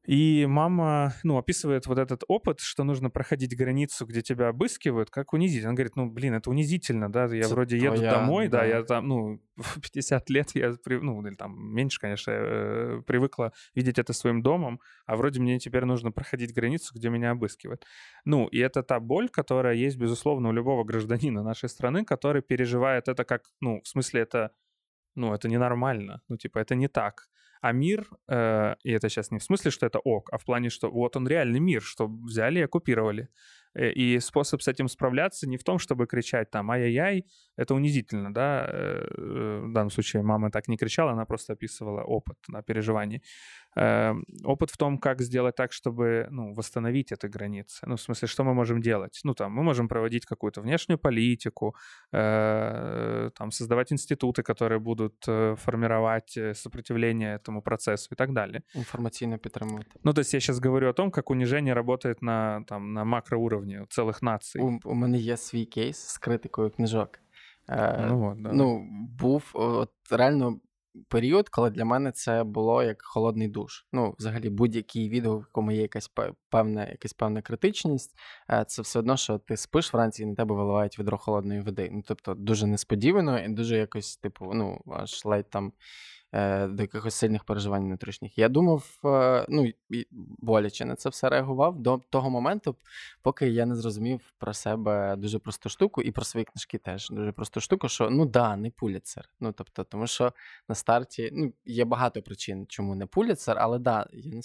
И 0.07 0.45
мама, 0.47 1.13
ну, 1.23 1.37
описывает 1.37 1.85
вот 1.85 1.97
этот 1.97 2.23
опыт, 2.29 2.61
что 2.61 2.85
нужно 2.85 3.09
проходить 3.09 3.57
границу, 3.57 4.05
где 4.05 4.21
тебя 4.21 4.47
обыскивают, 4.47 5.09
как 5.09 5.33
унизить. 5.33 5.65
Она 5.65 5.73
говорит, 5.73 5.97
ну, 5.97 6.09
блин, 6.09 6.33
это 6.33 6.49
унизительно, 6.49 7.11
да, 7.11 7.25
я 7.25 7.41
Это 7.41 7.49
вроде 7.49 7.77
еду 7.77 7.97
твоя, 7.97 8.11
домой, 8.11 8.47
да. 8.47 8.59
да. 8.59 8.65
я 8.65 8.83
там, 8.83 9.05
ну, 9.05 9.41
в 9.57 9.81
50 9.81 10.29
лет 10.29 10.51
я, 10.55 10.75
ну, 10.85 11.27
или 11.27 11.35
там 11.35 11.73
меньше, 11.73 11.99
конечно, 11.99 12.31
э, 12.31 13.01
привыкла 13.05 13.51
видеть 13.75 13.99
это 13.99 14.13
своим 14.13 14.41
домом, 14.41 14.79
а 15.07 15.17
вроде 15.17 15.41
мне 15.41 15.59
теперь 15.59 15.83
нужно 15.83 16.13
проходить 16.13 16.53
границу, 16.53 16.95
где 16.95 17.09
меня 17.09 17.31
обыскивают. 17.31 17.85
Ну, 18.23 18.47
и 18.47 18.59
это 18.59 18.83
та 18.83 19.01
боль, 19.01 19.27
которая 19.27 19.75
есть, 19.75 19.97
безусловно, 19.97 20.49
у 20.49 20.53
любого 20.53 20.85
гражданина 20.85 21.43
нашей 21.43 21.67
страны, 21.67 22.05
который 22.05 22.41
переживает 22.41 23.09
это 23.09 23.25
как, 23.25 23.41
ну, 23.59 23.81
в 23.83 23.87
смысле, 23.89 24.21
это, 24.21 24.51
ну, 25.15 25.33
это 25.33 25.49
ненормально, 25.49 26.21
ну, 26.29 26.37
типа, 26.37 26.59
это 26.59 26.75
не 26.75 26.87
так. 26.87 27.27
А 27.61 27.71
мир, 27.71 28.07
э, 28.27 28.75
и 28.83 28.91
это 28.91 29.09
сейчас 29.09 29.31
не 29.31 29.39
в 29.39 29.43
смысле, 29.43 29.71
что 29.71 29.85
это 29.85 29.99
ок, 29.99 30.29
а 30.31 30.37
в 30.37 30.45
плане, 30.45 30.69
что 30.69 30.89
вот 30.89 31.15
он 31.15 31.27
реальный 31.27 31.59
мир, 31.59 31.81
что 31.81 32.07
взяли 32.07 32.59
и 32.59 32.63
оккупировали. 32.63 33.29
Э, 33.77 33.91
и 33.91 34.19
способ 34.19 34.61
с 34.61 34.67
этим 34.67 34.87
справляться 34.87 35.47
не 35.47 35.57
в 35.57 35.63
том, 35.63 35.79
чтобы 35.79 36.07
кричать 36.07 36.49
там 36.49 36.71
«ай-яй-яй», 36.71 37.25
это 37.57 37.75
унизительно, 37.75 38.33
да, 38.33 38.67
э, 38.67 39.61
в 39.65 39.71
данном 39.71 39.91
случае 39.91 40.23
мама 40.23 40.51
так 40.51 40.67
не 40.67 40.77
кричала, 40.77 41.11
она 41.11 41.25
просто 41.25 41.53
описывала 41.53 42.01
опыт 42.01 42.37
на 42.47 42.61
переживании. 42.63 43.21
Эм, 43.76 44.24
опыт 44.44 44.70
в 44.70 44.76
том, 44.76 44.98
как 44.98 45.22
сделать 45.22 45.56
так, 45.56 45.72
чтобы 45.72 46.28
ну, 46.30 46.54
восстановить 46.54 47.12
эти 47.12 47.26
границы. 47.26 47.86
Ну, 47.86 47.94
в 47.94 48.00
смысле, 48.00 48.28
что 48.28 48.44
мы 48.44 48.54
можем 48.54 48.82
делать? 48.82 49.20
Ну, 49.24 49.34
там, 49.34 49.52
мы 49.52 49.62
можем 49.62 49.88
проводить 49.88 50.26
какую-то 50.26 50.60
внешнюю 50.60 50.98
политику, 50.98 51.74
э, 52.12 53.30
там, 53.34 53.50
создавать 53.50 53.92
институты, 53.92 54.42
которые 54.42 54.78
будут 54.78 55.14
э, 55.26 55.56
формировать 55.56 56.36
э, 56.36 56.54
сопротивление 56.54 57.36
этому 57.36 57.62
процессу 57.62 58.08
и 58.12 58.16
так 58.16 58.32
далее. 58.32 58.62
Информаційно 58.74 59.38
підтримувати. 59.38 59.90
Ну, 60.04 60.12
то 60.12 60.20
есть 60.20 60.34
я 60.34 60.40
сейчас 60.40 60.58
говорю 60.58 60.88
о 60.88 60.92
том, 60.92 61.10
как 61.10 61.30
унижение 61.30 61.74
работает 61.74 62.22
на, 62.22 62.64
там, 62.66 62.92
на 62.92 63.04
макроуровне 63.04 63.86
целых 63.88 64.22
наций. 64.22 64.62
У, 64.62 64.78
у 64.84 64.94
мене 64.94 65.18
є 65.18 65.36
свій 65.36 65.64
кейс 65.64 66.08
з 66.08 66.18
критикою 66.18 66.70
книжок. 66.70 67.18
Е, 67.70 68.06
Ну, 68.08 68.18
вот, 68.18 68.42
да. 68.42 68.52
ну, 68.52 68.86
був 69.18 69.50
от 69.54 69.90
реально 70.10 70.60
період, 71.07 71.49
коли 71.49 71.69
для 71.69 71.85
мене 71.85 72.11
це 72.11 72.43
було 72.43 72.83
як 72.83 73.01
холодний 73.01 73.47
душ. 73.47 73.85
Ну, 73.93 74.15
взагалі, 74.19 74.49
будь-який 74.49 75.09
відео, 75.09 75.37
в 75.37 75.41
якому 75.41 75.71
є 75.71 75.81
якась 75.81 76.11
певна, 76.49 76.87
якась 76.87 77.13
певна 77.13 77.41
критичність, 77.41 78.15
е, 78.49 78.65
це 78.67 78.81
все 78.81 78.99
одно, 78.99 79.17
що 79.17 79.37
ти 79.37 79.57
спиш 79.57 79.93
вранці 79.93 80.23
і 80.23 80.25
на 80.25 80.35
тебе 80.35 80.55
виливають 80.55 80.99
відро 80.99 81.17
холодної 81.17 81.61
води. 81.61 81.89
Ну, 81.91 82.03
тобто, 82.07 82.33
дуже 82.33 82.67
несподівано 82.67 83.39
і 83.39 83.49
дуже 83.49 83.77
якось, 83.77 84.17
типу, 84.17 84.51
ну, 84.53 84.81
аж 84.87 85.25
ледь 85.25 85.49
там. 85.49 85.73
Е, 86.31 86.67
До 86.67 86.83
якихось 86.83 87.15
сильних 87.15 87.43
переживань 87.43 87.83
внутрішніх. 87.83 88.37
Я 88.37 88.49
думав, 88.49 88.99
е, 89.05 89.45
ну 89.49 89.71
і 89.89 90.07
боляче 90.39 90.85
на 90.85 90.95
це 90.95 91.09
все 91.09 91.29
реагував 91.29 91.79
до 91.79 92.01
того 92.09 92.29
моменту, 92.29 92.75
поки 93.21 93.49
я 93.49 93.65
не 93.65 93.75
зрозумів 93.75 94.33
про 94.37 94.53
себе 94.53 95.15
дуже 95.15 95.39
просту 95.39 95.69
штуку, 95.69 96.01
і 96.01 96.11
про 96.11 96.25
свої 96.25 96.45
книжки 96.45 96.77
теж 96.77 97.09
дуже 97.09 97.31
просту 97.31 97.59
штуку, 97.59 97.89
що 97.89 98.09
ну 98.09 98.25
да, 98.25 98.55
не 98.55 98.71
пуліцер. 98.71 99.29
Ну 99.39 99.51
тобто, 99.51 99.83
тому 99.83 100.07
що 100.07 100.33
на 100.69 100.75
старті 100.75 101.29
ну, 101.33 101.53
є 101.65 101.85
багато 101.85 102.21
причин, 102.21 102.65
чому 102.69 102.95
не 102.95 103.05
пуліцер, 103.05 103.57
але 103.59 103.79
да, 103.79 104.07
я 104.13 104.31
не 104.33 104.41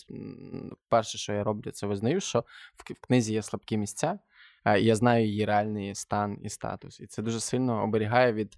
перше, 0.88 1.18
що 1.18 1.32
я 1.32 1.44
роблю, 1.44 1.70
це 1.70 1.86
визнаю, 1.86 2.20
що 2.20 2.40
в, 2.76 2.92
в 2.92 3.06
книзі 3.06 3.32
є 3.32 3.42
слабкі 3.42 3.78
місця. 3.78 4.18
Я 4.64 4.96
знаю 4.96 5.26
її 5.26 5.44
реальний 5.44 5.94
стан 5.94 6.38
і 6.42 6.48
статус, 6.48 7.00
і 7.00 7.06
це 7.06 7.22
дуже 7.22 7.40
сильно 7.40 7.82
оберігає 7.82 8.32
від 8.32 8.54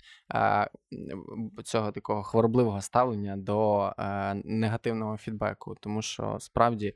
цього 1.65 1.93
такого 1.93 2.23
хворобливого 2.23 2.81
ставлення 2.81 3.37
до 3.37 3.87
е, 3.99 4.35
негативного 4.45 5.17
фідбеку, 5.17 5.77
тому 5.81 6.03
що 6.03 6.37
справді 6.41 6.95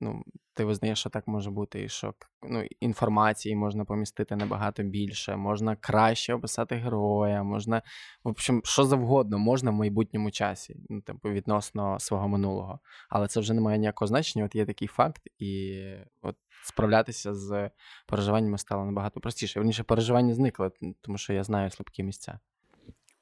ну, 0.00 0.22
ти 0.54 0.64
визнаєш, 0.64 0.98
що 0.98 1.10
так 1.10 1.28
може 1.28 1.50
бути, 1.50 1.84
і 1.84 1.88
що 1.88 2.14
ну, 2.42 2.64
інформації 2.80 3.56
можна 3.56 3.84
помістити 3.84 4.36
набагато 4.36 4.82
більше, 4.82 5.36
можна 5.36 5.76
краще 5.76 6.34
описати 6.34 6.74
героя, 6.74 7.42
можна, 7.42 7.82
в 8.24 8.28
общем, 8.28 8.62
що 8.64 8.84
завгодно 8.84 9.38
можна 9.38 9.70
в 9.70 9.74
майбутньому 9.74 10.30
часі, 10.30 10.76
ну, 10.88 11.00
типу, 11.00 11.30
відносно 11.30 11.98
свого 11.98 12.28
минулого. 12.28 12.80
Але 13.08 13.28
це 13.28 13.40
вже 13.40 13.54
не 13.54 13.60
має 13.60 13.78
ніякого 13.78 14.06
значення. 14.06 14.44
От 14.44 14.54
є 14.54 14.66
такий 14.66 14.88
факт, 14.88 15.22
і 15.38 15.82
от 16.22 16.36
справлятися 16.64 17.34
з 17.34 17.70
переживаннями 18.06 18.58
стало 18.58 18.84
набагато 18.84 19.20
простіше. 19.20 19.60
Верніше, 19.60 19.82
переживання 19.82 20.34
зникли, 20.34 20.70
тому 21.00 21.18
що 21.18 21.32
я 21.32 21.44
знаю 21.44 21.70
слабкі 21.70 22.02
місця. 22.02 22.38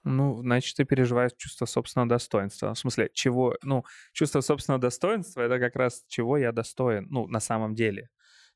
Ну, 0.09 0.40
значит, 0.42 0.76
ты 0.76 0.84
переживаешь 0.84 1.32
чувство 1.36 1.66
собственного 1.66 2.09
достоинства. 2.09 2.72
В 2.72 2.78
смысле, 2.78 3.11
чего? 3.12 3.56
Ну, 3.62 3.84
чувство 4.12 4.40
собственного 4.40 4.80
достоинства— 4.80 5.40
это 5.42 5.59
как 5.59 5.76
раз 5.76 6.04
чего 6.09 6.38
я 6.38 6.52
достоин, 6.52 7.06
ну, 7.11 7.26
на 7.26 7.40
самом 7.40 7.74
деле. 7.74 8.09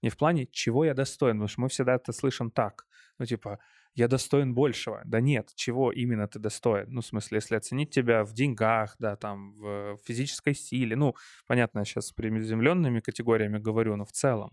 Не 0.03 0.11
в 0.11 0.16
плане, 0.16 0.46
чего 0.46 0.84
я 0.84 0.94
достоин, 0.94 1.36
потому 1.36 1.48
что 1.48 1.61
мы 1.61 1.68
всегда 1.68 1.94
это 1.94 2.12
слышим 2.12 2.50
так. 2.50 2.86
Ну, 3.18 3.26
типа, 3.26 3.59
я 3.94 4.09
достоин 4.09 4.55
большего. 4.55 5.03
Да 5.05 5.20
нет, 5.20 5.50
чего 5.55 5.92
именно 5.92 6.26
ты 6.26 6.38
достоин? 6.38 6.86
Ну, 6.88 7.03
в 7.03 7.07
смысле, 7.07 7.36
если 7.36 7.57
оценить 7.57 7.90
тебя 7.90 8.24
в 8.24 8.32
деньгах, 8.32 8.96
да, 8.98 9.16
там, 9.16 9.53
в 9.53 9.98
физической 10.05 10.55
силе. 10.55 10.96
Ну, 10.96 11.14
понятно, 11.46 11.80
я 11.80 11.84
сейчас 11.84 12.07
с 12.07 12.12
приземленными 12.12 13.00
категориями 13.00 13.59
говорю, 13.59 13.96
но 13.96 14.05
в 14.05 14.12
целом. 14.12 14.50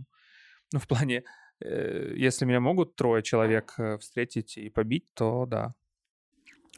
Ну, 0.74 0.80
в 0.80 0.88
плане, 0.88 1.24
э, 1.62 2.14
если 2.16 2.46
меня 2.46 2.60
могут 2.60 2.96
трое 2.96 3.24
человек 3.24 3.74
э, 3.78 3.98
встретить 3.98 4.58
и 4.58 4.70
побить, 4.70 5.06
то 5.14 5.46
да, 5.46 5.74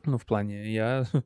ну, 0.05 0.16
в 0.18 0.24
плане, 0.24 0.72
я, 0.72 1.07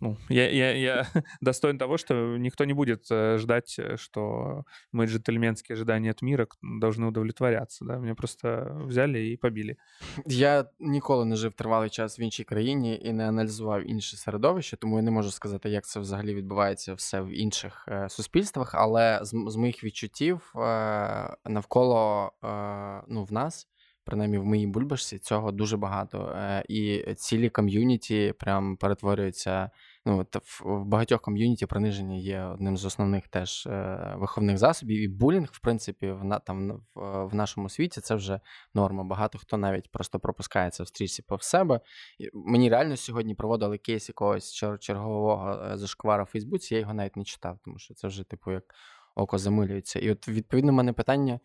ну, 0.00 0.16
я, 0.28 0.50
я, 0.50 0.72
я 0.74 1.06
достоин 1.40 1.78
того, 1.78 1.98
что 1.98 2.36
никто 2.38 2.64
не 2.64 2.72
будет 2.74 3.10
э, 3.10 3.38
ждать, 3.38 3.76
э, 3.78 3.96
что 3.96 4.64
мои 4.92 5.06
джентльменские 5.06 5.74
ожидания 5.74 6.10
от 6.10 6.22
мира 6.22 6.46
к- 6.46 6.56
должны 6.80 7.06
удовлетворяться, 7.06 7.84
да, 7.84 7.98
меня 7.98 8.14
просто 8.14 8.76
взяли 8.86 9.18
и 9.18 9.36
побили. 9.36 9.76
Я 10.26 10.64
ніколи 10.78 11.24
не 11.24 11.36
жив 11.36 11.52
тривалий 11.52 11.90
час 11.90 12.18
в 12.18 12.20
іншій 12.20 12.44
країні 12.44 13.00
і 13.04 13.12
не 13.12 13.28
аналізував 13.28 13.90
інше 13.90 14.16
середовище, 14.16 14.76
тому 14.76 14.96
я 14.96 15.02
не 15.02 15.10
можу 15.10 15.30
сказати, 15.30 15.70
як 15.70 15.84
це 15.84 16.00
взагалі 16.00 16.34
відбувається 16.34 16.94
все 16.94 17.20
в 17.20 17.28
інших 17.40 17.84
е, 17.88 18.08
суспільствах. 18.08 18.74
Але 18.74 19.18
з, 19.22 19.34
м- 19.34 19.50
з 19.50 19.56
моїх 19.56 19.84
відчуттів 19.84 20.52
е, 20.56 20.60
навколо 21.44 22.32
е, 22.44 22.48
ну, 23.08 23.24
в 23.24 23.32
нас, 23.32 23.66
принаймні 24.05 24.37
в 24.37 24.45
моїй 24.45 24.67
бульбашці, 24.67 25.19
цього 25.19 25.51
дуже 25.51 25.77
багато. 25.77 26.35
Е, 26.35 26.63
і 26.69 27.13
цілі 27.13 27.49
ком'юніті 27.49 28.33
прям 28.39 28.77
перетворюються. 28.77 29.69
Ну, 30.07 30.25
в, 30.43 30.83
багатьох 30.83 31.21
ком'юніті 31.21 31.65
приниження 31.65 32.15
є 32.15 32.43
одним 32.43 32.77
з 32.77 32.85
основних 32.85 33.27
теж 33.27 33.67
е, 33.67 34.13
виховних 34.17 34.57
засобів. 34.57 35.03
І 35.03 35.07
булінг, 35.07 35.49
в 35.51 35.59
принципі, 35.59 36.11
в, 36.11 36.39
там, 36.45 36.81
в, 36.95 37.35
нашому 37.35 37.69
світі 37.69 38.01
це 38.01 38.15
вже 38.15 38.39
норма. 38.73 39.03
Багато 39.03 39.37
хто 39.37 39.57
навіть 39.57 39.91
просто 39.91 40.19
пропускає 40.19 40.69
це 40.69 40.83
в 40.83 40.87
стрічці 40.87 41.21
по 41.21 41.39
себе. 41.39 41.79
Мені 42.33 42.69
реально 42.69 42.97
сьогодні 42.97 43.35
проводили 43.35 43.77
кейс 43.77 44.09
якогось 44.09 44.53
чергового 44.79 45.61
е, 45.71 45.77
зашквара 45.77 46.23
в 46.23 46.27
Фейсбуці, 46.27 46.73
я 46.73 46.79
його 46.79 46.93
навіть 46.93 47.15
не 47.15 47.23
читав, 47.23 47.59
тому 47.65 47.79
що 47.79 47.93
це 47.93 48.07
вже, 48.07 48.23
типу, 48.23 48.51
як 48.51 48.63
око 49.14 49.38
замилюється. 49.38 49.98
І 49.98 50.10
от 50.10 50.28
відповідно 50.28 50.72
в 50.72 50.74
мене 50.74 50.92
питання 50.92 51.40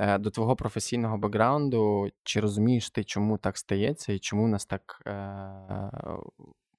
е, 0.00 0.18
до 0.18 0.30
твого 0.30 0.56
професійного 0.56 1.18
бекграунду: 1.18 2.10
чи 2.22 2.40
розумієш 2.40 2.90
ти, 2.90 3.04
чому 3.04 3.38
так 3.38 3.58
стається, 3.58 4.12
і 4.12 4.18
чому 4.18 4.44
в 4.44 4.48
нас 4.48 4.66
так 4.66 5.02
е, 5.06 5.12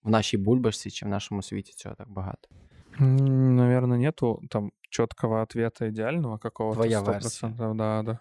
в 0.04 0.10
нашій 0.10 0.38
бульбашці 0.38 0.92
чи 0.92 1.06
в 1.06 1.10
нашому 1.10 1.42
світі 1.42 1.74
цього 1.74 1.96
так 1.96 2.10
багато? 2.10 2.50
Наверное, 3.00 3.98
нету 3.98 4.42
там 4.50 4.72
четкого 4.90 5.42
ответа 5.42 5.88
идеального 5.88 6.38
какого-то. 6.38 6.82
Твоя 6.82 7.00
100%, 7.00 7.06
версия. 7.06 7.50
Да, 7.74 8.04
да. 8.04 8.20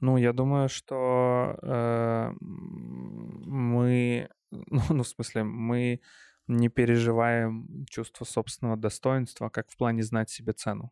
Ну, 0.00 0.18
я 0.18 0.32
думаю, 0.32 0.68
что 0.68 1.58
э, 1.62 2.32
мы, 2.40 4.28
ну, 4.50 4.82
ну, 4.90 5.02
в 5.02 5.06
смысле, 5.06 5.42
мы 5.42 6.00
не 6.46 6.68
переживаем 6.68 7.86
чувство 7.88 8.24
собственного 8.24 8.76
достоинства, 8.76 9.48
как 9.48 9.70
в 9.70 9.76
плане 9.76 10.02
знать 10.02 10.30
себе 10.30 10.52
цену. 10.52 10.90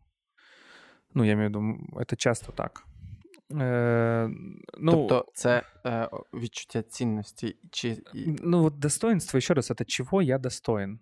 Ну, 1.14 1.24
я 1.24 1.32
имею 1.32 1.48
в 1.48 1.50
виду, 1.50 1.58
м, 1.58 1.88
это 1.96 2.16
часто 2.16 2.52
так. 2.52 2.84
Э, 3.50 4.28
ну, 4.78 4.92
тобто, 4.92 5.26
це 5.34 5.62
е, 5.86 6.08
відчуття 6.34 6.82
цінності, 6.82 7.56
чи 7.70 7.88
і- 8.14 8.36
ну 8.42 8.62
вот 8.62 8.78
достоинство, 8.78 9.38
еще 9.38 9.54
раз, 9.54 9.70
это 9.70 9.84
чего 9.86 10.22
я 10.22 10.38
достоин. 10.38 11.00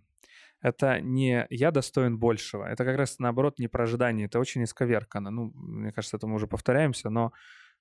Это 0.62 1.00
не 1.02 1.46
я 1.50 1.70
достоин 1.70 2.18
большего. 2.18 2.64
Это 2.64 2.84
как 2.84 2.96
раз 2.98 3.20
наоборот 3.20 3.58
не 3.58 3.68
про 3.68 3.84
ожидание. 3.84 4.26
Это 4.26 4.38
очень 4.40 4.62
исковеркано. 4.62 5.30
Ну, 5.30 5.52
мне 5.54 5.92
кажется, 5.92 6.16
это 6.16 6.26
мы 6.26 6.34
уже 6.34 6.46
повторяемся, 6.46 7.10
но 7.10 7.32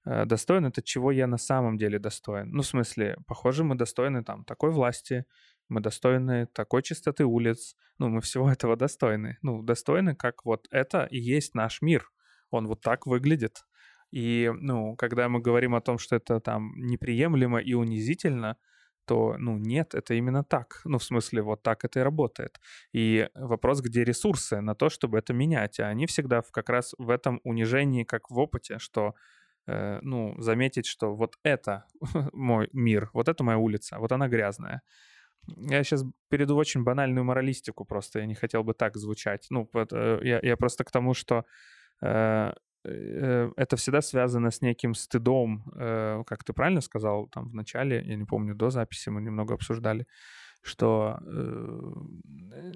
э, 0.06 0.26
достоин 0.26 0.66
это 0.66 0.82
чего 0.84 1.12
я 1.12 1.28
на 1.28 1.38
самом 1.38 1.78
деле 1.78 2.00
достоин. 2.00 2.50
Ну, 2.52 2.62
в 2.62 2.66
смысле, 2.66 3.18
похоже, 3.28 3.64
мы 3.64 3.76
достойны 3.76 4.24
там 4.24 4.44
такой 4.44 4.72
власти, 4.72 5.24
мы 5.70 5.80
достойны 5.82 6.48
такой 6.54 6.82
чистоты 6.82 7.24
улиц. 7.24 7.76
Ну, 8.00 8.10
мы 8.10 8.20
всего 8.22 8.50
этого 8.50 8.76
достойны. 8.76 9.38
Ну, 9.42 9.64
достойны, 9.64 10.16
как 10.16 10.46
вот 10.46 10.68
это 10.72 11.08
и 11.12 11.18
есть 11.20 11.56
наш 11.56 11.82
мир. 11.82 12.12
он 12.51 12.67
вот 12.67 12.81
так 12.83 13.07
выглядит. 13.07 13.65
И, 14.11 14.51
ну, 14.61 14.97
когда 14.97 15.29
мы 15.29 15.41
говорим 15.41 15.75
о 15.75 15.81
том, 15.81 15.99
что 15.99 16.17
это 16.17 16.41
там 16.41 16.73
неприемлемо 16.77 17.61
и 17.61 17.75
унизительно, 17.75 18.57
то, 19.07 19.37
ну, 19.39 19.59
нет, 19.59 19.95
это 19.95 20.15
именно 20.15 20.45
так. 20.45 20.81
Ну, 20.85 20.99
в 20.99 21.05
смысле, 21.05 21.43
вот 21.43 21.63
так 21.63 21.85
это 21.85 22.01
и 22.01 22.03
работает. 22.03 22.61
И 22.93 23.29
вопрос, 23.35 23.81
где 23.81 24.05
ресурсы 24.05 24.61
на 24.61 24.75
то, 24.75 24.89
чтобы 24.89 25.19
это 25.19 25.33
менять. 25.33 25.81
А 25.81 25.89
они 25.89 26.07
всегда 26.07 26.43
в- 26.43 26.53
как 26.53 26.69
раз 26.71 26.95
в 26.99 27.11
этом 27.11 27.41
унижении, 27.45 28.05
как 28.05 28.31
в 28.31 28.39
опыте, 28.39 28.79
что, 28.79 29.15
э, 29.67 29.99
ну, 30.03 30.35
заметить, 30.41 30.87
что 30.87 31.15
вот 31.15 31.37
это 31.45 31.87
мой 32.33 32.69
мир, 32.73 33.11
вот 33.13 33.29
это 33.29 33.45
моя 33.45 33.59
улица, 33.59 33.99
вот 33.99 34.13
она 34.13 34.29
грязная. 34.29 34.83
Я 35.57 35.83
сейчас 35.85 36.05
перейду 36.29 36.55
в 36.55 36.59
очень 36.59 36.85
банальную 36.85 37.25
моралистику 37.25 37.85
просто, 37.85 38.21
я 38.21 38.27
не 38.27 38.35
хотел 38.35 38.63
бы 38.65 38.75
так 38.75 38.97
звучать. 38.97 39.47
Ну, 39.51 39.69
э, 39.75 40.21
я, 40.23 40.41
я 40.43 40.57
просто 40.57 40.85
к 40.85 40.91
тому, 40.91 41.15
что 41.15 41.45
это 42.01 43.77
всегда 43.77 44.01
связано 44.01 44.51
с 44.51 44.63
неким 44.63 44.95
стыдом, 44.95 45.71
э, 45.77 46.23
как 46.27 46.45
ты 46.45 46.53
правильно 46.53 46.81
сказал 46.81 47.29
там 47.29 47.51
в 47.51 47.55
начале, 47.55 48.03
я 48.07 48.17
не 48.17 48.25
помню, 48.25 48.55
до 48.55 48.71
записи 48.71 49.11
мы 49.11 49.21
немного 49.21 49.55
обсуждали, 49.55 50.07
что 50.63 51.19
э, 51.21 51.93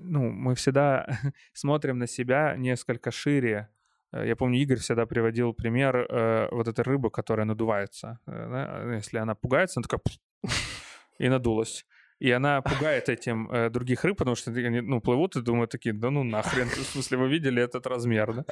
ну, 0.01 0.31
мы 0.31 0.55
всегда 0.55 1.07
смотрим 1.53 1.99
на 1.99 2.07
себя 2.07 2.55
несколько 2.57 3.11
шире. 3.11 3.68
Э, 4.12 4.27
я 4.27 4.37
помню, 4.37 4.59
Игорь 4.59 4.79
всегда 4.79 5.07
приводил 5.07 5.55
пример 5.55 5.97
э, 5.97 6.49
вот 6.51 6.68
этой 6.68 6.85
рыбы, 6.85 7.11
которая 7.11 7.47
надувается. 7.47 8.18
Э? 8.27 8.93
Если 8.95 9.18
она 9.18 9.35
пугается, 9.35 9.81
она 9.81 9.85
такая 9.89 10.01
и 11.18 11.29
надулась. 11.29 11.87
И 12.25 12.31
она 12.31 12.62
пугает 12.62 13.11
этим 13.11 13.51
э, 13.51 13.68
других 13.68 14.03
рыб, 14.05 14.16
потому 14.16 14.35
что 14.35 14.51
они 14.51 14.81
ну, 14.81 15.01
плывут 15.01 15.37
и 15.37 15.43
думают 15.43 15.70
такие, 15.70 15.93
да 15.93 16.11
ну 16.11 16.25
нахрен, 16.25 16.68
в 16.68 16.93
смысле 16.93 17.18
вы 17.18 17.29
видели 17.29 17.62
этот 17.62 17.87
размер, 17.87 18.33
да? 18.33 18.45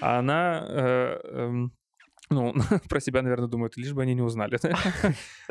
А 0.00 0.20
она 0.20 0.64
э, 0.68 1.20
э, 1.24 1.68
ну, 2.30 2.54
про 2.88 3.00
себя, 3.00 3.22
наверное, 3.22 3.48
думают, 3.48 3.76
лишь 3.76 3.92
бы 3.92 4.02
они 4.02 4.14
не 4.14 4.22
узнали. 4.22 4.60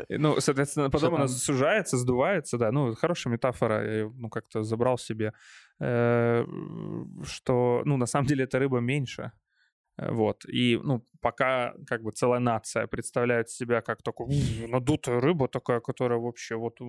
ну, 0.08 0.40
соответственно, 0.40 0.88
потом 0.88 1.14
она 1.14 1.28
сужается, 1.28 1.98
сдувается, 1.98 2.56
да. 2.56 2.72
Ну, 2.72 2.94
хорошая 2.94 3.34
метафора, 3.34 3.84
я 3.84 3.92
ее, 3.92 4.12
ну, 4.16 4.30
как-то 4.30 4.62
забрал 4.62 4.96
себе, 4.96 5.32
э, 5.78 6.46
что, 7.24 7.82
ну, 7.84 7.98
на 7.98 8.06
самом 8.06 8.26
деле 8.26 8.44
эта 8.44 8.58
рыба 8.58 8.80
меньше, 8.80 9.32
вот. 9.97 10.45
И, 10.45 10.79
ну, 10.83 11.05
пока 11.21 11.73
как 11.87 12.01
бы 12.01 12.11
целая 12.11 12.39
нация 12.39 12.87
представляет 12.87 13.49
себя 13.49 13.81
как 13.81 14.01
такую 14.01 14.29
надутую 14.67 15.19
рыбу 15.19 15.47
такая, 15.47 15.79
которая 15.79 16.19
вообще 16.19 16.55
вот 16.55 16.79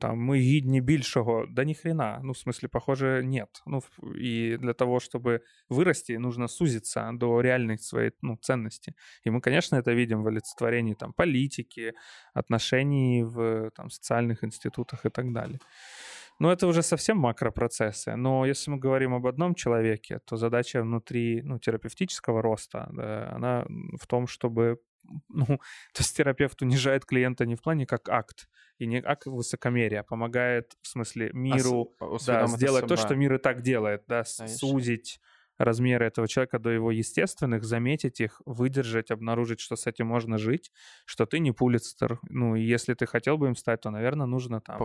там 0.00 0.30
мы 0.30 0.38
гідні 0.38 0.80
більшого. 0.80 1.46
Да 1.50 1.64
ни 1.64 1.74
хрена. 1.74 2.20
Ну, 2.22 2.32
в 2.32 2.38
смысле, 2.38 2.68
похоже, 2.68 3.22
нет. 3.24 3.62
Ну, 3.66 3.82
и 4.14 4.56
для 4.56 4.72
того, 4.72 5.00
чтобы 5.00 5.40
вырасти, 5.68 6.12
нужно 6.12 6.48
сузиться 6.48 7.10
до 7.12 7.40
реальной 7.40 7.78
своей 7.78 8.12
ну, 8.22 8.36
ценности. 8.36 8.94
И 9.26 9.30
мы, 9.30 9.40
конечно, 9.40 9.76
это 9.76 9.92
видим 9.92 10.22
в 10.22 10.28
олицетворении 10.28 10.94
там 10.94 11.12
политики, 11.12 11.92
отношений 12.34 13.24
в 13.24 13.70
там, 13.70 13.90
социальных 13.90 14.44
институтах 14.44 15.06
и 15.06 15.10
так 15.10 15.32
далее. 15.32 15.58
Ну, 16.39 16.49
это 16.49 16.67
уже 16.67 16.83
совсем 16.83 17.17
макропроцессы. 17.17 18.15
Но 18.15 18.45
если 18.45 18.71
мы 18.71 18.77
говорим 18.77 19.13
об 19.13 19.25
одном 19.25 19.55
человеке, 19.55 20.19
то 20.25 20.37
задача 20.37 20.81
внутри 20.81 21.41
ну, 21.43 21.59
терапевтического 21.59 22.41
роста, 22.41 22.89
да, 22.91 23.31
она 23.33 23.65
в 23.99 24.05
том, 24.07 24.27
чтобы 24.27 24.79
ну, 25.29 25.45
то 25.93 25.99
есть 25.99 26.15
терапевт 26.15 26.61
унижает 26.61 27.05
клиента 27.05 27.45
не 27.45 27.55
в 27.55 27.61
плане 27.61 27.85
как 27.85 28.09
акт, 28.09 28.47
и 28.77 28.85
не 28.85 29.01
как 29.01 29.25
высокомерие, 29.25 30.01
а 30.01 30.03
помогает, 30.03 30.73
в 30.81 30.87
смысле, 30.87 31.31
миру 31.33 31.95
а, 31.99 32.17
да, 32.25 32.47
сделать 32.47 32.87
то, 32.87 32.95
что 32.95 33.15
мир 33.15 33.35
и 33.35 33.37
так 33.37 33.61
делает, 33.61 34.03
да, 34.07 34.23
сузить 34.23 35.19
размеры 35.57 36.05
этого 36.05 36.27
человека 36.27 36.59
до 36.59 36.69
его 36.69 36.91
естественных, 36.91 37.63
заметить 37.63 38.19
их, 38.21 38.41
выдержать, 38.45 39.11
обнаружить, 39.11 39.59
что 39.59 39.75
с 39.75 39.87
этим 39.87 40.07
можно 40.07 40.37
жить, 40.37 40.71
что 41.05 41.25
ты 41.25 41.39
не 41.39 41.51
пулицтер. 41.51 42.19
Ну, 42.29 42.55
и 42.55 42.61
если 42.61 42.93
ты 42.93 43.05
хотел 43.05 43.37
бы 43.37 43.47
им 43.47 43.55
стать, 43.55 43.81
то, 43.81 43.89
наверное, 43.91 44.27
нужно 44.27 44.61
там 44.61 44.77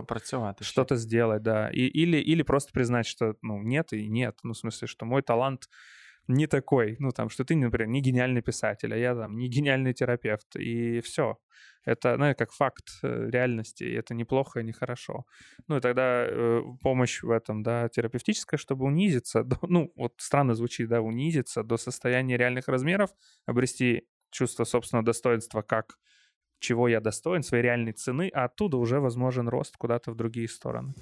что-то 0.65 0.95
сделать, 0.95 1.43
да. 1.43 1.69
И, 1.69 1.81
или, 1.81 2.17
или 2.17 2.43
просто 2.43 2.71
признать, 2.73 3.05
что, 3.05 3.35
ну, 3.41 3.61
нет 3.61 3.93
и 3.93 4.07
нет. 4.07 4.39
Ну, 4.43 4.53
в 4.53 4.57
смысле, 4.57 4.87
что 4.87 5.05
мой 5.05 5.21
талант 5.21 5.69
не 6.27 6.47
такой, 6.47 6.95
ну, 6.99 7.11
там, 7.11 7.29
что 7.29 7.43
ты, 7.43 7.55
например, 7.55 7.87
не 7.87 8.01
гениальный 8.01 8.41
писатель, 8.41 8.93
а 8.93 8.97
я 8.97 9.15
там 9.15 9.37
не 9.37 9.47
гениальный 9.47 9.93
терапевт, 9.93 10.55
и 10.55 11.01
все. 11.01 11.37
Это, 11.85 12.17
ну, 12.17 12.33
как 12.35 12.51
факт 12.53 12.89
э, 13.03 13.29
реальности, 13.29 13.83
и 13.83 13.93
это 13.93 14.13
неплохо 14.13 14.61
и 14.61 14.63
нехорошо. 14.63 15.25
Ну, 15.67 15.77
и 15.77 15.81
тогда 15.81 16.25
э, 16.25 16.61
помощь 16.81 17.23
в 17.23 17.29
этом, 17.29 17.61
да, 17.61 17.89
терапевтическая, 17.89 18.57
чтобы 18.57 18.85
унизиться, 18.85 19.43
до, 19.43 19.57
ну, 19.67 19.91
вот 19.95 20.13
странно 20.17 20.55
звучит, 20.55 20.87
да, 20.87 21.01
унизиться 21.01 21.63
до 21.63 21.77
состояния 21.77 22.37
реальных 22.37 22.67
размеров, 22.69 23.09
обрести 23.45 24.07
чувство 24.31 24.63
собственного 24.63 25.05
достоинства 25.05 25.61
как 25.61 25.97
чего 26.59 26.87
я 26.87 27.01
достоин, 27.01 27.43
своей 27.43 27.63
реальной 27.63 27.91
цены, 27.91 28.31
а 28.33 28.45
оттуда 28.45 28.77
уже 28.77 28.99
возможен 28.99 29.49
рост 29.49 29.75
куда-то 29.77 30.11
в 30.11 30.15
другие 30.15 30.47
стороны. 30.47 30.93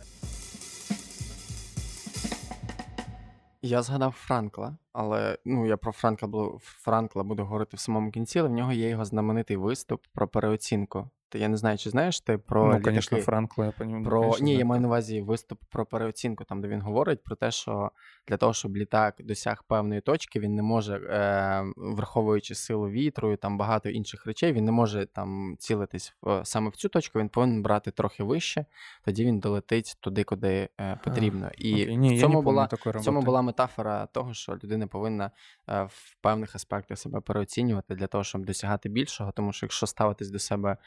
Я 3.62 3.82
згадав 3.82 4.12
Франкла, 4.12 4.76
але 4.92 5.38
ну 5.44 5.66
я 5.66 5.76
про 5.76 5.92
Франкла 5.92 6.58
Франкла 6.60 7.22
буду 7.22 7.44
говорити 7.44 7.76
в 7.76 7.80
самому 7.80 8.10
кінці, 8.10 8.38
але 8.38 8.48
в 8.48 8.52
нього 8.52 8.72
є 8.72 8.88
його 8.88 9.04
знаменитий 9.04 9.56
виступ 9.56 10.06
про 10.12 10.28
переоцінку. 10.28 11.10
Я 11.33 11.47
не 11.47 11.57
знаю, 11.57 11.77
чи 11.77 11.89
знаєш 11.89 12.19
ти 12.19 12.37
про 12.37 12.65
Ну, 12.65 12.91
звісно, 12.91 13.17
Франкла, 13.17 13.65
я 13.65 13.71
понімаю. 13.71 14.05
Про 14.05 14.21
конечно, 14.21 14.45
ні, 14.45 14.55
я 14.55 14.65
маю 14.65 14.81
на 14.81 14.87
увазі 14.87 15.21
виступ 15.21 15.59
про 15.69 15.85
переоцінку, 15.85 16.43
там 16.43 16.61
де 16.61 16.67
він 16.67 16.81
говорить 16.81 17.23
про 17.23 17.35
те, 17.35 17.51
що 17.51 17.91
для 18.27 18.37
того, 18.37 18.53
щоб 18.53 18.77
літак 18.77 19.15
досяг 19.19 19.63
певної 19.67 20.01
точки, 20.01 20.39
він 20.39 20.55
не 20.55 20.61
може, 20.61 20.95
е, 20.95 21.63
враховуючи 21.77 22.55
силу 22.55 22.89
вітру 22.89 23.31
і 23.31 23.37
там 23.37 23.57
багато 23.57 23.89
інших 23.89 24.25
речей, 24.25 24.53
він 24.53 24.65
не 24.65 24.71
може 24.71 25.05
там 25.05 25.55
цілитись 25.59 26.15
в, 26.21 26.45
саме 26.45 26.69
в 26.69 26.75
цю 26.75 26.89
точку. 26.89 27.19
Він 27.19 27.29
повинен 27.29 27.61
брати 27.61 27.91
трохи 27.91 28.23
вище, 28.23 28.65
тоді 29.05 29.25
він 29.25 29.39
долетить 29.39 29.97
туди, 29.99 30.23
куди 30.23 30.69
е, 30.79 30.99
потрібно. 31.03 31.47
А, 31.47 31.51
і 31.57 31.97
ні, 31.97 32.15
в 32.15 32.19
цьому 32.19 32.41
була 32.41 32.69
в 32.85 33.01
цьому 33.01 33.21
була 33.21 33.41
метафора 33.41 34.05
того, 34.05 34.33
що 34.33 34.51
людина 34.63 34.87
повинна 34.87 35.31
е, 35.69 35.83
в 35.83 36.15
певних 36.21 36.55
аспектах 36.55 36.97
себе 36.97 37.21
переоцінювати 37.21 37.95
для 37.95 38.07
того, 38.07 38.23
щоб 38.23 38.45
досягати 38.45 38.89
більшого, 38.89 39.31
тому 39.31 39.53
що 39.53 39.65
якщо 39.65 39.87
ставитись 39.87 40.29
до 40.29 40.39
себе. 40.39 40.77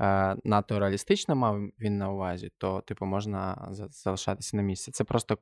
Е, 0.00 0.36
надто 0.44 0.78
реалістично 0.78 1.36
мав 1.36 1.60
він 1.80 1.98
на 1.98 2.10
увазі, 2.10 2.52
то 2.58 2.80
типу 2.80 3.06
можна 3.06 3.68
залишатися 3.90 4.56
на 4.56 4.62
місці. 4.62 4.90
Це 4.90 5.04
просто 5.04 5.38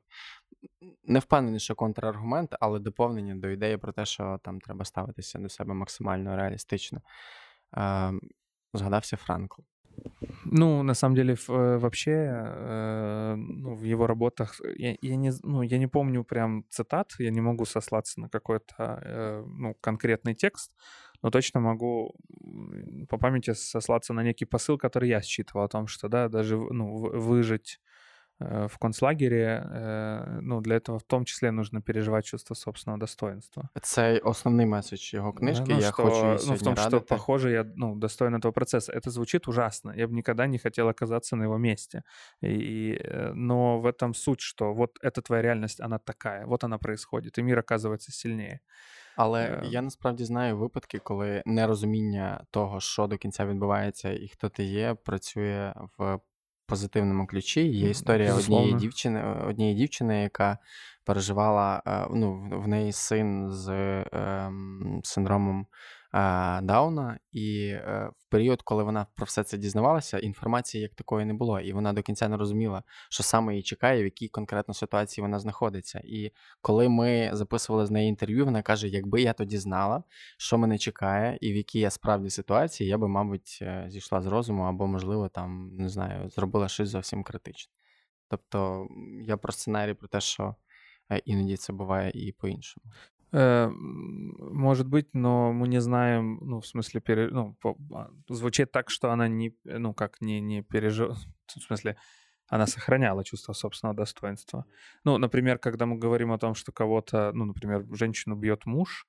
не 1.03 1.19
впевнений, 1.19 1.59
що 1.59 1.75
контраргумент, 1.75 2.55
але 2.59 2.79
доповнення 2.79 3.35
до 3.35 3.49
ідеї 3.49 3.77
про 3.77 3.91
те, 3.91 4.05
що 4.05 4.39
там 4.43 4.61
треба 4.61 4.85
ставитися 4.85 5.39
до 5.39 5.49
себе 5.49 5.73
максимально 5.73 6.35
реалістично. 6.35 7.01
Е, 7.77 8.13
згадався 8.73 9.17
Франкл. 9.17 9.61
Ну, 10.45 10.83
на 10.83 10.93
самом 10.93 11.15
деле, 11.15 11.33
э, 11.33 11.77
вообще, 11.77 12.11
э, 12.11 13.35
ну, 13.35 13.75
в 13.75 13.83
его 13.83 14.07
работах, 14.07 14.61
я, 14.77 14.95
я, 15.01 15.15
не, 15.15 15.33
ну, 15.43 15.63
я 15.63 15.77
не 15.77 15.87
помню 15.87 16.23
прям 16.23 16.63
цитат, 16.69 17.15
я 17.19 17.31
не 17.31 17.41
могу 17.41 17.65
сослаться 17.65 18.21
на 18.21 18.29
какой-то 18.29 18.75
э, 18.77 19.43
ну, 19.47 19.75
конкретный 19.81 20.35
текст, 20.35 20.71
но 21.22 21.30
точно 21.30 21.60
могу 21.60 22.14
по 23.08 23.18
памяти 23.18 23.52
сослаться 23.52 24.12
на 24.12 24.22
некий 24.22 24.44
посыл, 24.44 24.78
который 24.78 25.08
я 25.08 25.20
считывал 25.22 25.64
о 25.64 25.68
том, 25.68 25.86
что, 25.86 26.08
да, 26.08 26.28
даже 26.28 26.56
ну, 26.56 26.94
выжить 26.96 27.80
Э, 28.44 28.66
в 28.68 28.78
концлагере, 28.78 29.62
э, 29.64 30.38
ну, 30.40 30.60
для 30.60 30.76
этого 30.76 30.98
в 30.98 31.04
том 31.04 31.24
числе 31.24 31.50
нужно 31.50 31.80
переживать 31.80 32.24
чувство 32.24 32.54
собственного 32.54 32.98
достоинства. 32.98 33.70
Это 33.74 34.18
основный 34.24 34.64
месседж 34.64 35.14
его 35.14 35.32
книжки. 35.32 35.70
Ну, 35.70 35.80
я 35.80 35.92
что, 35.92 35.92
хочу 35.92 36.46
ну, 36.48 36.54
в 36.54 36.58
том, 36.58 36.74
радити. 36.74 36.88
что, 36.88 37.00
похоже, 37.00 37.50
я 37.50 37.64
ну, 37.76 37.94
достоин 37.94 38.34
этого 38.34 38.52
процесса. 38.52 38.92
Это 38.92 39.10
звучит 39.10 39.48
ужасно. 39.48 39.92
Я 39.96 40.08
бы 40.08 40.14
никогда 40.14 40.46
не 40.46 40.58
хотел 40.58 40.88
оказаться 40.88 41.36
на 41.36 41.44
его 41.44 41.58
месте. 41.58 42.02
И, 42.40 42.98
э, 43.00 43.32
но 43.34 43.80
в 43.80 43.86
этом 43.86 44.14
суть, 44.14 44.40
что 44.40 44.74
вот 44.74 44.98
эта 45.02 45.22
твоя 45.22 45.42
реальность, 45.42 45.80
она 45.80 45.98
такая, 45.98 46.46
вот 46.46 46.64
она 46.64 46.78
происходит, 46.78 47.38
и 47.38 47.42
мир 47.42 47.58
оказывается 47.58 48.12
сильнее. 48.12 48.60
Але 49.16 49.62
я 49.64 49.82
насправді 49.82 50.24
знаю 50.24 50.58
випадки, 50.58 50.98
коли 50.98 51.42
нерозуміння 51.46 52.44
того, 52.50 52.80
що 52.80 53.06
до 53.06 53.18
кінця 53.18 53.46
відбувається, 53.46 54.12
і 54.12 54.28
хто 54.28 54.48
ти 54.48 54.64
є, 54.64 54.94
працює 54.94 55.74
в 55.98 56.18
позитивному 56.66 57.26
ключі. 57.26 57.68
Є 57.68 57.90
історія 57.90 58.34
однієї 58.34 58.74
дівчини, 58.74 59.24
однієї 59.48 59.76
дівчини, 59.76 60.22
яка 60.22 60.58
переживала 61.04 61.82
е, 61.86 62.06
ну, 62.10 62.48
в 62.52 62.68
неї 62.68 62.92
син 62.92 63.50
з 63.50 63.68
ем, 64.12 65.00
синдромом 65.04 65.66
Дауна, 66.62 67.18
і 67.32 67.66
е, 67.66 68.10
в 68.18 68.30
період, 68.30 68.62
коли 68.62 68.84
вона 68.84 69.06
про 69.14 69.24
все 69.24 69.44
це 69.44 69.58
дізнавалася, 69.58 70.18
інформації 70.18 70.82
як 70.82 70.94
такої 70.94 71.26
не 71.26 71.34
було, 71.34 71.60
і 71.60 71.72
вона 71.72 71.92
до 71.92 72.02
кінця 72.02 72.28
не 72.28 72.36
розуміла, 72.36 72.82
що 73.10 73.22
саме 73.22 73.52
її 73.52 73.62
чекає, 73.62 74.02
в 74.02 74.04
якій 74.04 74.28
конкретно 74.28 74.74
ситуації 74.74 75.22
вона 75.22 75.38
знаходиться. 75.38 76.00
І 76.04 76.32
коли 76.60 76.88
ми 76.88 77.30
записували 77.32 77.86
з 77.86 77.90
нею 77.90 78.08
інтерв'ю, 78.08 78.44
вона 78.44 78.62
каже: 78.62 78.88
якби 78.88 79.22
я 79.22 79.32
тоді 79.32 79.58
знала, 79.58 80.02
що 80.38 80.58
мене 80.58 80.78
чекає, 80.78 81.38
і 81.40 81.52
в 81.52 81.56
якій 81.56 81.80
я 81.80 81.90
справді 81.90 82.30
ситуації, 82.30 82.88
я 82.88 82.98
би, 82.98 83.08
мабуть, 83.08 83.58
е, 83.62 83.86
зійшла 83.88 84.22
з 84.22 84.26
розуму, 84.26 84.62
або, 84.62 84.86
можливо, 84.86 85.28
там 85.28 85.76
не 85.76 85.88
знаю, 85.88 86.30
зробила 86.30 86.68
щось 86.68 86.88
зовсім 86.88 87.24
критичне. 87.24 87.72
Тобто 88.28 88.88
я 89.26 89.36
про 89.36 89.52
сценарій 89.52 89.94
про 89.94 90.08
те, 90.08 90.20
що 90.20 90.54
е, 91.10 91.18
іноді 91.24 91.56
це 91.56 91.72
буває 91.72 92.10
і 92.14 92.32
по-іншому. 92.32 92.84
Э, 93.32 93.68
может 93.70 94.86
быть, 94.86 95.08
но 95.14 95.52
мы 95.52 95.66
не 95.68 95.80
знаем, 95.80 96.38
ну, 96.42 96.60
в 96.60 96.66
смысле, 96.66 97.00
пере, 97.00 97.28
ну, 97.28 97.54
по, 97.60 97.76
а, 97.94 98.10
звучит 98.28 98.72
так, 98.72 98.90
что 98.90 99.10
она 99.10 99.26
не, 99.26 99.56
ну, 99.64 99.94
как 99.94 100.20
не, 100.20 100.40
не 100.40 100.62
пережила, 100.62 101.16
в 101.46 101.62
смысле, 101.62 101.96
она 102.48 102.66
сохраняла 102.66 103.24
чувство 103.24 103.54
собственного 103.54 103.96
достоинства. 103.96 104.66
Ну, 105.04 105.16
например, 105.16 105.58
когда 105.58 105.86
мы 105.86 105.96
говорим 105.96 106.32
о 106.32 106.38
том, 106.38 106.54
что 106.54 106.72
кого-то, 106.72 107.32
ну, 107.32 107.46
например, 107.46 107.86
женщину 107.92 108.36
бьет 108.36 108.66
муж, 108.66 109.06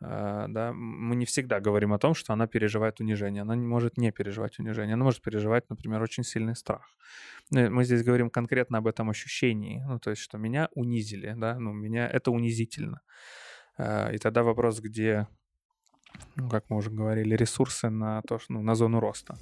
э, 0.00 0.46
да, 0.48 0.72
мы 0.72 1.16
не 1.16 1.24
всегда 1.24 1.58
говорим 1.58 1.92
о 1.92 1.98
том, 1.98 2.14
что 2.14 2.32
она 2.32 2.46
переживает 2.46 3.00
унижение. 3.00 3.42
Она 3.42 3.56
не 3.56 3.66
может 3.66 3.96
не 3.98 4.12
переживать 4.12 4.60
унижение. 4.60 4.94
Она 4.94 5.02
может 5.02 5.20
переживать, 5.20 5.68
например, 5.68 6.00
очень 6.00 6.22
сильный 6.22 6.54
страх. 6.54 6.86
Ну, 7.50 7.68
мы 7.70 7.82
здесь 7.82 8.04
говорим 8.04 8.30
конкретно 8.30 8.78
об 8.78 8.86
этом 8.86 9.10
ощущении, 9.10 9.82
ну, 9.88 9.98
то 9.98 10.10
есть, 10.10 10.22
что 10.22 10.38
меня 10.38 10.68
унизили, 10.74 11.34
да, 11.36 11.58
ну, 11.58 11.72
меня 11.72 12.08
это 12.08 12.30
унизительно. 12.30 13.00
Э, 13.77 14.15
и 14.15 14.17
тогда 14.17 14.43
вопрос, 14.43 14.79
где, 14.79 15.27
ну, 16.35 16.49
как 16.49 16.65
мы 16.69 16.77
уже 16.77 16.89
говорили, 16.89 17.35
ресурсы 17.35 17.89
на, 17.89 18.21
то, 18.21 18.39
ну, 18.49 18.61
на 18.61 18.75
зону 18.75 18.99
роста. 18.99 19.35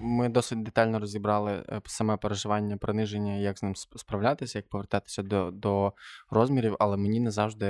ми 0.00 0.28
досить 0.28 0.62
детально 0.62 0.98
розібрали 0.98 1.64
е, 1.68 1.80
саме 1.86 2.16
переживання 2.16 2.76
приниження, 2.76 3.34
як 3.34 3.58
з 3.58 3.62
ним 3.62 3.74
справлятися, 3.76 4.58
як 4.58 4.68
повертатися 4.68 5.22
до 5.22 5.50
до 5.50 5.92
розмірів, 6.30 6.76
але 6.78 6.96
мені 6.96 7.20
не 7.20 7.30
завжди 7.30 7.66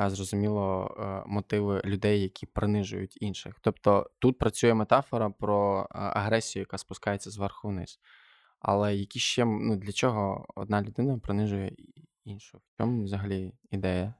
е, 0.00 0.10
зрозуміло 0.10 0.96
е, 0.98 1.22
мотиви 1.26 1.82
людей, 1.84 2.22
які 2.22 2.46
принижують 2.46 3.22
інших. 3.22 3.54
Тобто 3.60 4.10
тут 4.18 4.38
працює 4.38 4.74
метафора 4.74 5.30
про 5.30 5.86
агресію, 5.90 6.60
яка 6.60 6.78
спускається 6.78 7.30
зверху 7.30 7.68
вниз. 7.68 8.00
Але 8.60 8.96
які 8.96 9.18
ще 9.18 9.44
ну, 9.44 9.76
для 9.76 9.92
чого 9.92 10.46
одна 10.54 10.82
людина 10.82 11.18
принижує 11.18 11.72
іншу? 12.24 12.58
В 12.58 12.76
чому 12.78 13.04
взагалі 13.04 13.52
ідея 13.70 14.14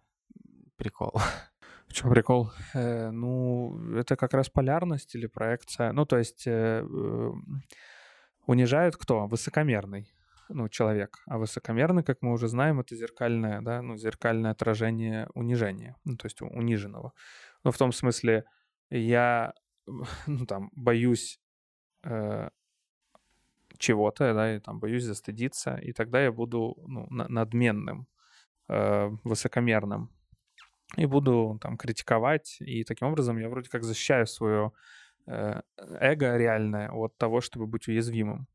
прикол? 0.76 1.12
В 1.88 1.92
чем 1.92 2.10
прикол? 2.10 2.50
Э, 2.74 3.10
ну, 3.10 3.72
это 3.94 4.16
как 4.16 4.34
раз 4.34 4.48
полярность 4.48 5.14
или 5.14 5.26
проекция. 5.26 5.92
Ну, 5.92 6.04
то 6.04 6.18
есть 6.18 6.46
э, 6.46 6.84
э, 6.84 7.32
унижают 8.46 8.96
кто? 8.96 9.26
Высокомерный 9.26 10.06
ну, 10.48 10.68
человек. 10.68 11.18
А 11.26 11.38
высокомерный, 11.38 12.02
как 12.02 12.22
мы 12.22 12.32
уже 12.32 12.48
знаем, 12.48 12.80
это 12.80 12.96
зеркальное, 12.96 13.60
да, 13.60 13.82
ну, 13.82 13.96
зеркальное 13.96 14.50
отражение 14.50 15.28
унижения, 15.34 15.96
ну, 16.04 16.16
то 16.16 16.26
есть 16.26 16.40
униженного. 16.40 17.12
Ну, 17.64 17.70
в 17.70 17.78
том 17.78 17.92
смысле, 17.92 18.44
я, 18.90 19.52
ну, 20.26 20.46
там, 20.46 20.70
боюсь 20.72 21.40
э, 22.04 22.48
чего-то, 23.83 24.33
да, 24.33 24.55
и 24.55 24.59
там 24.59 24.79
боюсь 24.79 25.03
застыдиться, 25.03 25.75
и 25.75 25.91
тогда 25.93 26.23
я 26.23 26.31
буду, 26.31 26.77
ну, 26.87 27.05
надменным, 27.09 28.07
э, 28.69 29.09
высокомерным, 29.23 30.09
и 30.97 31.05
буду 31.05 31.59
там 31.61 31.77
критиковать, 31.77 32.57
и 32.61 32.83
таким 32.83 33.07
образом 33.09 33.37
я 33.37 33.49
вроде 33.49 33.69
как 33.69 33.83
защищаю 33.83 34.25
свое 34.25 34.71
э, 35.27 35.61
эго 35.99 36.37
реальное 36.37 36.89
от 36.91 37.17
того, 37.17 37.41
чтобы 37.41 37.67
быть 37.67 37.87
уязвимым. 37.87 38.47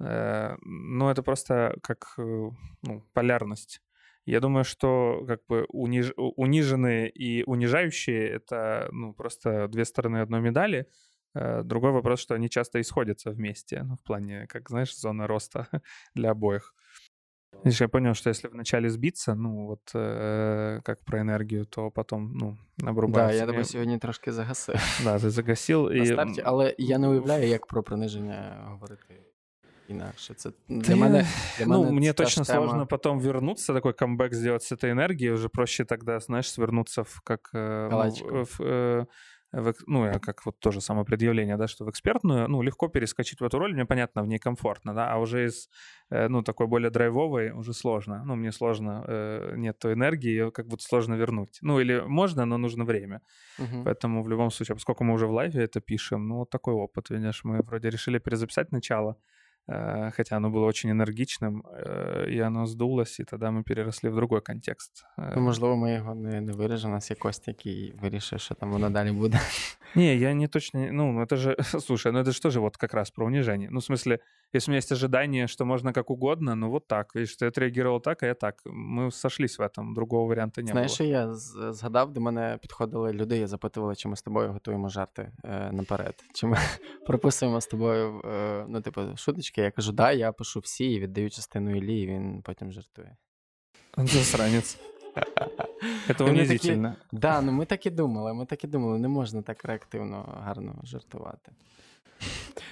Э, 0.00 0.56
но 0.62 1.10
это 1.10 1.22
просто 1.22 1.76
как 1.82 2.14
э, 2.18 2.50
ну, 2.82 3.02
полярность. 3.12 3.82
Я 4.26 4.40
думаю, 4.40 4.64
что 4.64 5.24
как 5.26 5.40
бы 5.48 5.66
униж... 5.68 6.12
униженные 6.16 7.10
и 7.10 7.42
унижающие— 7.44 8.28
это 8.36 8.88
ну, 8.92 9.14
просто 9.14 9.68
две 9.68 9.84
стороны 9.84 10.18
одной 10.18 10.40
медали. 10.40 10.86
Другой 11.63 11.91
вопрос, 11.91 12.19
что 12.19 12.33
они 12.33 12.49
часто 12.49 12.81
исходятся 12.81 13.31
вместе, 13.31 13.83
ну, 13.83 13.95
в 13.95 13.99
плане, 13.99 14.47
как, 14.47 14.69
знаешь, 14.69 14.97
зона 14.97 15.27
роста 15.27 15.67
для 16.15 16.31
обоих. 16.31 16.73
Видишь, 17.63 17.81
я 17.81 17.87
понял, 17.87 18.13
что 18.13 18.29
если 18.29 18.47
вначале 18.47 18.89
сбиться, 18.89 19.35
ну 19.35 19.67
вот 19.67 19.91
э, 19.93 20.81
как 20.83 21.03
про 21.03 21.19
энергию, 21.19 21.65
то 21.65 21.91
потом 21.91 22.31
ну, 22.33 22.57
обрубається. 22.89 23.45
Да, 23.45 23.45
я 23.45 23.51
тебе 23.51 23.65
сьогодні 23.65 23.97
трошки 23.97 24.31
загасив. 24.31 24.75
Да, 25.03 25.19
ти 25.19 25.29
загасив. 25.29 25.91
І... 25.91 26.05
Старті, 26.05 26.41
але 26.45 26.75
я 26.77 26.97
не 26.97 27.07
уявляю, 27.07 27.47
як 27.47 27.65
про 27.65 27.83
приниження 27.83 28.65
говорити. 28.65 29.15
Інакше 29.87 30.33
це 30.33 30.51
для 30.67 30.95
мене 30.95 31.27
для 31.57 31.65
ну, 31.65 31.91
мне 31.91 32.13
точно 32.13 32.43
тема... 32.43 32.59
сложно 32.59 32.87
потом 32.87 33.19
вернуться, 33.19 33.73
такой 33.73 33.93
камбэк 33.93 34.33
сделать 34.33 34.63
с 34.63 34.71
этой 34.71 34.91
энергией, 34.91 35.31
уже 35.31 35.49
проще 35.49 35.85
тогда, 35.85 36.19
знаешь, 36.19 36.51
свернуться 36.51 37.01
в 37.01 37.21
как 37.23 37.49
э, 37.53 37.89
ну, 37.91 38.43
в, 38.43 38.61
э, 38.61 39.05
в, 39.54 39.74
ну, 39.86 40.12
как 40.20 40.46
вот 40.46 40.58
тоже 40.58 40.80
самопредъявление, 40.80 41.56
да, 41.56 41.68
что 41.68 41.84
в 41.84 41.90
экспертную, 41.90 42.48
ну, 42.48 42.62
легко 42.62 42.88
перескочить 42.88 43.40
в 43.40 43.44
эту 43.44 43.58
роль, 43.58 43.72
мне 43.72 43.84
понятно, 43.84 44.22
в 44.22 44.26
ней 44.26 44.38
комфортно, 44.38 44.94
да, 44.94 45.12
а 45.12 45.18
уже 45.18 45.44
из, 45.44 45.68
э, 46.10 46.28
ну, 46.28 46.42
такой 46.42 46.66
более 46.66 46.90
драйвовой 46.90 47.50
уже 47.50 47.72
сложно. 47.72 48.24
Ну, 48.24 48.36
мне 48.36 48.52
сложно, 48.52 49.04
э, 49.06 49.54
нет 49.56 49.78
той 49.78 49.92
энергии, 49.92 50.30
ее 50.30 50.50
как 50.50 50.66
будто 50.66 50.82
сложно 50.82 51.14
вернуть. 51.14 51.58
Ну, 51.62 51.80
или 51.80 52.00
можно, 52.00 52.44
но 52.44 52.58
нужно 52.58 52.84
время. 52.84 53.20
Угу. 53.58 53.84
Поэтому 53.84 54.22
в 54.22 54.28
любом 54.28 54.50
случае, 54.50 54.74
поскольку 54.74 55.04
мы 55.04 55.14
уже 55.14 55.26
в 55.26 55.32
лайве 55.32 55.62
это 55.64 55.80
пишем, 55.80 56.28
ну, 56.28 56.36
вот 56.36 56.50
такой 56.50 56.74
опыт, 56.74 57.10
видишь, 57.10 57.44
мы 57.44 57.62
вроде 57.62 57.90
решили 57.90 58.18
перезаписать 58.18 58.72
начало, 58.72 59.16
хотя 60.15 60.37
оно 60.37 60.49
было 60.49 60.65
очень 60.65 60.89
энергичным, 60.89 61.63
э, 61.71 62.25
и 62.29 62.39
оно 62.39 62.65
сдулось, 62.65 63.19
и 63.19 63.23
тогда 63.23 63.51
мы 63.51 63.63
переросли 63.63 64.09
в 64.09 64.15
другой 64.15 64.41
контекст. 64.41 65.05
Э. 65.17 65.33
Ну, 65.35 65.41
можливо, 65.41 65.75
ми 65.75 65.93
його 65.93 66.15
не, 66.15 66.41
не 66.41 66.53
виріжемо, 66.53 66.93
у 66.93 66.95
нас 66.95 67.11
є 67.11 67.15
Костя, 67.15 67.51
який 67.51 67.93
вирішує, 68.01 68.39
що 68.39 68.55
там 68.55 68.71
воно 68.71 68.89
далі 68.89 69.11
буде. 69.11 69.39
Не, 69.95 70.15
я 70.15 70.33
не 70.33 70.47
точно, 70.47 70.87
ну, 70.91 71.21
это 71.21 71.35
же, 71.35 71.55
слушай, 71.63 72.11
ну 72.11 72.19
это 72.19 72.31
же 72.31 72.41
тоже 72.41 72.59
вот 72.59 72.77
как 72.77 72.93
раз 72.93 73.09
про 73.09 73.25
унижение. 73.25 73.69
Ну, 73.71 73.79
в 73.79 73.83
смысле, 73.83 74.19
если 74.55 74.69
у 74.69 74.71
меня 74.71 74.77
есть 74.77 74.91
ожидание, 74.91 75.47
что 75.47 75.65
можно 75.65 75.93
как 75.93 76.09
угодно, 76.09 76.55
ну 76.55 76.69
вот 76.69 76.87
так, 76.87 77.15
видишь, 77.15 77.31
что 77.31 77.45
я 77.45 77.49
отреагировал 77.49 77.99
так, 77.99 78.23
а 78.23 78.25
я 78.25 78.33
так. 78.33 78.61
Мы 78.65 79.11
сошлись 79.11 79.59
в 79.59 79.61
этом, 79.61 79.93
другого 79.93 80.25
варіанту 80.25 80.61
не 80.61 80.71
Знаєш, 80.71 80.97
було. 80.97 81.09
я 81.09 81.33
згадав, 81.73 82.13
до 82.13 82.21
мене 82.21 82.57
підходили 82.61 83.13
люди, 83.13 83.37
я 83.37 83.47
запитували, 83.47 83.95
чи 83.95 84.07
ми 84.07 84.15
з 84.15 84.21
тобою 84.21 84.51
готуємо 84.51 84.89
жарти 84.89 85.31
е, 85.43 85.71
наперед. 85.71 86.15
Чи 86.33 86.47
ми 86.47 86.57
прописуємо 87.05 87.61
з 87.61 87.67
тобою, 87.67 88.21
е, 88.25 88.65
ну, 88.67 88.81
типу, 88.81 89.01
шуточки. 89.15 89.52
Я 89.55 89.71
кажу, 89.71 89.91
да, 89.91 90.11
я 90.11 90.31
пишу 90.31 90.59
всі 90.59 90.85
і 90.85 90.99
віддаю 90.99 91.29
частину 91.29 91.75
Іллі, 91.75 92.01
і 92.01 92.07
він 92.07 92.41
потім 92.41 92.71
жартує. 92.71 93.17
Засранець. 93.97 94.77
Це 96.17 96.23
унизительно. 96.23 96.89
Так, 96.89 97.19
да, 97.19 97.41
ну 97.41 97.51
ми 97.51 97.65
так 97.65 97.85
і 97.85 97.89
думали, 97.89 98.33
ми 98.33 98.45
так 98.45 98.63
і 98.63 98.67
думали, 98.67 98.99
не 98.99 99.07
можна 99.07 99.41
так 99.41 99.65
реактивно 99.65 100.41
гарно 100.43 100.81
жартувати. 100.83 101.51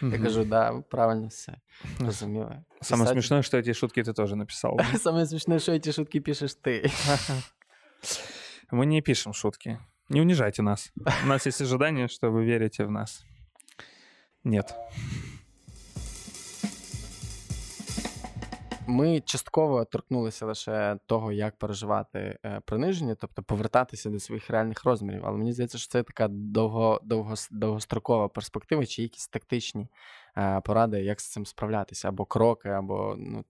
Я 0.01 0.19
кажу, 0.19 0.45
да, 0.45 0.83
правильно 0.89 1.27
все. 1.27 1.53
Розуміли. 1.99 2.63
Самое 2.81 3.11
смешное, 3.11 3.41
что 3.41 3.57
эти 3.57 3.73
шутки 3.73 4.03
ты 4.03 4.13
тоже 4.13 4.35
написал. 4.35 4.79
Самое 4.97 5.25
смешное, 5.25 5.59
что 5.59 5.71
эти 5.71 5.91
шутки 5.91 6.19
пишешь 6.19 6.55
ты. 6.55 6.91
Мы 8.71 8.85
не 8.85 9.01
пишем 9.01 9.33
шутки. 9.33 9.79
Не 10.09 10.21
унижайте 10.21 10.61
нас. 10.61 10.93
У 11.23 11.27
нас 11.27 11.47
есть 11.47 11.61
ожидание, 11.61 12.07
что 12.07 12.31
вы 12.31 12.45
верите 12.45 12.85
в 12.85 12.91
нас. 12.91 13.25
Нет. 14.43 14.75
Ми 18.92 19.20
частково 19.20 19.84
торкнулися 19.84 20.46
лише 20.46 20.98
того, 21.06 21.32
як 21.32 21.58
переживати 21.58 22.38
е, 22.44 22.60
приниження, 22.64 23.14
тобто 23.14 23.42
повертатися 23.42 24.10
до 24.10 24.18
своїх 24.20 24.50
реальних 24.50 24.84
розмірів. 24.84 25.22
Але 25.24 25.38
мені 25.38 25.52
здається, 25.52 25.78
що 25.78 25.88
це 25.88 26.02
така 26.02 26.28
довго, 26.28 27.00
довго, 27.04 27.34
довгострокова 27.50 28.28
перспектива, 28.28 28.86
чи 28.86 29.02
якісь 29.02 29.28
тактичні 29.28 29.88
е, 30.36 30.60
поради, 30.60 31.02
як 31.02 31.20
з 31.20 31.30
цим 31.30 31.46
справлятися, 31.46 32.08
або 32.08 32.24
кроки, 32.24 32.68
або 32.68 33.14
ну, 33.18 33.44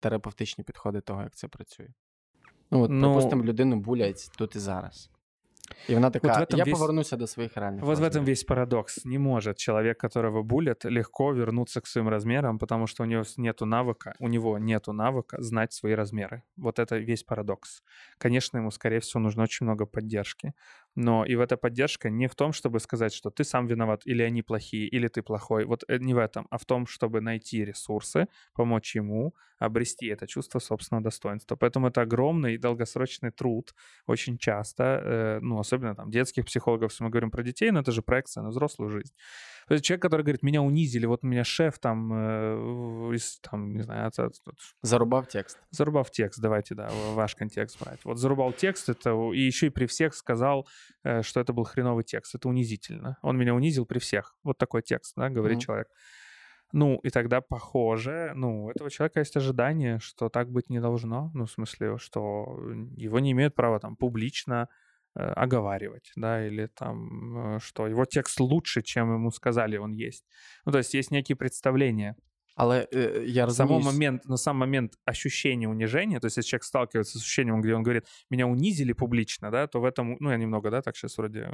терапевтичні 0.00 0.64
підходи 0.64 1.00
того, 1.00 1.22
як 1.22 1.34
це 1.34 1.48
працює. 1.48 1.88
Ну, 2.70 2.82
от, 2.82 2.90
ну, 2.90 3.06
Припустимо, 3.06 3.44
людину 3.44 3.76
булять 3.76 4.30
тут 4.38 4.56
і 4.56 4.58
зараз. 4.58 5.10
И 5.88 5.94
она 5.94 6.10
такая, 6.10 6.40
вот 6.40 6.54
я 6.54 6.64
весь... 6.64 6.78
повернуся 6.78 7.16
до 7.16 7.26
своих 7.26 7.56
реальных 7.56 7.82
Вот 7.82 7.90
размеров. 7.90 8.12
в 8.12 8.16
этом 8.16 8.24
весь 8.24 8.44
парадокс. 8.44 9.04
Не 9.04 9.18
может 9.18 9.56
человек, 9.56 9.98
которого 9.98 10.42
булят, 10.42 10.84
легко 10.84 11.32
вернуться 11.32 11.80
к 11.80 11.86
своим 11.86 12.08
размерам, 12.08 12.58
потому 12.58 12.86
что 12.86 13.02
у 13.02 13.06
него 13.06 13.24
нету 13.36 13.66
навыка, 13.66 14.14
у 14.18 14.28
него 14.28 14.58
нету 14.58 14.92
навыка 14.92 15.40
знать 15.42 15.72
свои 15.72 15.94
размеры. 15.94 16.42
Вот 16.56 16.78
это 16.78 16.96
весь 16.96 17.24
парадокс. 17.24 17.82
Конечно, 18.18 18.58
ему, 18.58 18.70
скорее 18.70 19.00
всего, 19.00 19.20
нужно 19.20 19.42
очень 19.42 19.66
много 19.66 19.86
поддержки. 19.86 20.54
Но 20.94 21.24
и 21.24 21.34
в 21.36 21.40
эта 21.40 21.56
поддержка 21.56 22.10
не 22.10 22.28
в 22.28 22.34
том, 22.34 22.52
чтобы 22.52 22.80
сказать, 22.80 23.14
что 23.14 23.30
ты 23.30 23.44
сам 23.44 23.66
виноват, 23.66 24.02
или 24.04 24.22
они 24.22 24.42
плохие, 24.42 24.86
или 24.88 25.08
ты 25.08 25.22
плохой. 25.22 25.64
Вот 25.64 25.84
э, 25.88 25.98
не 25.98 26.14
в 26.14 26.18
этом, 26.18 26.46
а 26.50 26.58
в 26.58 26.64
том, 26.64 26.86
чтобы 26.86 27.20
найти 27.20 27.64
ресурсы, 27.64 28.26
помочь 28.54 28.94
ему 28.96 29.34
обрести 29.58 30.06
это 30.06 30.26
чувство 30.26 30.58
собственного 30.58 31.04
достоинства. 31.04 31.56
Поэтому 31.56 31.88
это 31.88 32.02
огромный 32.02 32.58
долгосрочный 32.58 33.30
труд, 33.30 33.74
очень 34.06 34.36
часто, 34.38 34.82
э, 34.82 35.38
ну, 35.40 35.58
особенно 35.58 35.94
там 35.94 36.10
детских 36.10 36.46
психологов, 36.46 36.92
если 36.92 37.04
мы 37.04 37.10
говорим 37.10 37.30
про 37.30 37.42
детей, 37.42 37.70
но 37.70 37.80
это 37.80 37.92
же 37.92 38.02
проекция 38.02 38.42
на 38.42 38.50
взрослую 38.50 38.90
жизнь. 38.90 39.14
То 39.68 39.74
есть 39.74 39.84
человек, 39.84 40.02
который 40.02 40.22
говорит, 40.22 40.42
меня 40.42 40.62
унизили, 40.62 41.06
вот 41.06 41.22
меня 41.22 41.44
шеф 41.44 41.78
там, 41.78 42.12
э, 42.12 43.14
из, 43.14 43.38
там 43.38 43.72
не 43.72 43.82
знаю... 43.82 44.08
От, 44.08 44.18
от, 44.18 44.34
от, 44.46 44.58
зарубав 44.82 45.28
текст. 45.28 45.58
Зарубав 45.70 46.10
текст, 46.10 46.40
давайте, 46.40 46.74
да, 46.74 46.90
ваш 47.14 47.36
контекст 47.36 47.80
брать. 47.80 48.00
Вот 48.04 48.18
зарубал 48.18 48.52
текст, 48.52 48.88
это, 48.88 49.10
и 49.32 49.40
еще 49.40 49.68
и 49.68 49.70
при 49.70 49.86
всех 49.86 50.14
сказал, 50.14 50.66
что 51.22 51.40
это 51.40 51.52
был 51.52 51.64
хреновый 51.64 52.04
текст. 52.04 52.34
Это 52.34 52.48
унизительно. 52.48 53.18
Он 53.22 53.36
меня 53.36 53.54
унизил 53.54 53.86
при 53.86 53.98
всех. 53.98 54.36
Вот 54.44 54.58
такой 54.58 54.82
текст, 54.82 55.14
да, 55.16 55.30
говорит 55.30 55.58
mm-hmm. 55.58 55.62
человек. 55.62 55.88
Ну, 56.72 56.96
и 57.02 57.10
тогда 57.10 57.40
похоже, 57.40 58.32
ну, 58.34 58.64
у 58.64 58.70
этого 58.70 58.90
человека 58.90 59.20
есть 59.20 59.36
ожидание, 59.36 59.98
что 59.98 60.28
так 60.28 60.50
быть 60.50 60.70
не 60.70 60.80
должно. 60.80 61.30
Ну, 61.34 61.44
в 61.44 61.50
смысле, 61.50 61.98
что 61.98 62.58
его 62.96 63.18
не 63.18 63.32
имеют 63.32 63.54
права 63.54 63.78
там 63.78 63.96
публично 63.96 64.68
Э, 65.14 65.30
оговаривать, 65.32 66.10
да, 66.16 66.46
или 66.46 66.68
там, 66.68 67.56
э, 67.56 67.58
что 67.60 67.86
его 67.86 68.06
текст 68.06 68.40
лучше, 68.40 68.80
чем 68.80 69.12
ему 69.12 69.30
сказали 69.30 69.76
он 69.76 69.92
есть. 69.92 70.24
Ну, 70.64 70.72
то 70.72 70.78
есть 70.78 70.94
есть 70.94 71.10
некие 71.10 71.36
представления. 71.36 72.16
Але 72.54 72.88
э, 72.92 73.24
я 73.26 73.46
розумію... 73.46 73.82
Само 73.82 73.92
момент, 73.92 74.28
на 74.28 74.36
сам 74.36 74.56
момент 74.56 74.98
ощущения 75.04 75.68
унижения, 75.68 76.20
то 76.20 76.26
есть 76.26 76.36
если 76.36 76.50
человек 76.50 76.64
сталкивается 76.64 77.18
с 77.18 77.22
ощущением, 77.22 77.60
где 77.60 77.74
он 77.74 77.82
говорит, 77.82 78.04
меня 78.30 78.46
унизили 78.46 78.92
публично, 78.92 79.50
да, 79.50 79.66
то 79.66 79.80
в 79.80 79.84
этом, 79.84 80.16
ну, 80.20 80.30
я 80.30 80.36
немного, 80.36 80.70
да, 80.70 80.82
так 80.82 80.96
сейчас 80.96 81.18
вроде 81.18 81.48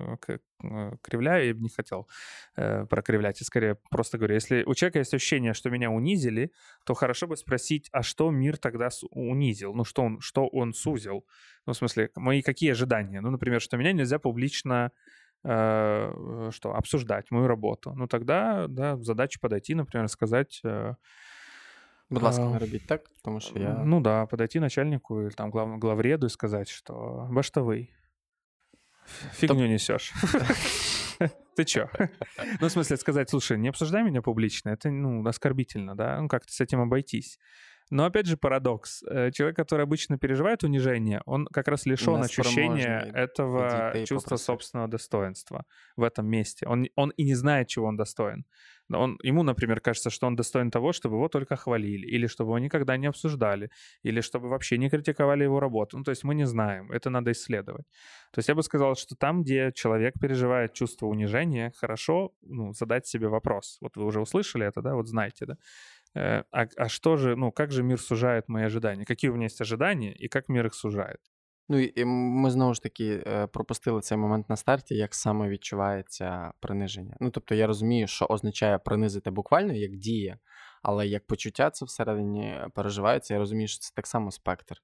кривляю, 1.02 1.46
я 1.46 1.54
бы 1.54 1.60
не 1.60 1.68
хотел 1.68 2.08
э, 2.56 2.86
прокривлять, 2.86 3.40
и 3.40 3.44
скорее 3.44 3.76
просто 3.90 4.18
говорю, 4.18 4.34
если 4.34 4.64
у 4.64 4.74
человека 4.74 4.98
есть 4.98 5.14
ощущение, 5.14 5.54
что 5.54 5.70
меня 5.70 5.90
унизили, 5.90 6.50
то 6.84 6.94
хорошо 6.94 7.26
бы 7.26 7.36
спросить, 7.36 7.88
а 7.92 8.02
что 8.02 8.30
мир 8.30 8.56
тогда 8.56 8.88
унизил, 9.10 9.74
ну, 9.74 9.84
что 9.84 10.02
он, 10.02 10.20
что 10.20 10.48
он 10.48 10.72
сузил, 10.74 11.24
ну, 11.66 11.72
в 11.72 11.76
смысле, 11.76 12.10
мои 12.16 12.42
какие 12.42 12.72
ожидания? 12.72 13.20
Ну, 13.20 13.30
например, 13.30 13.60
что 13.60 13.76
меня 13.76 13.92
нельзя 13.92 14.18
публично 14.18 14.90
э, 15.44 16.50
что, 16.52 16.74
обсуждать 16.74 17.30
мою 17.30 17.46
работу. 17.46 17.92
Ну, 17.96 18.06
тогда, 18.06 18.66
да, 18.68 18.96
задача 18.96 19.38
подойти, 19.40 19.74
например, 19.74 20.08
сказать... 20.08 20.60
Э, 20.64 20.94
Будь 22.10 22.22
ласка, 22.22 22.44
не 22.44 22.58
робіть 22.58 22.86
так, 22.86 23.10
тому 23.22 23.40
що 23.40 23.58
я. 23.58 23.82
Ну 23.84 24.00
да, 24.00 24.26
подойти 24.26 24.60
начальнику 24.60 25.20
или 25.20 25.30
там 25.30 25.50
глав, 25.50 25.78
главреду 25.78 26.26
и 26.26 26.30
сказать, 26.30 26.68
что 26.68 27.28
баштовый, 27.30 27.90
фигню 29.32 29.60
Топ... 29.60 29.68
несешь. 29.68 30.12
Ты 31.56 31.64
чё? 31.64 31.90
Ну, 32.60 32.68
в 32.68 32.70
смысле, 32.70 32.96
сказать, 32.96 33.30
слушай, 33.30 33.58
не 33.58 33.68
обсуждай 33.68 34.04
меня 34.04 34.22
публично, 34.22 34.70
это, 34.70 34.90
ну, 34.90 35.26
оскорбительно, 35.26 35.96
да? 35.96 36.20
Ну, 36.20 36.28
как-то 36.28 36.52
с 36.52 36.60
этим 36.60 36.80
обойтись. 36.80 37.38
Но 37.90 38.04
опять 38.04 38.26
же 38.26 38.36
парадокс. 38.36 39.02
Э, 39.02 39.30
человек, 39.30 39.56
который 39.56 39.82
обычно 39.82 40.18
переживает 40.18 40.64
унижение, 40.64 41.22
он 41.26 41.46
как 41.46 41.68
раз 41.68 41.86
лишен 41.86 42.22
ощущения 42.22 43.10
этого 43.14 44.04
чувства 44.06 44.36
собственного 44.36 44.88
достоинства 44.88 45.64
в 45.96 46.02
этом 46.02 46.26
месте. 46.26 46.66
Он, 46.66 46.86
он 46.96 47.10
и 47.10 47.24
не 47.24 47.34
знает, 47.34 47.68
чего 47.68 47.86
он 47.86 47.96
достоин. 47.96 48.44
Он, 48.90 49.18
ему, 49.22 49.42
например, 49.42 49.80
кажется, 49.80 50.10
что 50.10 50.26
он 50.26 50.36
достоин 50.36 50.70
того, 50.70 50.92
чтобы 50.92 51.16
его 51.16 51.28
только 51.28 51.56
хвалили, 51.56 52.06
или 52.06 52.26
чтобы 52.26 52.50
его 52.50 52.58
никогда 52.58 52.96
не 52.96 53.06
обсуждали, 53.06 53.70
или 54.02 54.22
чтобы 54.22 54.48
вообще 54.48 54.78
не 54.78 54.88
критиковали 54.88 55.44
его 55.44 55.60
работу. 55.60 55.98
Ну, 55.98 56.04
то 56.04 56.10
есть 56.10 56.24
мы 56.24 56.34
не 56.34 56.46
знаем, 56.46 56.90
это 56.90 57.10
надо 57.10 57.30
исследовать. 57.32 57.84
То 58.32 58.38
есть 58.38 58.48
я 58.48 58.54
бы 58.54 58.62
сказал, 58.62 58.94
что 58.96 59.14
там, 59.14 59.42
где 59.42 59.72
человек 59.74 60.14
переживает 60.20 60.72
чувство 60.72 61.06
унижения, 61.06 61.72
хорошо 61.76 62.32
ну, 62.42 62.72
задать 62.72 63.06
себе 63.06 63.28
вопрос. 63.28 63.78
Вот 63.80 63.96
вы 63.96 64.04
уже 64.04 64.20
услышали 64.20 64.66
это, 64.66 64.80
да, 64.80 64.94
вот 64.94 65.08
знаете, 65.08 65.46
да. 65.46 65.56
Э, 66.16 66.44
а, 66.50 66.66
а 66.76 66.88
что 66.88 67.16
же, 67.16 67.36
ну, 67.36 67.52
как 67.52 67.70
же 67.70 67.82
мир 67.82 68.00
сужает 68.00 68.48
мои 68.48 68.64
ожидания? 68.64 69.04
Какие 69.04 69.30
у 69.30 69.34
меня 69.34 69.44
есть 69.44 69.60
ожидания 69.60 70.12
и 70.12 70.28
как 70.28 70.48
мир 70.48 70.66
их 70.66 70.74
сужает? 70.74 71.20
Ну 71.68 71.78
і 71.78 72.04
ми 72.04 72.50
знову 72.50 72.74
ж 72.74 72.82
таки 72.82 73.22
е, 73.26 73.46
пропустили 73.46 74.00
цей 74.00 74.18
момент 74.18 74.48
на 74.48 74.56
старті, 74.56 74.94
як 74.94 75.14
саме 75.14 75.48
відчувається 75.48 76.52
приниження. 76.60 77.16
Ну 77.20 77.30
тобто 77.30 77.54
я 77.54 77.66
розумію, 77.66 78.06
що 78.06 78.26
означає 78.26 78.78
принизити 78.78 79.30
буквально 79.30 79.72
як 79.72 79.96
дія, 79.96 80.38
але 80.82 81.06
як 81.06 81.26
почуття 81.26 81.70
це 81.70 81.84
всередині 81.84 82.60
переживається. 82.74 83.34
Я 83.34 83.40
розумію, 83.40 83.68
що 83.68 83.78
це 83.78 83.92
так 83.94 84.06
само 84.06 84.30
спектр 84.30 84.76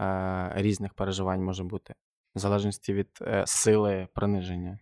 е, 0.00 0.52
різних 0.54 0.94
переживань 0.94 1.42
може 1.42 1.64
бути, 1.64 1.94
в 2.34 2.38
залежності 2.38 2.94
від 2.94 3.08
е, 3.22 3.44
сили 3.46 4.08
приниження. 4.14 4.78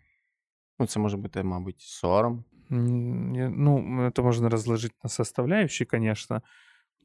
Ну, 0.78 0.86
це 0.86 1.00
може 1.00 1.16
бути, 1.16 1.42
мабуть, 1.42 1.80
сором. 1.80 2.44
Ну, 2.70 4.02
это 4.02 4.22
можно 4.22 4.48
разложить 4.48 4.92
на 5.02 5.08
составляющие, 5.08 5.86
конечно. 5.86 6.42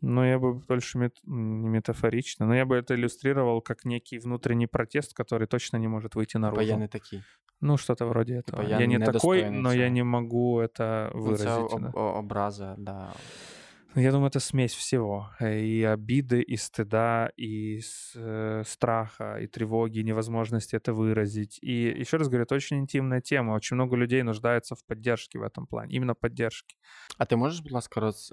Но 0.01 0.26
я 0.26 0.39
бы 0.39 0.53
больше 0.53 0.97
мет... 0.97 1.20
не 1.26 1.70
метафорично, 1.70 2.45
но 2.45 2.55
я 2.55 2.66
бы 2.66 2.76
это 2.78 2.95
иллюстрировал 2.95 3.62
как 3.62 3.86
некий 3.86 4.20
внутренний 4.20 4.68
протест, 4.68 5.14
который 5.14 5.47
точно 5.47 5.78
не 5.78 5.88
может 5.88 6.16
выйти 6.16 6.38
наружу. 6.38 6.62
Я 6.62 6.76
не 6.78 6.88
такий. 6.88 7.22
Ну, 7.62 7.78
что-то 7.78 8.05
вроде 8.05 8.36
этого. 8.36 8.64
Типа 8.64 8.80
я, 8.82 8.86
не, 8.86 8.99
такой, 8.99 9.49
но 9.49 9.74
я 9.74 9.89
не 9.89 10.03
могу 10.03 10.60
это 10.60 11.12
выразить. 11.14 11.70
Це 11.70 11.76
об- 11.76 11.95
образа, 11.95 12.76
да. 12.78 13.14
Я 13.97 14.11
думаю, 14.11 14.27
это 14.27 14.41
смесь 14.41 14.75
всего. 14.75 15.31
Э, 15.39 15.61
и 15.61 15.85
обиды, 15.85 16.43
и 16.43 16.57
стыда, 16.57 17.31
и 17.37 17.81
э, 18.17 18.62
страха, 18.67 19.37
и 19.37 19.47
тревоги, 19.47 20.01
и 20.01 20.03
невозможности 20.03 20.75
это 20.75 20.93
выразить. 20.93 21.61
И 21.62 22.01
еще 22.01 22.17
раз 22.17 22.29
говорю, 22.29 22.43
это 22.43 22.57
очень 22.57 22.79
интимная 22.79 23.21
тема. 23.21 23.53
Очень 23.53 23.77
много 23.77 23.97
людей 23.97 24.23
нуждаются 24.23 24.75
в 24.75 24.85
поддержке 24.85 25.39
в 25.39 25.43
этом 25.43 25.67
плане. 25.69 25.95
Именно 25.95 26.15
поддержки. 26.15 26.75
А 27.19 27.25
ти 27.25 27.37
можеш, 27.37 27.61
будь 27.61 27.73
ласка, 27.73 28.01
роз... 28.01 28.33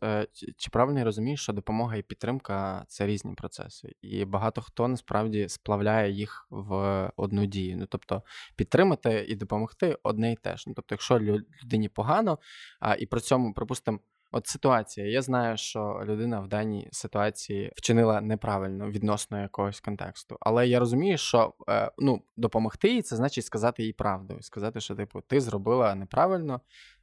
чи 0.57 0.69
правильно 0.71 0.99
я 0.99 1.05
розумію, 1.05 1.37
що 1.37 1.53
допомога 1.53 1.95
і 1.95 2.01
підтримка 2.01 2.85
це 2.87 3.05
різні 3.07 3.33
процеси, 3.35 3.95
і 4.01 4.25
багато 4.25 4.61
хто 4.61 4.87
насправді 4.87 5.49
сплавляє 5.49 6.11
їх 6.11 6.47
в 6.49 7.11
одну 7.15 7.45
дію. 7.45 7.77
Ну 7.77 7.85
тобто 7.85 8.23
підтримати 8.55 9.25
і 9.29 9.35
допомогти 9.35 9.97
одне 10.03 10.31
і 10.31 10.35
те 10.35 10.57
ж. 10.57 10.63
Ну 10.67 10.73
тобто, 10.75 10.95
якщо 10.95 11.19
людині 11.19 11.89
погано, 11.89 12.39
а, 12.79 12.95
і 12.95 13.05
при 13.05 13.19
цьому, 13.19 13.53
припустимо, 13.53 13.99
От 14.36 14.46
ситуація. 14.46 15.06
Я 15.06 15.22
знаю, 15.22 15.56
що 15.56 16.02
людина 16.04 16.40
в 16.40 16.48
даній 16.48 16.88
ситуації 16.92 17.72
вчинила 17.76 18.20
неправильно 18.20 18.90
відносно 18.90 19.40
якогось 19.40 19.80
контексту. 19.80 20.36
Але 20.40 20.68
я 20.68 20.78
розумію, 20.78 21.18
що 21.18 21.54
е, 21.68 21.90
ну, 21.98 22.22
допомогти 22.36 22.88
їй 22.94 23.02
це 23.02 23.16
значить 23.16 23.44
сказати 23.44 23.82
їй 23.82 23.92
правду. 23.92 24.38
Сказати, 24.40 24.80
що, 24.80 24.94
типу, 24.94 25.20
ти 25.20 25.40
зробила 25.40 25.94
неправильно, 25.94 26.60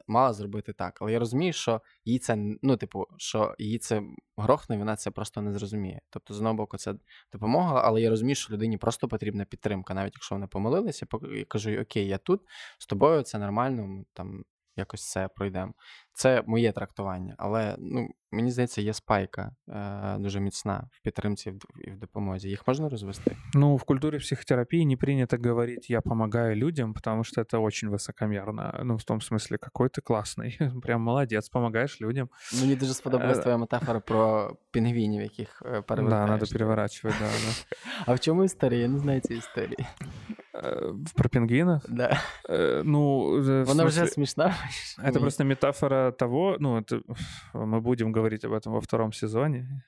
мала 0.07 0.33
зробити 0.33 0.73
так. 0.73 0.97
Але 1.01 1.11
я 1.11 1.19
розумію, 1.19 1.53
що 1.53 1.81
їй 2.05 2.19
це 2.19 2.37
ну, 2.61 2.77
типу, 2.77 3.05
що 3.17 3.55
її 3.59 3.79
це 3.79 4.01
грохне, 4.37 4.77
вона 4.77 4.95
це 4.95 5.11
просто 5.11 5.41
не 5.41 5.53
зрозуміє. 5.53 6.01
Тобто, 6.09 6.33
з 6.33 6.37
одного 6.37 6.55
боку, 6.55 6.77
це 6.77 6.93
допомога, 7.31 7.81
але 7.85 8.01
я 8.01 8.09
розумію, 8.09 8.35
що 8.35 8.53
людині 8.53 8.77
просто 8.77 9.07
потрібна 9.07 9.45
підтримка, 9.45 9.93
навіть 9.93 10.13
якщо 10.15 10.35
вони 10.35 10.47
помилилися, 10.47 11.07
я 11.35 11.45
кажу: 11.45 11.81
Окей, 11.81 12.07
я 12.07 12.17
тут 12.17 12.41
з 12.79 12.85
тобою, 12.85 13.21
це 13.21 13.39
нормально. 13.39 14.03
там 14.13 14.43
якось 14.75 15.09
це 15.11 15.27
пройдемо. 15.27 15.73
Це 16.12 16.42
моє 16.46 16.72
трактування, 16.72 17.34
але 17.38 17.76
ну, 17.78 18.08
мені 18.32 18.50
здається, 18.50 18.80
є 18.80 18.92
спайка 18.92 19.50
е, 19.68 20.16
дуже 20.18 20.40
міцна 20.40 20.88
в 20.92 21.02
підтримці 21.02 21.52
і 21.84 21.90
в 21.90 21.98
допомозі. 21.98 22.48
Їх 22.48 22.66
можна 22.66 22.88
розвести? 22.88 23.36
Ну, 23.54 23.76
в 23.76 23.82
культуре 23.82 24.18
психотерапии 24.18 24.84
не 24.84 24.96
принято 24.96 25.36
говорить 25.44 25.90
«я 25.90 26.00
помогаю 26.00 26.56
людям», 26.56 26.94
потому 26.94 27.24
что 27.24 27.40
это 27.40 27.58
очень 27.58 27.88
высокомерно. 27.88 28.80
Ну, 28.84 28.96
в 28.96 29.04
том 29.04 29.20
смысле, 29.20 29.58
какой 29.58 29.88
ты 29.88 30.00
классный. 30.02 30.80
Прям 30.82 31.02
молодец, 31.02 31.48
помогаешь 31.48 32.00
людям. 32.00 32.28
Мені 32.60 32.76
дуже 32.76 32.94
сподобалась 32.94 33.38
твоя 33.38 33.56
метафора 33.56 34.00
про 34.00 34.52
пінгвінів, 34.70 35.22
яких 35.22 35.62
перевертаєш. 35.62 36.08
Да, 36.08 36.26
надо 36.26 36.46
переворачивать, 36.46 37.16
да, 37.20 37.26
да. 37.26 37.76
А 38.06 38.14
в 38.14 38.20
чому 38.20 38.44
історія? 38.44 38.80
Я 38.80 38.88
не 38.88 38.98
знаю 38.98 39.20
цієї 39.20 39.38
історії. 39.38 39.86
Про 41.14 41.28
пингвинов? 41.28 41.80
Да. 41.88 42.20
Ну, 42.84 43.30
Она 43.70 43.84
уже 43.84 44.06
смешна. 44.06 44.54
Это 45.04 45.20
просто 45.20 45.44
метафора 45.44 46.01
того, 46.11 46.57
ну, 46.59 46.77
это 46.77 47.01
мы 47.53 47.81
будем 47.81 48.11
говорить 48.11 48.45
об 48.45 48.53
этом 48.53 48.73
во 48.73 48.81
втором 48.81 49.13
сезоне 49.13 49.83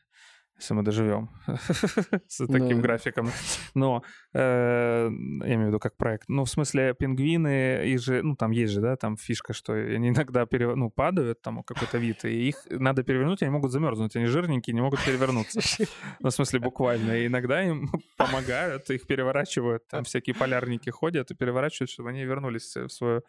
если 0.57 0.74
мы 0.74 0.84
доживем 0.84 1.30
с 2.28 2.47
таким 2.47 2.82
графиком. 2.82 3.30
Но 3.74 4.03
э, 4.34 5.09
я 5.41 5.53
имею 5.55 5.66
в 5.66 5.68
виду 5.68 5.80
как 5.80 5.97
проект. 5.97 6.30
Ну, 6.30 6.45
в 6.45 6.49
смысле, 6.49 6.93
пингвины, 6.93 7.86
их 7.86 7.99
же, 7.99 8.22
ну, 8.24 8.36
там 8.36 8.51
есть 8.51 8.74
же, 8.74 8.82
да, 8.82 8.95
там 8.95 9.18
фишка, 9.18 9.53
что 9.53 9.74
они 9.74 10.09
иногда 10.09 10.47
ну, 10.51 10.89
падают, 10.89 11.41
там 11.41 11.63
какой-то 11.63 11.97
вид, 11.97 12.24
и 12.26 12.49
их 12.49 12.55
надо 12.70 13.03
перевернуть, 13.03 13.41
они 13.41 13.51
могут 13.51 13.72
замерзнуть, 13.72 14.16
они 14.16 14.26
жирненькие, 14.26 14.74
не 14.74 14.82
могут 14.82 15.03
перевернуться. 15.03 15.59
Ну, 16.20 16.30
в 16.30 16.34
смысле, 16.34 16.59
буквально. 16.59 17.11
И 17.18 17.28
иногда 17.28 17.61
им 17.63 17.89
помогают, 18.18 18.89
их 18.89 19.05
переворачивают, 19.05 19.88
там 19.88 20.03
всякие 20.03 20.36
полярники 20.36 20.89
ходят 20.89 21.32
и 21.32 21.36
переворачивают, 21.36 21.89
чтобы 21.89 22.09
они 22.09 22.24
вернулись 22.24 22.76
в 22.76 22.89
свое 22.89 23.22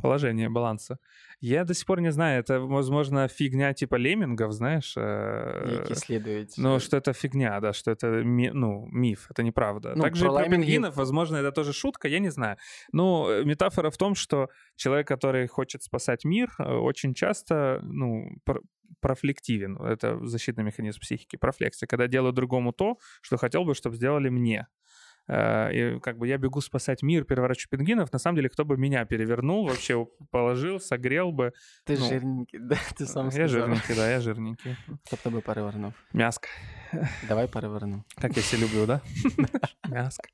положение 0.00 0.48
баланса. 0.48 0.98
Я 1.40 1.64
до 1.64 1.74
сих 1.74 1.86
пор 1.86 2.00
не 2.00 2.12
знаю, 2.12 2.42
это, 2.42 2.60
возможно, 2.60 3.28
фигня 3.28 3.72
типа 3.72 3.96
леммингов, 3.96 4.52
знаешь. 4.52 4.96
Які 4.96 5.94
слідують. 5.94 6.54
Ну, 6.58 6.80
что 6.80 6.96
это 6.96 7.12
фигня, 7.12 7.60
да, 7.60 7.72
что 7.72 7.92
это 7.92 8.22
ну, 8.54 8.88
миф, 8.92 9.30
это 9.30 9.42
неправда. 9.42 9.92
Ну, 9.96 10.02
Также 10.02 10.24
про, 10.24 10.34
про 10.34 10.48
пингвинов, 10.48 10.96
возможно, 10.96 11.36
это 11.36 11.52
тоже 11.52 11.72
шутка, 11.72 12.08
я 12.08 12.18
не 12.18 12.30
знаю. 12.30 12.56
Но 12.92 13.30
э, 13.30 13.44
метафора 13.44 13.90
в 13.90 13.96
том, 13.96 14.14
что 14.14 14.48
человек, 14.76 15.08
который 15.08 15.46
хочет 15.46 15.82
спасать 15.82 16.24
мир, 16.24 16.50
э, 16.58 16.64
очень 16.64 17.14
часто, 17.14 17.80
ну, 17.82 18.40
профлективен. 19.00 19.76
Это 19.76 20.18
защитный 20.26 20.64
механизм 20.64 21.00
психики, 21.00 21.36
профлексия. 21.36 21.86
Когда 21.86 22.06
делаю 22.06 22.32
другому 22.32 22.72
то, 22.72 22.98
что 23.22 23.36
хотел 23.36 23.64
бы, 23.64 23.74
чтобы 23.74 23.96
сделали 23.96 24.30
мне. 24.30 24.66
Э, 25.30 25.72
и 25.72 26.00
как 26.00 26.18
бы 26.18 26.26
я 26.26 26.38
бегу 26.38 26.60
спасать 26.60 27.02
мир, 27.02 27.24
переворачиваю 27.24 27.70
пингвинов. 27.70 28.12
На 28.12 28.18
самом 28.18 28.36
деле, 28.36 28.48
кто 28.48 28.64
бы 28.64 28.76
меня 28.76 29.04
перевернул, 29.04 29.66
вообще 29.68 30.06
положил, 30.30 30.80
согрел 30.80 31.30
бы. 31.30 31.52
Ты 31.84 31.96
ну, 31.96 32.08
жирненький, 32.08 32.58
да? 32.58 32.76
Ты 32.96 33.06
сам 33.06 33.26
Я 33.26 33.30
сказал. 33.30 33.48
жирненький, 33.48 33.94
да, 33.94 34.10
я 34.10 34.20
жирненький. 34.20 34.76
Кто 35.06 35.30
тебе 35.30 35.40
перевернув? 35.40 35.94
Мяско. 36.12 36.48
Давай 37.27 37.47
переверну. 37.47 38.03
Как 38.15 38.35
я 38.35 38.41
все 38.41 38.57
люблю, 38.57 38.85
да? 38.85 39.01
Мяско. 39.89 40.29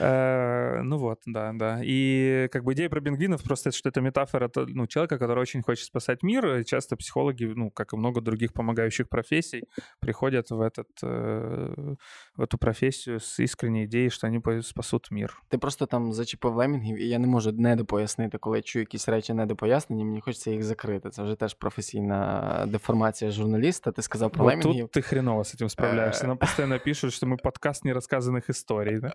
Э, 0.00 0.82
ну 0.82 0.98
вот, 0.98 1.20
да, 1.26 1.52
да. 1.54 1.80
И 1.82 2.48
как 2.52 2.64
бы 2.64 2.72
идея 2.72 2.88
про 2.88 3.00
пингвинов 3.00 3.42
просто, 3.42 3.70
что 3.70 3.88
это 3.88 4.00
метафора 4.00 4.50
ну, 4.56 4.86
человека, 4.86 5.18
который 5.18 5.40
очень 5.40 5.62
хочет 5.62 5.86
спасать 5.86 6.22
мир. 6.22 6.64
часто 6.64 6.96
психологи, 6.96 7.44
ну, 7.44 7.70
как 7.70 7.92
и 7.92 7.96
много 7.96 8.20
других 8.20 8.52
помогающих 8.52 9.08
профессий, 9.08 9.64
приходят 10.00 10.50
в, 10.50 10.60
этот, 10.60 10.88
э, 11.02 11.94
в 12.36 12.42
эту 12.42 12.58
профессию 12.58 13.20
с 13.20 13.40
искренней 13.40 13.84
ідеї, 13.84 14.10
що 14.10 14.28
вони 14.44 14.62
спасуть 14.62 15.10
мир. 15.10 15.42
Ти 15.48 15.58
просто 15.58 15.86
там 15.86 16.12
зачепив 16.12 16.54
лемінгів, 16.54 16.98
і 16.98 17.08
я 17.08 17.18
не 17.18 17.26
можу 17.26 17.52
недопояснити, 17.52 18.38
коли 18.38 18.56
я 18.58 18.62
чую 18.62 18.82
якісь 18.82 19.08
речі 19.08 19.32
недопояснені, 19.32 20.04
мені 20.04 20.20
хочеться 20.20 20.50
їх 20.50 20.62
закрити. 20.62 21.10
Це 21.10 21.22
вже 21.22 21.34
теж 21.34 21.54
професійна 21.54 22.64
деформація 22.68 23.30
журналіста. 23.30 23.92
Ти 23.92 24.02
сказав 24.02 24.30
про 24.30 24.44
вот 24.44 24.50
лемінгів. 24.50 24.84
Тут 24.84 24.90
ти 24.90 25.02
хреново 25.02 25.44
з 25.44 25.54
этим 25.62 25.68
справляешься? 25.68 26.26
Нам 26.26 26.38
постоянно 26.38 26.78
пишут, 26.78 27.12
что 27.12 27.26
мы 27.26 27.36
подкаст 27.36 27.84
нерассказанных 27.84 28.50
историй. 28.50 28.98
Да? 29.00 29.12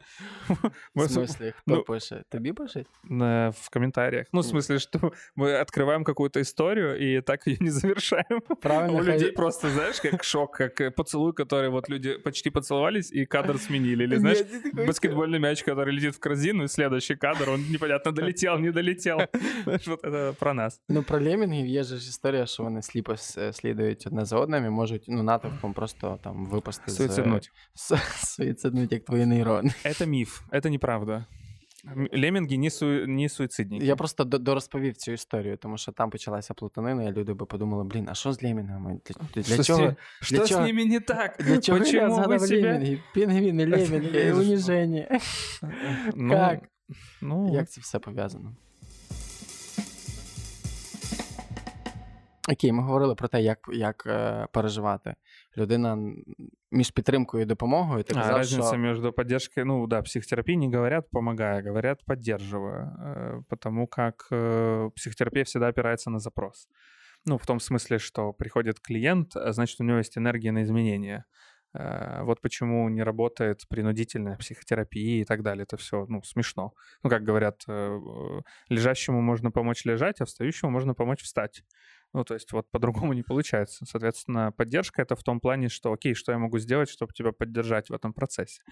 В 0.96 1.08
смысле, 1.08 1.52
кто 1.52 1.76
ну, 1.76 1.84
пишет? 1.84 2.30
Тобі 2.30 2.54
пишет? 2.54 2.88
В 3.04 3.70
комментариях. 3.70 4.28
Ну, 4.32 4.42
в 4.42 4.46
смысле, 4.46 4.80
что 4.80 5.12
мы 5.36 5.54
открываем 5.54 6.04
какую-то 6.04 6.40
историю 6.40 6.98
и 7.00 7.22
так 7.22 7.48
ее 7.48 7.58
не 7.60 7.70
завершаем. 7.70 8.42
Правильно. 8.62 9.00
У 9.00 9.04
людей 9.04 9.32
просто, 9.32 9.70
знаешь, 9.70 10.02
как 10.02 10.24
шок, 10.24 10.52
как 10.52 10.82
э, 10.82 10.92
поцелуй, 10.92 11.34
который 11.34 11.70
вот 11.70 11.90
люди 11.90 12.18
почти 12.18 12.50
поцеловались 12.50 13.12
и 13.12 13.26
кадр 13.26 13.58
сменили. 13.58 14.04
Или, 14.04 14.18
знаешь, 14.18 14.40
баскетбольный 14.74 15.40
мяч, 15.40 15.64
который 15.64 15.94
летит 15.94 16.16
в 16.16 16.20
корзину, 16.20 16.64
и 16.64 16.68
следующий 16.68 17.16
кадр, 17.16 17.50
он 17.50 17.62
непонятно 17.72 18.12
долетел, 18.12 18.60
не 18.60 18.72
долетел. 18.72 19.20
Знаешь, 19.64 19.88
вот 19.88 20.04
это 20.04 20.34
про 20.34 20.54
нас. 20.54 20.82
Ну, 20.90 21.04
про 21.04 21.22
лемінгів 21.22 21.68
є 21.68 21.84
ж 21.84 21.96
історія, 21.96 22.46
що 22.46 22.64
вони 22.64 22.82
сліпо 22.82 23.18
слідують 23.52 24.08
одне 24.08 24.26
за 24.26 24.38
одним 24.38 24.66
і 24.66 24.70
можуть 24.70 25.06
ну, 25.08 25.24
натовпом 25.24 25.74
просто 25.74 26.20
там 26.24 26.37
випасти 26.38 26.92
Суициднуть. 26.92 27.52
з... 27.76 27.98
Суициднуть, 28.36 28.92
як 28.92 29.06
твої 29.06 29.26
нейрони. 29.26 29.74
Это 29.86 30.06
міф, 30.06 30.42
это 30.52 30.70
неправда. 30.70 31.26
Лемінги 32.14 32.58
не 32.58 32.70
су... 32.70 32.86
не 33.08 33.30
суїцидні. 33.30 33.80
Я 33.80 33.96
просто 33.96 34.24
дорозповів 34.24 34.96
цю 34.96 35.12
історію, 35.12 35.58
тому 35.58 35.78
що 35.78 35.92
там 35.92 36.10
почалася 36.10 36.54
плутанина, 36.54 37.04
і 37.04 37.12
люди 37.12 37.34
би 37.34 37.46
подумали, 37.46 37.84
блін, 37.84 38.08
а 38.10 38.14
що 38.14 38.34
з 38.34 38.44
лемінгами? 38.44 39.00
Для, 39.06 39.42
для 39.42 39.54
що 39.54 39.64
чого? 39.64 39.96
Що 40.22 40.38
для 40.38 40.46
з 40.46 40.50
чого? 40.50 40.62
ними 40.66 40.86
не 40.86 41.00
так? 41.00 41.38
Для 41.40 41.58
чого 41.58 41.80
Почему 41.80 42.02
я 42.02 42.10
згадав 42.10 42.42
себя... 42.42 42.62
лемінги? 42.68 43.00
Пінгвіни, 43.14 43.66
лемінги, 43.66 44.34
уніжені. 44.34 45.08
Ну, 46.16 46.34
Як? 46.34 46.60
Ну... 47.22 47.54
Як 47.54 47.70
це 47.70 47.82
все 47.82 48.00
пов'язано? 48.00 48.56
Окей, 52.50 52.72
ми 52.72 52.84
говорили 52.84 53.16
про 53.16 53.28
те, 53.28 53.42
як 53.42 53.70
як 53.74 54.04
е, 54.08 54.48
переживати. 54.52 55.16
Людина 55.58 55.98
між 56.72 56.92
підтримкою 56.92 57.44
і 57.44 57.46
допомогою. 57.46 58.04
Ти 58.04 58.14
казав, 58.14 58.36
а, 58.36 58.38
разница 58.38 58.68
що... 58.68 58.78
между 58.78 59.14
поддержкой, 59.14 59.64
ну 59.64 59.88
да, 59.88 60.02
психотерапии 60.02 60.58
не 60.58 60.66
говорят 60.76 61.10
помогая, 61.12 61.64
говорят 61.64 62.06
поддерживая, 62.06 62.84
э, 62.84 63.42
потому 63.50 63.88
как 63.88 64.28
э, 64.32 64.90
психотерапия 64.96 65.44
всегда 65.44 65.68
опирается 65.68 66.10
на 66.10 66.20
запрос. 66.20 66.68
Ну, 67.26 67.38
в 67.38 67.46
том 67.46 67.60
смысле, 67.60 68.00
что 68.00 68.34
приходит 68.34 68.80
клиент, 68.80 69.36
а 69.36 69.54
значит, 69.54 69.80
у 69.80 69.84
него 69.84 69.98
есть 69.98 70.18
энергия 70.18 70.52
на 70.52 70.64
изменения. 70.64 71.24
Э, 71.74 72.24
вот 72.24 72.42
почему 72.42 72.90
не 72.90 73.04
работает 73.04 73.68
принудительная 73.70 74.36
психотерапия 74.36 75.22
и 75.22 75.26
так 75.26 75.42
далее. 75.42 75.64
Это 75.64 75.78
все, 75.78 76.06
ну, 76.10 76.22
смешно. 76.24 76.74
Ну, 77.04 77.10
как 77.10 77.24
говорят, 77.24 77.64
лежащему 78.70 79.22
можно 79.22 79.52
помочь 79.52 79.86
лежать, 79.86 80.22
а 80.22 80.26
встающему 80.26 80.72
можно 80.72 80.94
помочь 80.94 81.22
встать. 81.22 81.64
Ну, 82.15 82.25
то 82.25 82.35
есть 82.35 82.53
вот 82.53 82.71
по-другому 82.71 83.13
не 83.13 83.23
получается. 83.23 83.85
Соответственно, 83.87 84.51
поддержка 84.53 85.03
это 85.03 85.15
в 85.15 85.23
том 85.23 85.41
плане, 85.41 85.69
что 85.69 85.93
окей, 85.93 86.15
что 86.15 86.33
я 86.33 86.39
могу 86.39 86.59
сделать, 86.59 86.89
чтобы 86.89 87.13
тебя 87.13 87.33
поддержать 87.33 87.91
в 87.91 87.93
этом 87.93 88.13
процессе. 88.15 88.63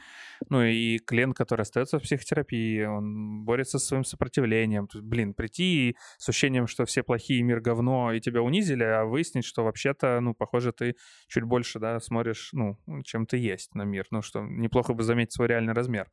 Ну 0.49 0.62
и 0.62 0.99
клиент, 0.99 1.37
который 1.37 1.62
остается 1.62 1.99
в 1.99 2.03
психотерапии, 2.03 2.84
он 2.84 3.45
борется 3.45 3.78
со 3.78 3.87
своим 3.87 4.05
сопротивлением. 4.05 4.87
То 4.89 4.99
есть, 4.99 5.09
блин, 5.09 5.34
прийти 5.34 5.97
с 6.18 6.28
ощущением, 6.28 6.66
что 6.66 6.87
все 6.87 7.03
плохие, 7.03 7.43
мир 7.43 7.61
говно, 7.61 8.12
и 8.12 8.20
тебя 8.20 8.43
унизили, 8.43 8.84
а 8.84 9.05
выяснить, 9.05 9.45
что 9.45 9.64
вообще-то, 9.64 10.20
ну, 10.20 10.34
похоже, 10.34 10.72
ты 10.72 10.97
чуть 11.28 11.45
больше, 11.45 11.78
да, 11.78 12.01
смотришь, 12.01 12.51
ну, 12.53 12.78
чем 13.05 13.26
ты 13.26 13.37
есть 13.37 13.74
на 13.74 13.82
мир. 13.82 14.07
Ну, 14.11 14.22
что 14.22 14.41
неплохо 14.41 14.95
бы 14.95 15.03
заметить 15.03 15.32
свой 15.32 15.49
реальный 15.49 15.74
размер. 15.74 16.11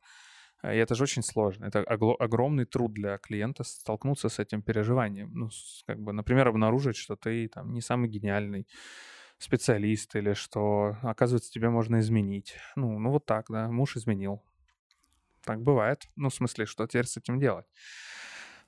И 0.72 0.76
это 0.76 0.94
же 0.94 1.02
очень 1.02 1.22
сложно. 1.22 1.66
Это 1.66 1.80
огромный 1.82 2.64
труд 2.64 2.94
для 2.94 3.18
клиента 3.18 3.64
столкнуться 3.64 4.28
с 4.28 4.38
этим 4.38 4.62
переживанием. 4.62 5.30
Ну, 5.34 5.50
как 5.86 6.00
бы, 6.00 6.12
например, 6.12 6.48
обнаружить, 6.48 6.96
что 6.96 7.16
ты 7.16 7.48
там 7.48 7.72
не 7.72 7.80
самый 7.80 8.08
гениальный 8.08 8.66
специалист 9.38 10.14
или 10.16 10.32
что, 10.32 10.96
оказывается, 11.02 11.52
тебе 11.52 11.68
можно 11.68 12.00
изменить. 12.00 12.56
Ну, 12.76 12.98
ну 12.98 13.10
вот 13.10 13.26
так, 13.26 13.46
да, 13.50 13.70
муж 13.70 13.96
изменил. 13.96 14.42
Так 15.44 15.62
бывает. 15.62 16.08
Ну, 16.16 16.30
в 16.30 16.34
смысле, 16.34 16.64
что 16.64 16.86
теперь 16.86 17.06
с 17.06 17.16
этим 17.16 17.38
делать? 17.38 17.66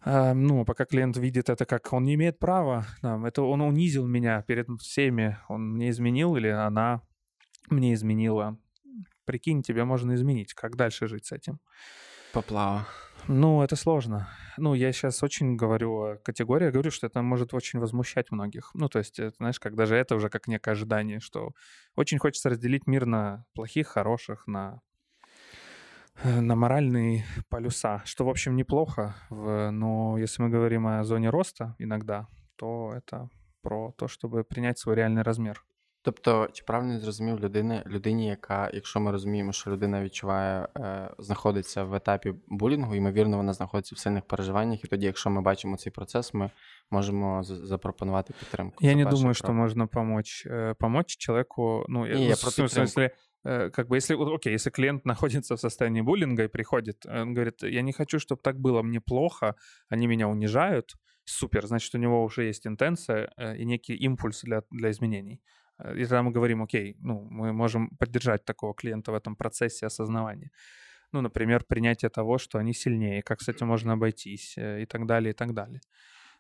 А, 0.01 0.34
ну, 0.34 0.64
пока 0.64 0.84
клиент 0.84 1.16
видит 1.16 1.49
это 1.49 1.64
как 1.64 1.92
он 1.92 2.05
не 2.05 2.14
имеет 2.14 2.38
права, 2.38 2.86
да, 3.03 3.20
это 3.26 3.42
он 3.42 3.61
унизил 3.62 4.07
меня 4.07 4.42
перед 4.42 4.68
всеми, 4.80 5.38
он 5.49 5.72
мне 5.72 5.90
изменил 5.90 6.36
или 6.36 6.49
она 6.49 7.03
мне 7.70 7.94
изменила, 7.94 8.59
Прикинь, 9.26 9.62
тебе 9.62 9.84
можно 9.84 10.14
изменить. 10.14 10.54
Как 10.54 10.76
дальше 10.76 11.08
жить 11.08 11.26
с 11.26 11.32
этим? 11.32 11.60
Поплава. 12.32 12.86
Ну, 13.28 13.62
это 13.62 13.76
сложно. 13.76 14.28
Ну, 14.56 14.74
я 14.74 14.92
сейчас 14.92 15.22
очень 15.22 15.56
говорю 15.56 15.92
о 16.02 16.16
категории, 16.16 16.70
говорю, 16.70 16.90
что 16.90 17.08
это 17.08 17.20
может 17.22 17.54
очень 17.54 17.80
возмущать 17.80 18.30
многих. 18.30 18.70
Ну, 18.74 18.88
то 18.88 19.00
есть, 19.00 19.18
это, 19.18 19.36
знаешь, 19.36 19.58
как 19.58 19.74
даже 19.74 19.96
это 19.96 20.14
уже 20.14 20.28
как 20.28 20.46
некое 20.46 20.70
ожидание, 20.72 21.18
что 21.20 21.50
очень 21.96 22.18
хочется 22.18 22.50
разделить 22.50 22.86
мир 22.86 23.04
на 23.04 23.44
плохих, 23.52 23.88
хороших, 23.88 24.46
на 24.46 24.80
э, 26.22 26.40
на 26.40 26.54
моральные 26.54 27.24
полюса, 27.48 28.02
что, 28.04 28.24
в 28.24 28.28
общем, 28.28 28.54
неплохо, 28.54 29.16
но 29.30 30.16
если 30.18 30.42
мы 30.42 30.48
говорим 30.48 30.86
о 30.86 31.02
зоне 31.04 31.30
роста 31.30 31.74
иногда, 31.78 32.28
то 32.56 32.92
это 32.94 33.28
про 33.60 33.92
то, 33.98 34.06
чтобы 34.06 34.44
принять 34.44 34.78
свой 34.78 34.94
реальный 34.94 35.22
размер. 35.22 35.64
Тобто, 36.05 36.49
чи 36.53 36.63
правильно 36.63 36.93
я 36.93 36.99
зрозумів 36.99 37.39
людини, 37.39 37.84
людині, 37.88 38.27
яка, 38.27 38.71
якщо 38.73 38.99
ми 38.99 39.11
розуміємо, 39.11 39.51
що 39.51 39.71
людина 39.71 40.03
відчуває, 40.03 40.67
е, 40.77 41.09
знаходиться 41.19 41.84
в 41.84 41.93
етапі 41.93 42.34
булінгу, 42.47 42.95
ймовірно, 42.95 43.38
вона 43.38 43.53
знаходиться 43.53 43.95
в 43.95 43.97
сильних 43.97 44.25
переживаннях, 44.25 44.84
і 44.84 44.88
тоді, 44.88 45.05
якщо 45.05 45.29
ми 45.29 45.41
бачимо 45.41 45.77
цей 45.77 45.91
процес, 45.91 46.34
ми 46.34 46.49
можемо 46.91 47.43
запропонувати 47.43 48.34
підтримку. 48.39 48.86
Я 48.86 48.95
не 48.95 49.05
думаю, 49.05 49.21
крок. 49.21 49.36
что 49.36 49.53
можно 49.53 49.88
помочь. 49.88 50.47
Э, 50.47 50.73
помочь 50.79 51.17
человеку, 51.17 51.86
ну, 51.88 52.05
не, 52.05 52.09
я, 52.09 52.17
я 52.17 52.36
про 52.36 52.49
в 52.49 52.71
смысле, 52.71 53.11
э, 53.45 53.69
как 53.69 53.88
бы, 53.88 53.97
если, 53.97 54.15
окей, 54.15 54.53
если 54.53 54.71
клиент 54.71 55.05
находится 55.05 55.55
в 55.55 55.59
состоянии 55.59 56.01
буллинга 56.01 56.43
и 56.43 56.47
приходит, 56.47 57.05
он 57.05 57.34
говорит, 57.34 57.63
я 57.63 57.82
не 57.82 57.93
хочу, 57.93 58.17
чтобы 58.17 58.41
так 58.41 58.59
было, 58.59 58.82
мне 58.82 58.99
плохо, 59.01 59.55
они 59.89 60.07
меня 60.07 60.27
унижают, 60.27 60.95
супер, 61.25 61.67
значит, 61.67 61.95
у 61.95 61.99
него 61.99 62.23
уже 62.23 62.43
есть 62.43 62.65
интенция 62.65 63.29
э, 63.38 63.57
и 63.57 63.65
некий 63.65 63.95
импульс 64.05 64.41
для, 64.41 64.63
для 64.71 64.89
изменений. 64.89 65.39
Э, 65.78 65.94
и 65.96 66.02
тогда 66.02 66.22
мы 66.22 66.30
говорим, 66.30 66.62
окей, 66.62 66.96
ну, 67.00 67.26
мы 67.30 67.52
можем 67.52 67.90
поддержать 67.98 68.44
такого 68.44 68.74
клиента 68.74 69.12
в 69.12 69.14
этом 69.14 69.36
процессе 69.36 69.86
осознавания. 69.86 70.50
Ну, 71.12 71.20
например, 71.20 71.64
принятие 71.64 72.10
того, 72.10 72.38
что 72.38 72.58
они 72.58 72.74
сильнее, 72.74 73.22
как 73.22 73.40
с 73.40 73.48
этим 73.48 73.68
можно 73.68 73.92
обойтись 73.92 74.54
э, 74.58 74.82
и 74.82 74.86
так 74.86 75.06
далее, 75.06 75.30
и 75.30 75.34
так 75.34 75.54
далее. 75.54 75.80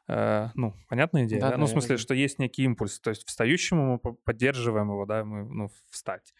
Э, 0.08 0.48
ну, 0.54 0.74
понятная 0.88 1.24
идея? 1.24 1.40
Да, 1.40 1.50
да? 1.50 1.56
Ну, 1.56 1.66
в 1.66 1.70
смысле, 1.70 1.96
что 1.96 2.14
есть 2.14 2.38
некий 2.38 2.64
импульс. 2.64 3.00
То 3.00 3.10
есть 3.10 3.26
встающему 3.26 4.00
мы 4.04 4.14
поддерживаем 4.14 4.88
его, 4.88 5.06
да, 5.06 5.24
мы, 5.24 5.44
ну, 5.44 5.70
встать. 5.90 6.34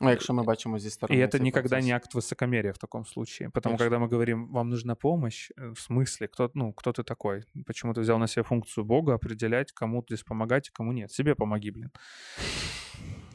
Ну, 0.00 0.10
якщо 0.10 0.34
ми 0.34 0.42
бачимо 0.42 0.78
зі 0.78 0.88
стороны. 0.88 1.16
И 1.16 1.26
это 1.26 1.42
никогда 1.42 1.68
процесс. 1.68 1.86
не 1.86 1.92
акт 1.92 2.14
высокомерия 2.14 2.72
в 2.72 2.78
таком 2.78 3.04
случае. 3.04 3.50
Потому 3.50 3.76
Конечно. 3.76 3.84
когда 3.84 3.98
мы 3.98 4.08
говорим, 4.08 4.48
вам 4.52 4.70
нужна 4.70 4.94
помощь, 4.94 5.50
э, 5.56 5.72
в 5.72 5.80
смысле, 5.80 6.26
кто, 6.28 6.50
ну, 6.54 6.72
кто 6.72 6.92
ты 6.92 7.02
такой? 7.02 7.44
Почему 7.66 7.92
ты 7.92 8.00
взял 8.00 8.18
на 8.18 8.26
себя 8.26 8.42
функцию 8.42 8.84
Бога 8.84 9.14
определять, 9.14 9.72
кому 9.72 10.02
здесь 10.02 10.22
помогать, 10.22 10.70
кому 10.70 10.92
нет? 10.92 11.12
Себе 11.12 11.34
помоги, 11.34 11.70
блин. 11.70 11.90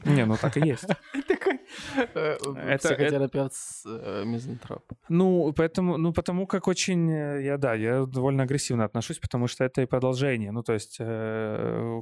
Не, 0.04 0.26
ну 0.26 0.36
так 0.36 0.56
и 0.56 0.60
есть. 0.60 0.88
Такой 1.94 2.56
э, 2.56 2.78
психотерапевт 2.78 3.54
э, 3.86 4.24
мизантроп. 4.24 4.92
Ну, 5.08 5.52
поэтому, 5.56 5.96
ну, 5.96 6.12
потому 6.12 6.46
как 6.46 6.68
очень, 6.68 7.10
я, 7.10 7.56
да, 7.58 7.74
я 7.74 8.06
довольно 8.06 8.42
агрессивно 8.42 8.84
отношусь, 8.84 9.18
потому 9.18 9.46
что 9.46 9.64
это 9.64 9.82
и 9.82 9.86
продолжение, 9.86 10.52
ну, 10.52 10.62
то 10.62 10.72
есть 10.72 10.98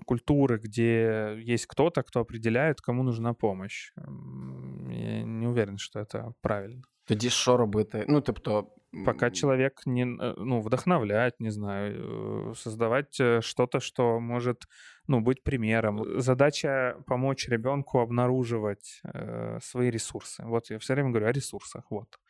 культуры, 0.06 0.58
где 0.58 1.36
есть 1.38 1.66
кто-то, 1.66 2.02
кто 2.02 2.20
определяет, 2.20 2.80
кому 2.80 3.02
нужна 3.02 3.34
помощь. 3.34 3.92
Я 3.96 5.22
не 5.22 5.46
уверен, 5.46 5.78
что 5.78 6.00
это 6.00 6.32
правильно. 6.40 6.82
Тоді 7.04 7.30
що 7.30 7.56
робити? 7.56 8.04
Ну, 8.08 8.20
тобто. 8.20 8.66
Пока 9.04 9.30
человек 9.30 9.86
не, 9.86 10.04
ну, 10.36 10.60
вдохновлять, 10.60 11.40
не 11.40 11.50
знаю, 11.50 12.50
э, 12.50 12.54
создавать 12.54 13.20
э, 13.20 13.40
что-то, 13.40 13.80
что 13.80 14.20
может, 14.20 14.68
ну, 15.08 15.20
быть 15.20 15.42
примером. 15.42 16.20
Задача 16.20 16.96
помочь 17.06 17.48
ребенку 17.48 17.98
обнаруживать 17.98 19.00
э, 19.04 19.58
свои 19.60 19.90
ресурсы. 19.90 20.44
Вот 20.44 20.70
я 20.70 20.78
все 20.78 20.94
время 20.94 21.10
говорю 21.10 21.26
о 21.26 21.32
ресурсах, 21.32 21.90
вот. 21.90 22.20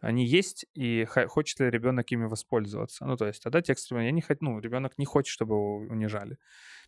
Они 0.00 0.24
есть, 0.24 0.66
и 0.74 1.06
хочет 1.28 1.60
ли 1.60 1.70
ребенок 1.70 2.12
ими 2.12 2.26
воспользоваться. 2.26 3.06
Ну, 3.06 3.16
то 3.16 3.26
есть, 3.26 3.42
тогда 3.42 3.62
текст, 3.62 3.90
я 3.92 4.10
не 4.10 4.20
хочу, 4.20 4.38
ну, 4.42 4.60
ребенок 4.60 4.98
не 4.98 5.04
хочет, 5.04 5.28
чтобы 5.32 5.54
его 5.54 5.76
унижали. 5.76 6.36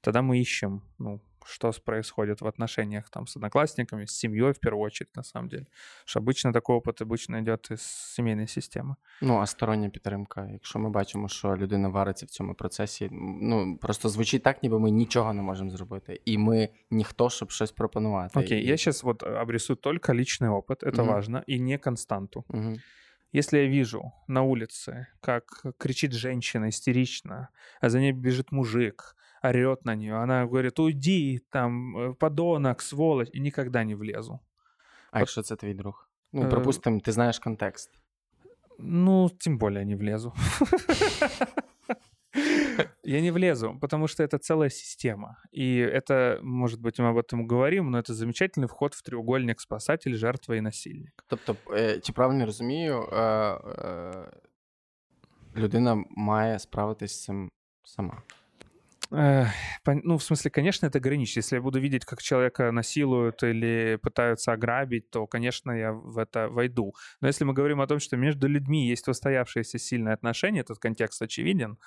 Тогда 0.00 0.22
мы 0.22 0.40
ищем, 0.40 0.82
ну, 0.98 1.20
что 1.45 1.71
происходит 1.85 2.41
в 2.41 2.47
отношениях 2.47 3.09
там 3.09 3.27
с 3.27 3.35
одноклассниками, 3.35 4.05
с 4.05 4.11
семьей 4.11 4.51
в 4.51 4.59
первую 4.59 4.85
очередь, 4.85 5.15
на 5.15 5.23
самом 5.23 5.49
деле. 5.49 5.65
Що 6.05 6.19
обычно 6.19 6.53
такой 6.53 6.75
опыт 6.75 7.01
обычно 7.01 7.37
йде 7.37 7.57
із 7.71 7.81
сімейної 7.81 8.47
системи. 8.47 8.95
Ну, 9.21 9.37
а 9.37 9.45
стороння 9.45 9.89
підтримка, 9.89 10.49
якщо 10.53 10.79
ми 10.79 10.89
бачимо, 10.89 11.29
що 11.29 11.55
людина 11.55 11.89
вариться 11.89 12.25
в 12.25 12.29
цьому 12.29 12.53
процесі, 12.53 13.09
ну 13.11 13.77
просто 13.77 14.09
звучить 14.09 14.43
так, 14.43 14.63
ніби 14.63 14.79
ми 14.79 14.91
нічого 14.91 15.33
не 15.33 15.41
можемо 15.41 15.69
зробити, 15.69 16.21
і 16.25 16.37
ми 16.37 16.69
ніхто, 16.91 17.29
щоб 17.29 17.51
щось 17.51 17.71
пропонувати. 17.71 18.39
Окей, 18.39 18.63
і... 18.63 18.67
я 18.67 18.77
сейчас 18.77 19.03
вот 19.03 19.23
обрисую 19.23 19.77
только 19.77 20.13
личный 20.13 20.49
опыт, 20.49 20.83
это 20.83 21.01
угу. 21.01 21.11
важно, 21.11 21.43
и 21.49 21.59
не 21.59 21.77
константу. 21.77 22.45
Угу. 22.49 22.75
Если 23.35 23.59
я 23.59 23.67
вижу 23.67 24.13
на 24.27 24.43
улице, 24.43 25.07
как 25.21 25.65
кричит 25.77 26.13
женщина 26.13 26.69
истерично, 26.69 27.49
а 27.81 27.89
за 27.89 27.99
ней 27.99 28.13
бежит 28.13 28.51
мужик, 28.51 29.15
орет 29.43 29.85
на 29.85 29.95
нее. 29.95 30.15
Она 30.15 30.45
говорит, 30.45 30.79
уйди, 30.79 31.41
там, 31.49 31.97
э, 31.97 32.13
подонок, 32.13 32.81
сволочь, 32.81 33.29
и 33.33 33.39
никогда 33.39 33.83
не 33.83 33.95
влезу. 33.95 34.39
А 35.11 35.19
якщо 35.19 35.41
це 35.41 35.55
твій 35.55 35.73
друг? 35.73 36.09
Ну, 36.33 36.49
припустимо, 36.49 36.99
ти 36.99 37.11
знаєш 37.11 37.39
контекст. 37.39 37.91
Ну, 38.79 39.29
тем 39.29 39.57
более 39.57 39.85
не 39.85 39.95
влезу. 39.95 40.33
Я 43.03 43.21
не 43.21 43.31
влезу, 43.31 43.77
потому 43.81 44.07
что 44.07 44.23
это 44.23 44.37
целая 44.39 44.69
система. 44.69 45.37
И 45.51 45.77
это, 45.77 46.39
может 46.41 46.81
быть, 46.81 46.99
мы 46.99 47.09
об 47.09 47.17
этом 47.17 47.47
говорим, 47.47 47.91
но 47.91 47.99
это 47.99 48.13
замечательный 48.13 48.67
вход 48.67 48.93
в 48.93 49.01
треугольник 49.01 49.61
спасатель, 49.61 50.15
жертва 50.15 50.55
и 50.55 50.61
насильник. 50.61 51.23
Тобто, 51.27 51.55
чи 52.03 52.13
правильно 52.13 52.45
розумію, 52.45 53.07
людина 55.55 56.03
має 56.09 56.59
справитись 56.59 57.11
з 57.11 57.23
цим 57.23 57.49
сама? 57.83 58.21
Ну, 59.10 60.18
в 60.18 60.22
смысле, 60.22 60.50
конечно, 60.50 60.86
это 60.86 61.00
граничит. 61.00 61.36
Если 61.36 61.56
я 61.56 61.62
буду 61.62 61.80
видеть, 61.80 62.04
как 62.04 62.22
человека 62.22 62.70
насилуют 62.70 63.42
или 63.42 63.98
пытаются 64.02 64.52
ограбить, 64.52 65.10
то, 65.10 65.26
конечно, 65.26 65.72
я 65.72 65.92
в 65.92 66.18
это 66.18 66.48
войду. 66.48 66.94
Но 67.20 67.26
если 67.26 67.44
мы 67.44 67.52
говорим 67.52 67.80
о 67.80 67.86
том, 67.86 67.98
что 67.98 68.16
между 68.16 68.46
людьми 68.46 68.86
есть 68.86 69.08
устоявшиеся 69.08 69.78
сильные 69.78 70.14
отношения, 70.14 70.60
этот 70.60 70.78
контекст 70.78 71.22
очевиден, 71.22 71.76
Э, 71.76 71.78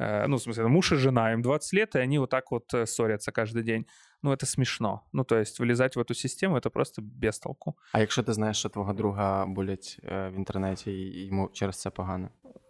ну, 0.00 0.36
в 0.36 0.42
смысле, 0.42 0.68
муж 0.68 0.92
и 0.92 0.96
жена, 0.96 1.32
им 1.32 1.42
20 1.42 1.72
лет, 1.72 1.96
и 1.96 1.98
они 1.98 2.18
вот 2.18 2.30
так 2.30 2.50
вот 2.50 2.74
э, 2.74 2.86
ссорятся 2.86 3.32
каждый 3.32 3.62
день. 3.62 3.86
Ну, 4.22 4.32
это 4.32 4.46
смешно. 4.46 5.02
Ну, 5.12 5.24
то 5.24 5.38
есть 5.38 5.58
влезать 5.58 5.96
в 5.96 6.00
эту 6.00 6.14
систему 6.14 6.56
это 6.56 6.70
просто 6.70 7.02
без 7.02 7.38
толку. 7.38 7.74
А 7.92 8.00
якщо 8.00 8.22
ти 8.22 8.32
знаєш, 8.32 8.56
що 8.56 8.68
твого 8.68 8.92
друга 8.92 9.46
булять 9.46 9.98
в 10.02 10.32
інтернеті 10.36 10.90
і 10.92 11.26
йому 11.26 11.50
через 11.52 11.80
це 11.80 11.90
погано? 11.90 12.28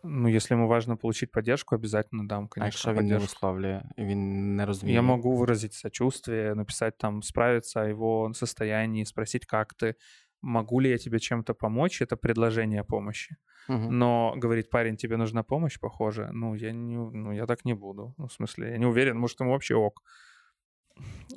Ну, 0.09 0.29
если 0.29 0.55
ему 0.55 0.69
важно 0.69 0.97
получить 0.97 1.33
поддержку, 1.33 1.75
обязательно 1.75 2.25
дам, 2.25 2.49
конечно, 2.49 2.63
А 2.63 2.67
якщо 2.67 2.93
він 2.93 3.07
не 3.07 3.19
висловлює, 3.19 3.83
він 3.99 4.57
не 4.57 4.67
розуміє? 4.67 4.95
Я 4.95 5.03
могу 5.03 5.37
выразить 5.37 5.73
сочувствие, 5.73 6.55
написать 6.55 6.99
там, 6.99 7.23
справиться 7.23 7.81
о 7.81 7.89
его 7.89 8.35
состоянии, 8.35 9.05
спросить, 9.05 9.47
как 9.47 9.75
ты, 9.75 9.95
могу 10.42 10.80
ли 10.80 10.90
я 10.90 10.98
тебе 10.98 11.20
чем-то 11.20 11.54
помочь, 11.54 12.02
это 12.02 12.18
предложение 12.18 12.84
помощи. 12.84 13.38
Угу. 13.70 13.92
Но 13.92 14.34
говорить, 14.38 14.70
парень, 14.70 14.98
тебе 14.98 15.18
нужна 15.18 15.44
помощь, 15.44 15.80
похоже, 15.80 16.30
ну, 16.34 16.56
я, 16.56 16.72
не, 16.72 16.98
ну, 16.98 17.32
я 17.32 17.46
так 17.46 17.66
не 17.66 17.74
буду. 17.74 18.14
Ну, 18.18 18.28
в 18.28 18.34
смысле, 18.34 18.72
я 18.72 18.78
не 18.78 18.86
уверен, 18.86 19.18
может, 19.18 19.40
ему 19.40 19.52
вообще 19.52 19.76
ок. 19.76 20.02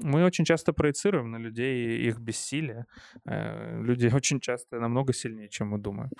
Мы 0.00 0.24
очень 0.24 0.44
часто 0.44 0.72
проецируем 0.72 1.30
на 1.30 1.38
людей 1.38 2.08
их 2.08 2.18
бессилие. 2.18 2.86
Э, 3.26 3.80
люди 3.82 4.06
очень 4.14 4.40
часто 4.40 4.80
намного 4.80 5.12
сильнее, 5.12 5.48
чем 5.48 5.68
мы 5.68 5.78
думаем. 5.78 6.10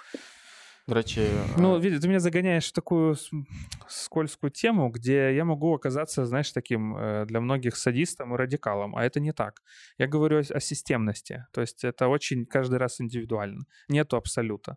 До 0.89 0.95
речі, 0.95 1.29
ну, 1.59 1.79
видишь, 1.79 2.01
ты 2.01 2.09
меня 2.09 2.21
загоняешь 2.21 2.69
в 2.69 2.73
такую 2.73 3.17
скользкую 3.89 4.51
тему, 4.51 4.91
где 4.91 5.35
я 5.35 5.45
могу 5.45 5.75
оказаться, 5.75 6.27
знаешь, 6.27 6.53
таким 6.53 6.97
э, 6.97 7.25
для 7.27 7.41
многих 7.41 7.77
садистом 7.77 8.35
и 8.35 8.37
радикалом, 8.37 8.95
а 8.97 9.05
это 9.05 9.21
не 9.21 9.33
так. 9.33 9.63
Я 9.99 10.07
говорю 10.07 10.39
о 10.39 10.61
системности, 10.61 11.47
то 11.53 11.61
есть 11.63 11.85
это 11.85 12.09
очень 12.09 12.45
каждый 12.45 12.79
раз 12.79 13.01
индивидуально, 13.01 13.65
нету 13.89 14.17
абсолюта. 14.17 14.77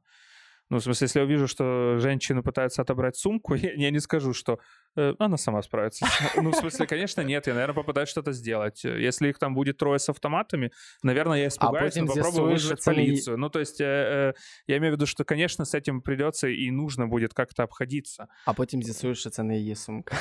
Ну, 0.73 0.79
в 0.79 0.83
смысле, 0.83 1.05
если 1.05 1.19
я 1.19 1.27
увижу, 1.27 1.47
что 1.47 1.99
женщина 1.99 2.43
пытается 2.43 2.81
отобрать 2.81 3.15
сумку, 3.15 3.55
я, 3.55 3.73
я 3.75 3.91
не 3.91 4.01
скажу, 4.01 4.33
что 4.33 4.59
э, 4.97 5.15
она 5.19 5.37
сама 5.37 5.61
справится. 5.63 6.07
Ну, 6.37 6.51
в 6.51 6.57
смысле, 6.57 6.87
конечно, 6.87 7.21
нет. 7.21 7.47
Я, 7.47 7.53
наверное, 7.53 7.75
попытаюсь 7.75 8.09
что-то 8.09 8.33
сделать. 8.33 8.83
Если 8.85 9.29
их 9.29 9.39
там 9.39 9.55
будет 9.55 9.77
трое 9.77 9.99
с 9.99 10.09
автоматами, 10.09 10.71
наверное, 11.03 11.39
я 11.39 11.45
а 11.45 11.49
испугаюсь, 11.49 11.97
а 11.99 12.01
но 12.01 12.07
попробую 12.07 12.53
вызвать 12.53 12.83
полицию. 12.85 13.37
Ну, 13.37 13.51
то 13.51 13.61
есть, 13.61 13.83
э, 13.83 13.85
э, 13.85 14.35
я 14.67 14.79
имею 14.79 14.95
в 14.95 14.97
виду, 14.97 15.07
что, 15.07 15.25
конечно, 15.25 15.67
с 15.67 15.75
этим 15.75 16.01
придется 16.01 16.49
и 16.49 16.71
нужно 16.71 17.07
будет 17.07 17.35
как-то 17.35 17.65
обходиться. 17.65 18.29
А 18.47 18.55
потім 18.55 18.83
з'ясуєш, 18.83 19.21
що 19.21 19.31
це 19.31 19.43
не 19.43 19.59
її 19.59 19.75
сумка. 19.75 20.17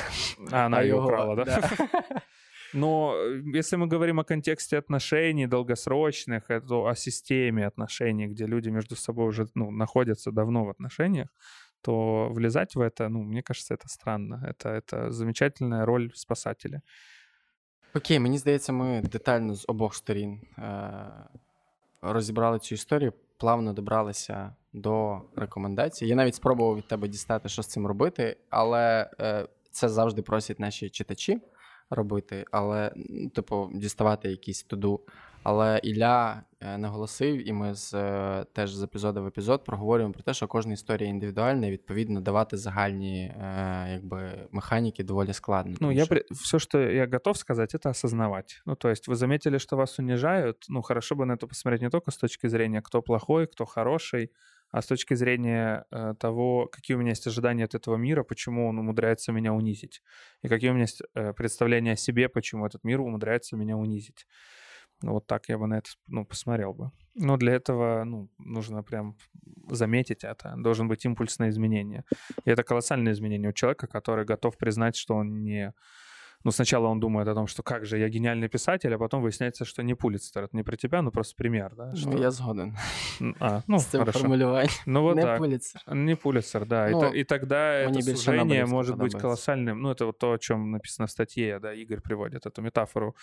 А, 0.50 0.66
она 0.66 0.82
ее 0.82 0.94
украла, 0.94 1.34
да? 1.34 1.70
да. 2.72 2.78
Но 2.78 3.14
э, 3.16 3.42
если 3.58 3.76
мы 3.76 3.86
говорим 3.86 4.18
о 4.18 4.24
контексте 4.24 4.78
отношений 4.78 5.46
долгосрочных, 5.46 6.50
это 6.50 6.88
о 6.88 6.94
системе 6.94 7.66
отношений, 7.66 8.28
где 8.28 8.46
люди 8.46 8.70
между 8.70 8.96
собой 8.96 9.28
уже 9.28 9.46
ну, 9.54 9.70
находятся 9.70 10.30
давно 10.30 10.64
в 10.64 10.68
отношениях, 10.68 11.28
то 11.82 12.28
влезать 12.30 12.74
в 12.74 12.80
это, 12.80 13.08
ну, 13.08 13.22
мне 13.22 13.42
кажется, 13.42 13.74
это 13.74 13.88
странно. 13.88 14.42
Это, 14.48 14.68
это 14.70 15.10
замечательная 15.10 15.84
роль 15.84 16.10
спасателя. 16.14 16.82
Окей, 17.94 18.18
мені 18.18 18.38
здається, 18.38 18.72
ми 18.72 19.00
детально 19.00 19.54
з 19.54 19.64
обох 19.68 19.94
сторін 19.94 20.40
е- 20.58 21.28
розібрали 22.02 22.58
цю 22.58 22.74
історію, 22.74 23.12
плавно 23.36 23.72
добралися 23.72 24.56
до 24.72 25.22
рекомендацій. 25.36 26.06
Я 26.06 26.14
навіть 26.14 26.34
спробував 26.34 26.76
від 26.76 26.88
тебе 26.88 27.08
дістати, 27.08 27.48
що 27.48 27.62
з 27.62 27.66
цим 27.66 27.86
робити, 27.86 28.36
але 28.50 29.10
е- 29.20 29.48
це 29.70 29.88
завжди 29.88 30.22
просять 30.22 30.60
наші 30.60 30.90
читачі 30.90 31.40
робити, 31.90 32.44
але, 32.50 32.92
ну, 32.96 33.28
типу, 33.28 33.70
діставати 33.74 34.28
якісь 34.28 34.62
туду. 34.62 35.00
Але 35.44 35.80
Ілля 35.82 36.42
е, 36.60 36.78
наголосив, 36.78 37.48
і 37.48 37.52
ми 37.52 37.74
з 37.74 37.94
е, 37.94 38.44
теж 38.52 38.74
з 38.74 38.82
епізоду 38.82 39.22
в 39.22 39.26
епізод 39.26 39.64
проговорюємо 39.64 40.14
про 40.14 40.22
те, 40.22 40.34
що 40.34 40.46
кожна 40.46 40.72
історія 40.72 41.10
індивідуальна, 41.10 41.66
і 41.66 41.70
відповідно 41.70 42.20
давати 42.20 42.56
загальні 42.56 43.22
е, 43.24 43.86
якби, 43.92 44.48
механіки 44.52 45.04
доволі 45.04 45.32
складно. 45.32 45.76
Ну, 45.80 45.92
я 45.92 46.06
при... 46.06 46.24
все, 46.30 46.58
что 46.58 46.78
я 46.78 47.06
готов 47.12 47.36
сказать, 47.36 47.74
это 47.74 47.90
осознавать. 47.90 48.62
Ну, 48.66 48.74
то 48.74 48.88
есть 48.88 49.08
вы 49.08 49.14
заметили, 49.14 49.58
что 49.58 49.76
вас 49.76 49.98
унижают, 49.98 50.66
ну, 50.68 50.82
хорошо 50.82 51.14
бы 51.14 51.26
на 51.26 51.34
это 51.34 51.46
посмотреть 51.46 51.82
не 51.82 51.90
только 51.90 52.10
с 52.10 52.16
точки 52.16 52.48
зрения, 52.48 52.80
кто 52.80 53.02
плохой, 53.02 53.46
кто 53.46 53.66
хороший, 53.66 54.30
а 54.71 54.81
с 54.81 54.85
точки 54.87 55.13
зрения 55.13 55.85
э, 55.91 56.13
того, 56.19 56.67
какие 56.67 56.95
у 56.95 56.99
меня 56.99 57.11
есть 57.11 57.27
ожидания 57.27 57.63
от 57.63 57.75
этого 57.75 57.95
мира, 57.95 58.23
почему 58.23 58.67
он 58.67 58.79
умудряется 58.79 59.31
меня 59.31 59.53
унизить, 59.53 60.01
и 60.43 60.47
какие 60.47 60.69
у 60.69 60.73
меня 60.73 60.83
есть 60.83 61.01
э, 61.15 61.33
представления 61.33 61.93
о 61.93 61.95
себе, 61.95 62.29
почему 62.29 62.65
этот 62.65 62.83
мир 62.83 63.01
умудряется 63.01 63.55
меня 63.55 63.77
унизить. 63.77 64.25
Ну, 65.03 65.13
вот 65.13 65.27
так 65.27 65.47
я 65.47 65.57
бы 65.57 65.67
на 65.67 65.77
это 65.77 65.89
ну, 66.07 66.25
посмотрел 66.25 66.73
бы. 66.73 66.91
Но 67.13 67.37
для 67.37 67.53
этого 67.53 68.03
ну, 68.03 68.29
нужно 68.39 68.81
прям 68.83 69.15
заметить 69.69 70.23
это. 70.23 70.55
Должен 70.57 70.87
быть 70.87 71.05
импульс 71.05 71.37
на 71.37 71.49
изменение. 71.49 72.03
И 72.45 72.49
это 72.49 72.63
колоссальное 72.63 73.13
изменение 73.13 73.49
у 73.49 73.53
человека, 73.53 73.85
который 73.87 74.25
готов 74.25 74.57
признать, 74.57 74.95
что 74.95 75.15
он 75.15 75.43
не 75.43 75.73
ну, 76.43 76.51
сначала 76.51 76.87
он 76.87 76.99
думает 76.99 77.27
о 77.27 77.33
том, 77.33 77.47
что 77.47 77.63
как 77.63 77.85
же 77.85 77.97
я 77.97 78.09
гениальный 78.09 78.47
писатель, 78.47 78.93
а 78.93 78.97
потом 78.97 79.21
выясняется, 79.21 79.65
что 79.65 79.83
не 79.83 79.95
Пулицер. 79.95 80.43
Это 80.43 80.55
не 80.55 80.63
про 80.63 80.77
тебя, 80.77 81.01
ну 81.01 81.11
просто 81.11 81.35
пример, 81.35 81.73
да? 81.75 81.95
Что... 81.95 82.09
Ну, 82.09 82.17
я 82.17 82.31
сгоден. 82.31 82.75
А, 83.39 83.63
ну, 83.67 83.79
С 83.79 83.87
хорошо. 83.91 84.27
Ну, 84.85 85.01
вот 85.01 85.15
не 85.15 85.21
так. 85.21 85.39
Пулицер. 85.39 85.81
Не 85.87 86.15
Пулицер, 86.15 86.65
да. 86.65 86.89
Ну, 86.89 87.11
и, 87.11 87.21
и 87.21 87.23
тогда 87.23 87.73
это 87.73 88.01
сужение 88.01 88.65
может 88.65 88.97
быть 88.97 89.13
колоссальным. 89.13 89.81
Ну, 89.81 89.91
это 89.91 90.05
вот 90.05 90.19
то, 90.19 90.33
о 90.33 90.37
чем 90.37 90.71
написано 90.71 91.07
в 91.07 91.11
статье, 91.11 91.59
да, 91.59 91.73
Игорь 91.73 92.01
приводит 92.01 92.45
эту 92.45 92.61
метафору 92.61 93.15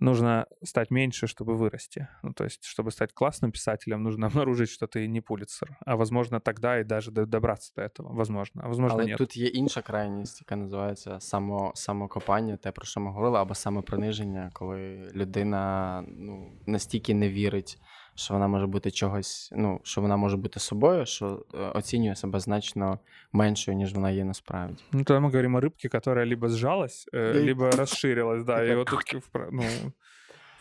нужно 0.00 0.46
стать 0.62 0.90
меньше, 0.90 1.26
чтобы 1.26 1.56
вырасти. 1.56 2.08
Ну, 2.22 2.32
то 2.32 2.44
есть, 2.44 2.64
чтобы 2.64 2.90
стать 2.90 3.12
классным 3.12 3.52
писателем, 3.52 4.02
нужно 4.02 4.26
обнаружить, 4.26 4.68
что 4.68 4.86
ты 4.86 5.06
не 5.06 5.20
пулицер. 5.20 5.76
А 5.86 5.96
возможно, 5.96 6.40
тогда 6.40 6.80
и 6.80 6.84
даже 6.84 7.10
добраться 7.10 7.72
до 7.76 7.82
этого. 7.82 8.12
Возможно, 8.12 8.62
а 8.64 8.68
возможно, 8.68 8.98
Але 8.98 9.06
нет. 9.06 9.18
тут 9.18 9.36
є 9.36 9.46
інша 9.46 9.82
крайність, 9.82 10.40
яка 10.40 10.56
називається 10.56 11.20
само, 11.20 11.72
самокопання, 11.74 12.56
те, 12.56 12.72
про 12.72 12.86
що 12.86 13.00
ми 13.00 13.10
говорили, 13.10 13.38
або 13.38 13.54
самоприниження, 13.54 14.50
коли 14.52 15.10
людина 15.14 16.04
ну, 16.08 16.52
настільки 16.66 17.14
не 17.14 17.28
вірить 17.28 17.78
що 18.18 18.34
вона 18.34 18.48
може 18.48 18.66
бути 18.66 18.90
чогось, 18.90 19.50
ну, 19.56 19.80
що 19.84 20.00
вона 20.00 20.16
може 20.16 20.36
бути 20.36 20.60
собою, 20.60 21.06
що 21.06 21.46
е, 21.54 21.58
оцінює 21.58 22.16
себе 22.16 22.40
значно 22.40 22.98
меншою, 23.32 23.76
ніж 23.76 23.94
вона 23.94 24.10
є 24.10 24.24
насправді. 24.24 24.84
Ну, 24.92 25.04
то 25.04 25.20
ми 25.20 25.26
говоримо 25.26 25.58
о 25.58 25.60
рыбке, 25.60 25.88
которая 25.88 26.26
либо 26.26 26.48
сжалась, 26.48 27.08
э, 27.12 27.44
либо 27.44 27.70
расширилась, 27.70 28.44
да, 28.44 28.64
и 28.64 28.76
вот 28.76 28.86
тут 28.86 29.32
ну, 29.52 29.62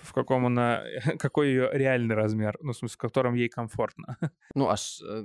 в 0.03 0.13
каком 0.13 0.45
она, 0.45 0.83
какой 1.19 1.47
ее 1.47 1.69
реальный 1.73 2.15
размер, 2.15 2.57
ну, 2.61 2.71
в 2.71 2.75
смысле, 2.75 2.95
в 2.95 2.97
котором 2.97 3.35
ей 3.35 3.49
комфортно. 3.49 4.17
Ну, 4.55 4.67
аж 4.67 5.01
е, 5.01 5.23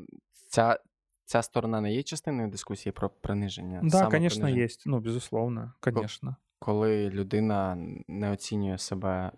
ця, 0.48 0.78
ця 1.24 1.42
сторона 1.42 1.80
не 1.80 1.92
є 1.92 2.02
частиною 2.02 2.48
дискусії 2.48 2.92
про 2.92 3.10
приниження? 3.10 3.80
Да, 3.82 4.06
конечно, 4.06 4.48
есть, 4.48 4.82
ну, 4.86 5.00
безусловно, 5.00 5.72
конечно. 5.80 6.36
Коли 6.58 7.10
людина 7.10 7.76
не 8.08 8.30
оцінює 8.30 8.78
себе 8.78 9.32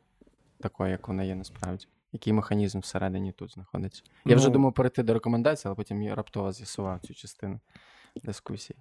такою, 0.60 0.90
як 0.90 1.08
вона 1.08 1.22
є 1.22 1.34
насправді 1.34 1.86
який 2.14 2.32
механізм 2.32 2.80
всередині 2.80 3.32
тут 3.32 3.52
знаходиться. 3.52 4.02
Я 4.24 4.34
ну, 4.34 4.36
вже 4.36 4.50
думав 4.50 4.74
перейти 4.74 5.02
до 5.02 5.14
рекомендацій, 5.14 5.68
але 5.68 5.74
потім 5.74 6.02
я 6.02 6.14
раптово 6.14 6.52
з'ясував 6.52 7.00
цю 7.00 7.14
частину 7.14 7.60
дискуссии. 8.24 8.76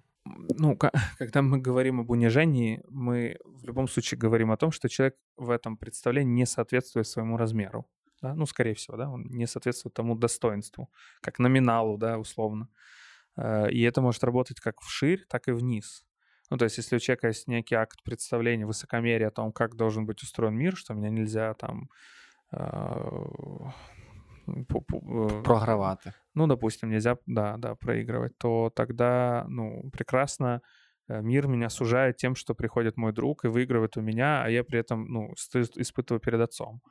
Ну, 0.58 0.76
когда 1.18 1.40
мы 1.40 1.66
говорим 1.66 2.00
об 2.00 2.10
унижении, 2.10 2.82
мы 2.88 3.36
в 3.44 3.64
любом 3.64 3.88
случае 3.88 4.18
говорим 4.18 4.50
о 4.50 4.56
том, 4.56 4.72
что 4.72 4.88
человек 4.88 5.16
в 5.36 5.50
этом 5.50 5.76
представлении 5.76 6.34
не 6.34 6.46
соответствует 6.46 7.06
своему 7.06 7.36
размеру. 7.36 7.86
Да? 8.22 8.34
Ну, 8.34 8.46
скорее 8.46 8.74
всего, 8.74 8.96
да, 8.96 9.08
он 9.08 9.22
не 9.30 9.46
соответствует 9.46 9.94
тому 9.94 10.14
достоинству, 10.14 10.90
как 11.22 11.38
номиналу, 11.38 11.96
да, 11.96 12.18
условно. 12.18 12.68
Э, 13.36 13.70
и 13.70 13.82
это 13.82 14.02
может 14.02 14.24
работать 14.24 14.60
как 14.60 14.80
вширь, 14.80 15.24
так 15.28 15.48
и 15.48 15.52
вниз. 15.52 16.04
Ну, 16.50 16.58
то 16.58 16.64
есть, 16.64 16.78
если 16.78 16.96
у 16.96 16.98
человека 16.98 17.28
есть 17.28 17.48
некий 17.48 17.76
акт 17.76 18.02
представления, 18.02 18.66
высокомерия 18.66 19.28
о 19.28 19.30
том, 19.30 19.52
как 19.52 19.76
должен 19.76 20.04
быть 20.04 20.22
устроен 20.22 20.54
мир, 20.54 20.76
что 20.76 20.94
меня 20.94 21.10
нельзя 21.10 21.54
там 21.54 21.88
Э, 22.55 23.25
програвать. 25.43 25.99
Ну, 26.33 26.47
допустим, 26.47 26.89
нельзя, 26.89 27.17
да, 27.25 27.57
да, 27.57 27.75
проигрывать, 27.75 28.37
то 28.37 28.71
тогда, 28.75 29.45
ну, 29.49 29.89
прекрасно 29.91 30.61
э, 31.07 31.21
мир 31.21 31.47
меня 31.47 31.69
сужает 31.69 32.17
тем, 32.17 32.35
что 32.35 32.53
приходит 32.53 32.97
мой 32.97 33.13
друг 33.13 33.45
и 33.45 33.47
выигрывает 33.47 33.97
у 33.97 34.01
меня, 34.01 34.43
а 34.43 34.49
я 34.49 34.63
при 34.63 34.79
этом, 34.79 35.05
ну, 35.05 35.33
испытываю 35.33 36.19
перед 36.19 36.41
отцом. 36.41 36.81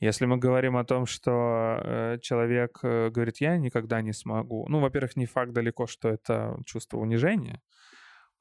Если 0.00 0.26
мы 0.26 0.36
говорим 0.36 0.76
о 0.76 0.84
том, 0.84 1.06
что 1.06 1.80
э, 1.82 2.18
человек 2.20 2.78
э, 2.82 3.10
говорит, 3.10 3.40
я 3.40 3.58
никогда 3.58 4.02
не 4.02 4.12
смогу, 4.12 4.66
ну, 4.68 4.80
во-первых, 4.80 5.16
не 5.16 5.26
факт 5.26 5.52
далеко, 5.52 5.86
что 5.86 6.08
это 6.08 6.56
чувство 6.66 6.98
унижения, 6.98 7.54
э, 7.54 7.58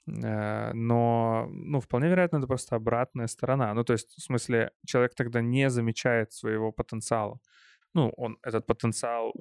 но, 0.07 1.47
ну, 1.51 1.79
вполне 1.79 2.07
вероятно, 2.09 2.37
это 2.37 2.47
просто 2.47 2.75
обратная 2.75 3.27
сторона. 3.27 3.73
Ну, 3.73 3.83
то 3.83 3.93
есть, 3.93 4.17
в 4.17 4.21
смысле, 4.21 4.71
человек 4.85 5.15
тогда 5.15 5.41
не 5.41 5.69
замечает 5.69 6.31
своего 6.31 6.71
потенциала 6.71 7.39
ну, 7.97 8.13
он, 8.17 8.37
этот 8.43 8.65
потенциал 8.65 9.33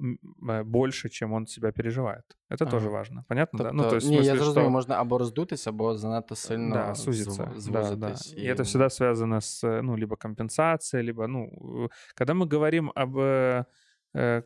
э, 0.49 0.63
больше, 0.63 1.09
чем 1.09 1.33
он 1.33 1.47
себя 1.47 1.71
переживает. 1.71 2.23
Это 2.49 2.63
ага. 2.63 2.71
тоже 2.71 2.89
важно. 2.89 3.23
Понятно, 3.27 3.57
тобто, 3.57 3.71
да? 3.71 3.83
Ну, 3.83 3.89
то 3.89 3.95
есть, 3.95 4.09
Ні, 4.09 4.17
смысле, 4.17 4.25
я 4.25 4.35
зрозумів, 4.35 4.65
що... 4.65 4.69
можна 4.69 4.95
або 4.95 5.17
роздутись, 5.17 5.67
або 5.67 5.97
занадто 5.97 6.35
сильно 6.35 6.75
да, 6.75 6.95
сузиться. 6.95 7.51
Да, 7.69 7.95
да. 7.95 8.15
И... 8.35 8.41
и 8.41 8.53
это 8.53 8.63
всегда 8.63 8.89
связано 8.89 9.41
с, 9.41 9.81
ну, 9.81 9.97
либо 9.97 10.15
компенсацией, 10.15 11.05
либо, 11.05 11.27
ну, 11.27 11.49
когда 12.15 12.33
мы 12.33 12.47
говорим 12.47 12.91
об 12.95 13.17
э, 13.17 13.65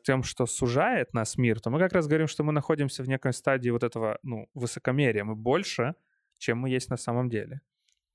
тем, 0.04 0.24
что 0.24 0.46
сужает 0.46 1.14
нас 1.14 1.38
мир, 1.38 1.60
то 1.60 1.70
мы 1.70 1.80
как 1.80 1.94
раз 1.94 2.08
говорим, 2.08 2.28
что 2.28 2.44
мы 2.44 2.52
находимся 2.52 3.04
в 3.04 3.08
некой 3.08 3.32
стадии 3.32 3.72
вот 3.72 3.84
этого, 3.84 4.18
ну, 4.24 4.48
высокомерия. 4.56 5.24
Мы 5.24 5.36
больше, 5.36 5.94
чем 6.41 6.59
мы 6.59 6.71
есть 6.71 6.91
на 6.91 6.97
самом 6.97 7.29
деле. 7.29 7.61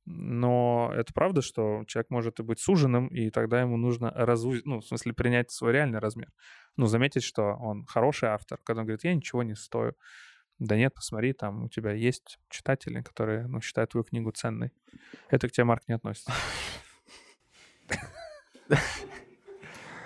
Но 0.06 0.92
это 0.96 1.14
правда, 1.14 1.42
что 1.42 1.84
человек 1.86 2.10
может 2.10 2.40
и 2.40 2.44
быть 2.44 2.60
суженным, 2.60 3.08
и 3.08 3.30
тогда 3.30 3.62
ему 3.62 3.78
нужно 3.78 4.12
разу... 4.16 4.54
ну, 4.66 4.80
в 4.80 4.86
смысле, 4.86 5.14
принять 5.14 5.52
свой 5.52 5.74
реальный 5.74 6.00
размер. 6.00 6.32
Ну, 6.76 6.88
заметить, 6.88 7.24
что 7.24 7.56
он 7.60 7.86
хороший 7.86 8.30
автор, 8.30 8.60
когда 8.64 8.82
он 8.82 8.88
говорит, 8.88 9.04
я 9.04 9.14
ничего 9.14 9.44
не 9.44 9.56
стою. 9.56 9.94
Да 10.60 10.76
нет, 10.76 10.94
посмотри, 10.94 11.34
там 11.34 11.64
у 11.64 11.70
тебя 11.70 11.92
есть 11.92 12.40
читатели, 12.50 13.02
которые, 13.02 13.48
ну, 13.48 13.62
считают 13.62 13.92
твою 13.92 14.04
книгу 14.04 14.32
ценной. 14.32 14.72
Это 15.30 15.48
к 15.48 15.52
тебе, 15.52 15.66
Марк, 15.66 15.88
не 15.88 15.96
относится. 15.96 16.34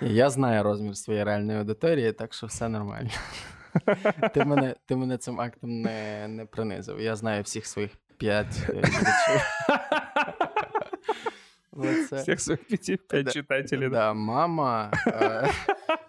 Я 0.00 0.30
знаю 0.30 0.62
розмір 0.62 0.96
своєї 0.96 1.24
реальної 1.24 1.58
аудиторії, 1.58 2.12
так 2.12 2.34
що 2.34 2.46
все 2.46 2.68
нормально. 2.68 3.10
Ти 4.34 4.44
мене 4.44 4.76
ти 4.86 4.96
мене 4.96 5.18
цим 5.18 5.40
актом 5.40 5.80
не 5.80 6.28
не 6.28 6.46
принизив. 6.46 7.00
Я 7.00 7.16
знаю 7.16 7.42
всіх 7.42 7.66
своїх 7.66 7.90
п'ять 8.20 8.56
глядачів. 8.56 9.40
Всіх 12.12 12.40
своїх 12.40 12.64
п'яти 12.64 12.96
п'ять 12.96 13.32
читателів. 13.32 13.90
Да, 13.90 14.12
мама, 14.12 14.92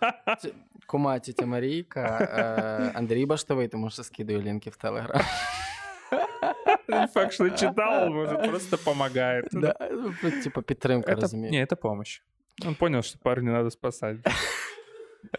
кума 0.88 1.20
тітя 1.20 1.46
Марійка, 1.46 2.04
Андрій 2.96 3.26
Баштовий, 3.26 3.68
тому 3.68 3.90
що 3.90 4.04
скидаю 4.04 4.42
лінки 4.42 4.70
в 4.70 4.76
Телеграм. 4.76 5.22
Факт, 7.14 7.34
что 7.34 7.50
читал, 7.50 8.10
может, 8.10 8.50
просто 8.50 8.78
помогает. 8.78 9.46
Да, 9.52 9.74
типа 10.44 10.62
підтримка, 10.62 11.16
розумієш. 11.16 11.52
Не, 11.52 11.66
это 11.66 11.76
помощь. 11.76 12.24
Он 12.66 12.76
понял, 12.76 13.02
что 13.02 13.20
парня 13.24 13.52
надо 13.52 13.72
спасать. 13.72 14.18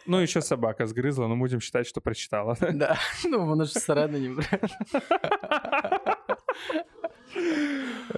Ну, 0.06 0.22
еще 0.22 0.42
собака 0.42 0.86
сгрызла, 0.86 1.28
но 1.28 1.36
будем 1.36 1.60
считать, 1.60 1.86
что 1.86 2.00
прочитала. 2.00 2.56
Да, 2.60 2.96
ну 3.24 3.46
воно 3.46 3.64
ж 3.64 3.70
всередині. 3.78 4.36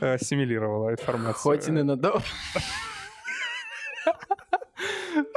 Ассимилировала 0.02 0.92
информацию. 0.92 1.36
Хоть 1.36 1.68
и 1.68 1.72
ненадолго. 1.72 2.22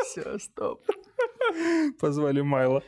Все, 0.02 0.38
стоп. 0.38 0.82
Позвали 2.00 2.40
Майло. 2.40 2.82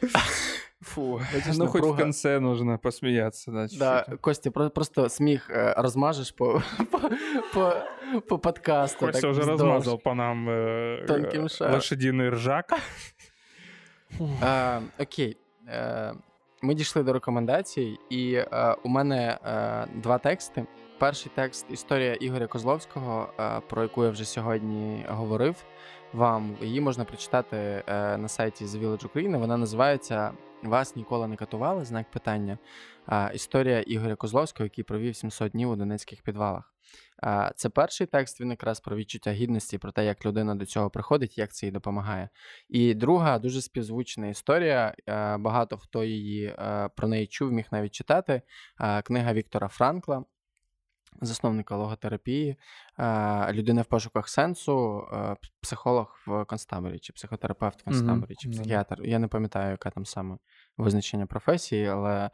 Фу, 0.81 1.21
это 1.35 1.53
ну 1.59 1.67
хоть 1.67 1.83
в 1.83 1.97
конце 1.97 2.39
нужно 2.41 2.79
посмеяться. 2.79 3.53
Да, 3.53 3.69
да 3.79 4.17
Костя, 4.17 4.51
просто 4.51 5.09
смех 5.11 5.51
э, 5.51 5.75
размажешь 5.77 6.35
по, 6.35 6.63
по, 6.91 7.01
по, 7.53 8.21
по 8.23 8.39
подкасту. 8.39 9.07
Костя 9.07 9.29
уже 9.29 9.43
размазал 9.43 9.99
по 9.99 10.15
нам 10.15 10.49
э, 10.49 11.05
Тонким 11.07 11.49
лошадиный 11.61 12.31
ржак. 12.31 12.73
А, 14.43 14.83
окей. 14.99 15.37
Е, 15.67 16.15
ми 16.63 16.75
дійшли 16.75 17.03
до 17.03 17.13
рекомендацій, 17.13 17.99
і 18.11 18.33
е, 18.35 18.77
у 18.83 18.89
мене 18.89 19.39
е, 19.47 19.87
два 19.95 20.19
тексти. 20.19 20.67
Перший 20.99 21.33
текст 21.35 21.67
історія 21.71 22.15
Ігоря 22.15 22.47
Козловського, 22.47 23.29
про 23.69 23.83
яку 23.83 24.05
я 24.05 24.11
вже 24.11 24.25
сьогодні 24.25 25.05
говорив. 25.09 25.57
Вам 26.13 26.57
її 26.61 26.81
можна 26.81 27.05
прочитати 27.05 27.83
на 27.89 28.29
сайті 28.29 28.65
The 28.65 28.83
Village 28.85 29.07
України. 29.07 29.39
Вона 29.39 29.57
називається 29.57 30.33
Вас 30.63 30.97
ніколи 30.97 31.29
не 31.29 31.37
катували? 31.37 31.85
Знак 31.85 32.11
питання. 32.11 32.59
Історія 33.35 33.81
Ігоря 33.81 34.17
Козловського, 34.17 34.65
який 34.65 34.85
провів 34.85 35.17
700 35.17 35.53
днів 35.53 35.71
у 35.71 35.77
Донецьких 35.77 36.23
підвалах. 36.23 36.75
Це 37.57 37.69
перший 37.69 38.07
текст, 38.07 38.41
він 38.41 38.51
якраз 38.51 38.81
про 38.81 38.97
відчуття 38.97 39.33
гідності, 39.33 39.79
про 39.79 39.93
те, 39.93 40.05
як 40.05 40.27
людина 40.27 40.55
до 40.55 40.67
цього 40.67 40.91
приходить, 40.91 41.39
як 41.39 41.53
це 41.53 41.67
їй 41.67 41.73
допомагає. 41.73 42.29
І 42.69 42.95
друга 42.95 43.39
дуже 43.39 43.63
співзвучна 43.63 44.29
історія. 44.29 44.95
Багато 45.39 45.77
хто 45.77 46.05
її 46.05 46.57
про 46.97 47.09
неї 47.09 47.27
чув, 47.27 47.53
міг 47.53 47.67
навіть 47.73 47.95
читати. 47.95 48.43
Книга 49.05 49.33
Віктора 49.33 49.69
Франкла. 49.69 50.25
Засновника 51.23 51.77
логотерапії, 51.77 52.57
людина 53.51 53.83
в 53.83 53.87
пошуках 53.87 54.29
сенсу, 54.29 55.05
психолог 55.61 56.19
в 56.27 56.45
концтаборі, 56.45 56.99
чи 56.99 57.13
психотерапевт 57.13 57.81
в 57.81 57.85
концтаборі, 57.85 58.31
mm-hmm. 58.33 58.39
чи 58.39 58.49
психіатр. 58.49 59.03
Я 59.05 59.19
не 59.19 59.29
пам'ятаю, 59.29 59.71
яке 59.71 59.91
там 59.91 60.07
саме 60.07 60.39
визначення 60.77 61.27
професії, 61.27 61.87
але 61.87 62.11
Е, 62.21 62.31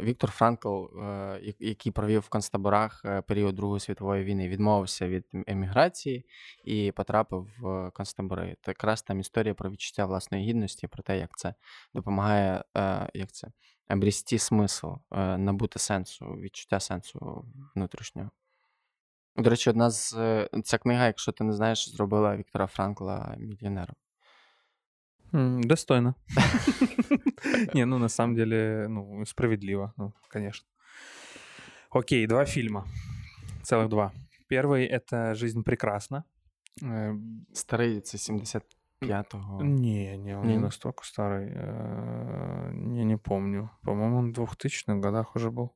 Віктор 0.00 0.30
Франкл, 0.30 0.84
е, 0.84 1.54
який 1.58 1.92
провів 1.92 2.20
в 2.20 2.28
концтаборах 2.28 3.02
е, 3.04 3.22
період 3.22 3.54
Другої 3.54 3.80
світової 3.80 4.24
війни, 4.24 4.48
відмовився 4.48 5.08
від 5.08 5.26
еміграції 5.46 6.26
і 6.64 6.92
потрапив 6.92 7.48
в 7.58 7.90
концтабори. 7.90 8.56
Це 8.62 8.70
якраз 8.70 9.02
там 9.02 9.20
історія 9.20 9.54
про 9.54 9.70
відчуття 9.70 10.06
власної 10.06 10.48
гідності, 10.48 10.86
про 10.86 11.02
те, 11.02 11.18
як 11.18 11.38
це 11.38 11.54
допомагає 11.94 12.64
як 13.14 13.32
це, 13.32 13.48
обрісти 13.90 14.38
смисл, 14.38 14.86
набути 15.38 15.78
сенсу, 15.78 16.24
відчуття 16.24 16.80
сенсу 16.80 17.44
внутрішнього. 17.74 18.30
До 19.36 19.50
речі, 19.50 19.70
одна 19.70 19.90
з 19.90 20.12
ця 20.64 20.78
книга, 20.78 21.06
якщо 21.06 21.32
ти 21.32 21.44
не 21.44 21.52
знаєш, 21.52 21.88
зробила 21.88 22.36
Віктора 22.36 22.66
Франкла 22.66 23.34
мільйонером. 23.38 23.96
Достойно. 25.32 26.14
Не, 27.74 27.84
ну 27.84 27.98
на 27.98 28.08
самом 28.08 28.34
деле, 28.34 28.86
ну, 28.88 29.24
справедливо, 29.26 29.92
ну, 29.96 30.12
конечно. 30.28 30.66
Окей, 31.90 32.26
два 32.26 32.44
фильма. 32.44 32.86
Целых 33.62 33.88
два. 33.88 34.12
Первый— 34.48 34.84
это 34.86 35.34
«Жизнь 35.34 35.62
прекрасна». 35.62 36.24
Э, 36.82 37.14
старый, 37.52 37.98
это 37.98 38.16
75-го. 38.16 39.62
Не, 39.62 40.16
не, 40.16 40.36
он 40.36 40.46
не 40.46 40.58
настолько 40.58 41.04
старый. 41.04 41.52
Я 41.52 43.04
не 43.04 43.16
помню. 43.16 43.70
По-моему, 43.82 44.18
он 44.18 44.32
в 44.32 44.38
2000-х 44.38 44.94
годах 44.96 45.36
уже 45.36 45.50
был. 45.50 45.74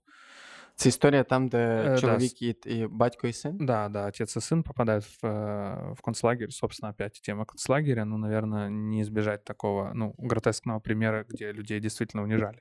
Це 0.75 0.89
історія 0.89 1.23
там, 1.23 1.47
де 1.47 1.57
э, 1.57 1.99
чоловік 1.99 2.33
да. 2.41 2.71
и 2.71 2.87
батько 2.87 3.27
и 3.27 3.31
сын? 3.31 3.57
Да, 3.59 3.89
да, 3.89 4.07
отец 4.07 4.37
и 4.37 4.39
сын 4.39 4.63
попадают 4.63 5.05
в, 5.05 5.25
э, 5.25 5.93
в 5.93 6.01
концлагерь. 6.01 6.51
Собственно, 6.51 6.89
опять 6.89 7.21
тема 7.21 7.45
концлагеря. 7.45 8.05
Ну, 8.05 8.17
наверное, 8.17 8.69
не 8.69 9.01
избежать 9.01 9.43
такого, 9.43 9.91
ну, 9.93 10.13
гротескного 10.17 10.79
примера, 10.79 11.25
где 11.29 11.53
людей 11.53 11.79
действительно 11.79 12.23
унижали. 12.23 12.59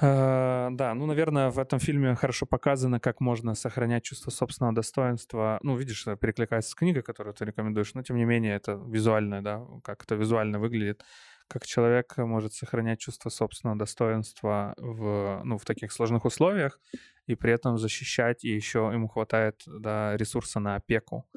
Uh, 0.00 0.70
да, 0.70 0.94
ну, 0.94 1.06
наверное, 1.06 1.50
в 1.50 1.58
этом 1.58 1.78
фильме 1.78 2.14
хорошо 2.14 2.46
показано, 2.46 2.98
как 2.98 3.20
можно 3.20 3.54
сохранять 3.54 4.04
чувство 4.04 4.30
собственного 4.30 4.74
достоинства. 4.74 5.58
Ну, 5.62 5.76
видишь, 5.76 6.04
перекликается 6.20 6.70
с 6.70 6.74
книгой, 6.74 7.02
которую 7.02 7.34
ты 7.34 7.44
рекомендуешь, 7.44 7.94
но 7.94 8.02
тем 8.02 8.16
не 8.16 8.24
менее 8.24 8.56
это 8.56 8.72
визуально, 8.72 9.42
да, 9.42 9.62
как 9.84 10.02
это 10.04 10.14
визуально 10.14 10.58
выглядит 10.58 11.04
как 11.51 11.65
человек 11.65 12.15
может 12.17 12.53
сохранять 12.53 12.99
чувство 12.99 13.29
собственного 13.29 13.77
достоинства 13.77 14.73
в, 14.77 15.41
ну, 15.43 15.57
в 15.57 15.65
таких 15.65 15.91
сложных 15.91 16.23
условиях 16.23 16.79
и 17.27 17.35
при 17.35 17.51
этом 17.51 17.77
защищать, 17.77 18.45
и 18.45 18.55
еще 18.55 18.89
ему 18.93 19.09
хватает 19.09 19.61
да, 19.65 20.15
ресурса 20.15 20.61
на 20.61 20.75
опеку 20.75 21.27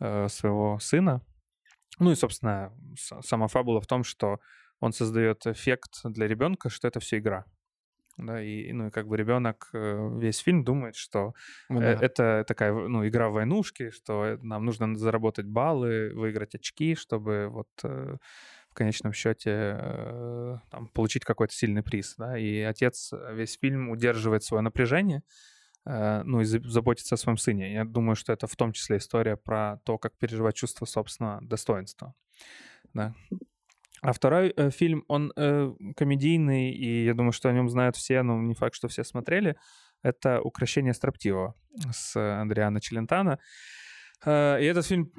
э, 0.00 0.28
своего 0.28 0.78
сына. 0.80 1.22
Ну 1.98 2.10
и, 2.10 2.14
собственно, 2.14 2.74
сама 3.22 3.48
фабула 3.48 3.80
в 3.80 3.86
том, 3.86 4.04
что 4.04 4.38
он 4.80 4.92
создает 4.92 5.46
эффект 5.46 6.00
для 6.04 6.28
ребенка, 6.28 6.68
что 6.68 6.86
это 6.86 7.00
все 7.00 7.16
игра. 7.16 7.46
Да, 8.18 8.42
и, 8.42 8.70
ну, 8.72 8.88
и 8.88 8.90
как 8.90 9.08
бы 9.08 9.16
ребенок 9.16 9.70
э, 9.72 10.18
весь 10.20 10.38
фильм 10.38 10.62
думает, 10.62 10.94
что 10.94 11.32
ну, 11.70 11.80
да. 11.80 11.92
это 11.92 12.44
такая 12.46 12.72
ну, 12.72 13.08
игра 13.08 13.30
в 13.30 13.32
войнушки, 13.32 13.90
что 13.90 14.38
нам 14.42 14.66
нужно 14.66 14.94
заработать 14.96 15.46
баллы, 15.46 16.12
выиграть 16.14 16.54
очки, 16.54 16.94
чтобы 16.94 17.48
вот 17.48 17.68
э, 17.82 18.16
в 18.74 18.76
конечном 18.76 19.12
счете 19.12 19.76
э, 19.78 20.58
там, 20.68 20.88
получить 20.88 21.24
какой-то 21.24 21.54
сильный 21.54 21.84
приз. 21.84 22.16
Да? 22.18 22.36
И 22.36 22.60
отец 22.60 23.12
весь 23.30 23.56
фильм 23.56 23.88
удерживает 23.88 24.42
свое 24.42 24.62
напряжение, 24.62 25.22
э, 25.86 26.22
ну 26.24 26.40
и 26.40 26.44
заботится 26.44 27.14
о 27.14 27.18
своем 27.18 27.38
сыне. 27.38 27.72
Я 27.72 27.84
думаю, 27.84 28.16
что 28.16 28.32
это 28.32 28.48
в 28.48 28.56
том 28.56 28.72
числе 28.72 28.96
история 28.96 29.36
про 29.36 29.78
то, 29.84 29.96
как 29.96 30.18
переживать 30.18 30.56
чувство 30.56 30.86
собственного 30.86 31.40
достоинства. 31.40 32.14
Да. 32.94 33.14
А 34.02 34.12
второй 34.12 34.52
э, 34.56 34.70
фильм, 34.70 35.04
он 35.06 35.32
э, 35.36 35.72
комедийный, 35.96 36.72
и 36.72 37.04
я 37.04 37.14
думаю, 37.14 37.30
что 37.30 37.48
о 37.48 37.52
нем 37.52 37.68
знают 37.68 37.94
все, 37.94 38.22
но 38.22 38.42
не 38.42 38.54
факт, 38.54 38.74
что 38.74 38.88
все 38.88 39.04
смотрели. 39.04 39.56
Это 40.02 40.42
«Укращение 40.42 40.94
строптивого» 40.94 41.54
с 41.92 42.16
Андриана 42.16 42.80
Челентана. 42.80 43.38
Э, 44.26 44.58
и 44.60 44.64
этот 44.64 44.86
фильм, 44.86 45.10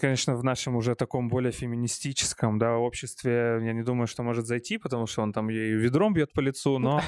конечно, 0.00 0.36
в 0.36 0.44
нашем 0.44 0.76
уже 0.76 0.94
таком 0.94 1.28
более 1.28 1.52
феминистическом 1.52 2.58
да, 2.58 2.76
обществе, 2.76 3.60
я 3.62 3.72
не 3.72 3.82
думаю, 3.82 4.06
что 4.06 4.22
может 4.22 4.46
зайти, 4.46 4.78
потому 4.78 5.06
что 5.06 5.22
он 5.22 5.32
там 5.32 5.48
ей 5.48 5.72
ведром 5.72 6.12
бьет 6.12 6.32
по 6.32 6.40
лицу, 6.40 6.78
но 6.78 7.00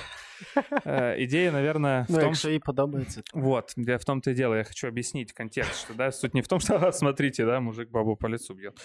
э, 0.85 1.24
идея, 1.24 1.53
наверное, 1.53 2.05
в 2.05 2.11
ну, 2.11 2.19
том, 2.19 2.29
якщо 2.29 2.51
їй 2.51 2.59
подобається. 2.59 3.23
Вот, 3.35 3.74
я 3.77 3.97
в 3.97 4.05
том-то 4.05 4.31
и 4.31 4.35
дело, 4.35 4.57
я 4.57 4.65
хочу 4.65 4.89
объяснить 4.89 5.33
контекст, 5.33 5.74
что, 5.85 5.95
да, 5.95 6.12
суть 6.12 6.35
не 6.35 6.41
в 6.41 6.49
том, 6.49 6.61
что, 6.61 6.93
смотрите, 6.93 7.47
да, 7.47 7.61
мужик 7.61 7.91
бабу 7.91 8.16
по 8.16 8.29
лицу 8.29 8.55
бьет, 8.55 8.81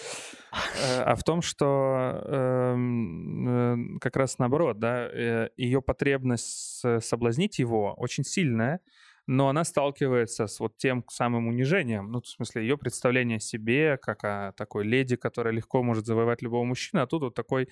э, 0.52 1.02
а 1.02 1.14
в 1.14 1.22
том, 1.22 1.42
что 1.42 2.22
эм, 2.26 3.98
как 4.00 4.16
раз 4.16 4.38
наоборот, 4.38 4.78
да, 4.78 5.08
ее 5.56 5.80
потребность 5.80 6.82
соблазнить 7.00 7.58
его 7.58 7.94
очень 7.98 8.24
сильная, 8.24 8.80
но 9.28 9.48
она 9.48 9.64
сталкивается 9.64 10.46
с 10.48 10.58
вот 10.58 10.76
тем 10.78 11.04
самым 11.10 11.48
унижением, 11.48 12.10
ну, 12.10 12.20
в 12.22 12.26
смысле, 12.26 12.62
ее 12.62 12.78
представление 12.78 13.36
о 13.36 13.40
себе, 13.40 13.98
как 13.98 14.24
о 14.24 14.52
такой 14.56 14.84
леди, 14.84 15.16
которая 15.16 15.54
легко 15.54 15.82
может 15.84 16.06
завоевать 16.06 16.42
любого 16.42 16.64
мужчину, 16.64 17.02
а 17.02 17.06
тут 17.06 17.22
вот 17.22 17.34
такой 17.34 17.68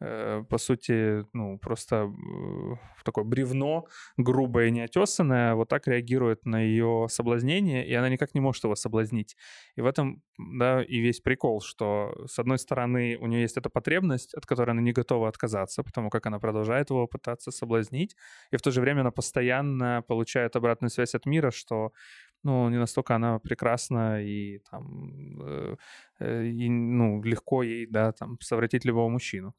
по 0.00 0.58
сути, 0.58 1.24
ну, 1.32 1.58
просто 1.58 1.96
э, 1.96 3.02
такое 3.04 3.24
бревно, 3.24 3.86
грубое 4.16 4.66
и 4.66 4.70
неотесанное, 4.70 5.54
вот 5.54 5.68
так 5.68 5.88
реагирует 5.88 6.46
на 6.46 6.60
ее 6.60 7.06
соблазнение, 7.10 7.86
и 7.86 7.94
она 7.94 8.08
никак 8.08 8.34
не 8.34 8.40
может 8.40 8.64
его 8.64 8.76
соблазнить. 8.76 9.36
И 9.76 9.80
в 9.80 9.86
этом, 9.86 10.22
да, 10.38 10.82
и 10.82 11.00
весь 11.00 11.20
прикол, 11.20 11.60
что, 11.60 12.14
с 12.26 12.38
одной 12.38 12.58
стороны, 12.58 13.16
у 13.20 13.26
нее 13.26 13.42
есть 13.42 13.56
эта 13.56 13.70
потребность, 13.70 14.34
от 14.34 14.46
которой 14.46 14.70
она 14.70 14.82
не 14.82 14.92
готова 14.92 15.28
отказаться, 15.28 15.82
потому 15.82 16.10
как 16.10 16.26
она 16.26 16.38
продолжает 16.38 16.90
его 16.90 17.06
пытаться 17.06 17.50
соблазнить, 17.50 18.14
и 18.52 18.56
в 18.56 18.62
то 18.62 18.70
же 18.70 18.80
время 18.80 19.00
она 19.00 19.10
постоянно 19.10 20.02
получает 20.06 20.54
обратную 20.56 20.90
связь 20.90 21.14
от 21.14 21.26
мира, 21.26 21.50
что 21.50 21.92
ну, 22.44 22.68
не 22.68 22.78
настолько 22.78 23.14
она 23.14 23.38
прекрасна 23.38 24.22
и 24.22 24.58
там, 24.70 25.40
э, 25.42 25.76
э, 26.20 26.46
и, 26.46 26.68
ну, 26.68 27.22
легко 27.22 27.62
ей, 27.62 27.86
да, 27.86 28.12
там, 28.12 28.38
совратить 28.40 28.84
любого 28.84 29.08
мужчину. 29.08 29.54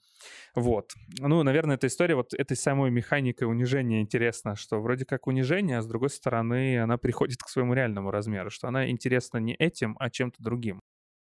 Вот. 0.56 0.94
Ну, 1.20 1.44
наверное, 1.44 1.76
эта 1.76 1.88
история 1.88 2.16
вот 2.16 2.34
этой 2.34 2.58
самой 2.58 2.92
механикой 2.92 3.48
унижения 3.48 4.02
интересна, 4.02 4.56
что 4.56 4.82
вроде 4.82 5.06
как 5.06 5.28
унижение, 5.28 5.78
а 5.78 5.82
с 5.82 5.88
другой 5.88 6.10
стороны 6.10 6.80
она 6.80 6.98
приходит 6.98 7.42
к 7.44 7.50
своему 7.50 7.74
реальному 7.74 8.12
размеру, 8.12 8.50
что 8.50 8.68
она 8.68 8.90
интересна 8.90 9.38
не 9.38 9.56
этим, 9.56 9.96
а 10.00 10.10
чем-то 10.10 10.42
другим. 10.42 10.80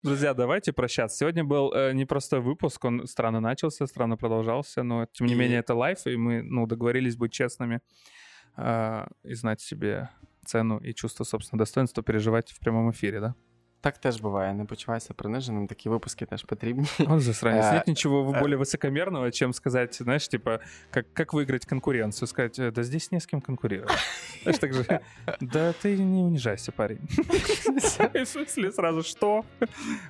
Друзья, 0.02 0.32
давайте 0.32 0.72
прощаться. 0.72 1.18
Сегодня 1.18 1.44
был 1.44 1.74
э, 1.74 1.93
непростой 1.93 2.40
выпуск, 2.40 2.82
он 2.86 3.06
странно 3.06 3.40
начался, 3.40 3.86
странно 3.86 4.16
продолжался, 4.16 4.82
но 4.82 5.06
тем 5.12 5.27
не 5.27 5.35
менее 5.35 5.59
это 5.59 5.74
лайф, 5.74 6.06
и 6.06 6.16
мы 6.16 6.43
ну, 6.43 6.66
договорились 6.66 7.16
быть 7.16 7.32
честными 7.32 7.81
э, 8.56 9.06
и 9.24 9.35
знать 9.35 9.60
себе 9.60 10.09
цену 10.45 10.78
и 10.78 10.94
чувство 10.94 11.24
собственного 11.24 11.62
достоинства 11.62 12.03
переживать 12.03 12.52
в 12.52 12.60
прямом 12.60 12.91
эфире, 12.91 13.20
да? 13.20 13.36
Так 13.82 13.98
теж 13.98 14.22
буває, 14.22 14.53
не 14.53 14.66
почувайся 14.66 15.14
приниженим, 15.14 15.68
такі 15.68 15.90
випуски 15.90 16.26
теж 16.26 16.44
потрібні. 16.44 16.88
Он 17.07 17.20
засранец. 17.20 17.72
Нет 17.72 17.88
ничего 17.88 18.24
более 18.24 18.57
высокомерного, 18.57 19.32
чем 19.32 19.53
сказать, 19.53 19.95
знаешь, 19.95 20.28
типа, 20.28 20.60
как, 20.91 21.14
как 21.14 21.34
выиграть 21.34 21.66
конкуренцию. 21.66 22.28
Сказать, 22.28 22.74
да 22.74 22.84
здесь 22.84 23.12
не 23.12 23.20
с 23.20 23.28
кем 23.28 23.41
конкурировать. 23.41 23.91
Знаешь, 24.41 24.60
так 24.60 24.74
же, 24.74 25.02
да 25.40 25.74
ты 25.74 25.98
не 25.98 26.24
унижайся, 26.24 26.72
парень. 26.72 26.99
В 27.07 28.26
смысле 28.26 28.72
сразу, 28.72 29.03
что? 29.03 29.45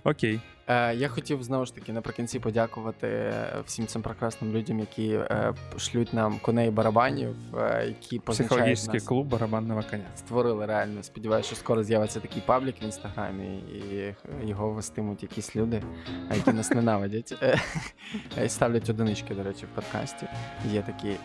Окей. 0.04 0.40
Е, 0.71 0.95
я 0.95 1.09
хотів 1.09 1.43
знову 1.43 1.67
ж 1.67 1.75
таки 1.75 1.93
наприкінці 1.93 2.39
подякувати 2.39 3.33
всім 3.67 3.87
цим 3.87 4.03
прекрасним 4.03 4.53
людям, 4.53 4.81
які 4.81 5.13
е, 5.13 5.55
шлють 5.77 6.15
нам 6.15 6.39
коней 6.39 6.71
барабанів, 6.71 7.35
е, 7.59 7.85
які 7.87 8.19
Психологічний 8.19 8.95
нас. 8.95 9.05
клуб 9.05 9.27
барабанного 9.27 9.83
коня. 9.91 10.05
Створили 10.17 10.67
реально. 10.67 11.03
Сподіваюся, 11.03 11.47
що 11.47 11.57
скоро 11.57 11.83
з'явиться 11.83 12.21
такий 12.21 12.43
паблік 12.47 12.83
в 12.83 12.85
інстаграмі, 12.85 13.59
і 13.59 14.15
його 14.45 14.71
вестимуть 14.71 15.23
якісь 15.23 15.57
люди, 15.57 15.83
які 16.35 16.53
нас 16.53 16.71
ненавидять. 16.71 17.35
І 18.45 18.49
ставлять 18.49 18.91
одинички, 18.91 19.35
до 19.35 19.43
речі, 19.43 19.67
в 19.73 19.75
подкасті. 19.75 20.27
Є 20.73 20.83
такі. 20.83 21.17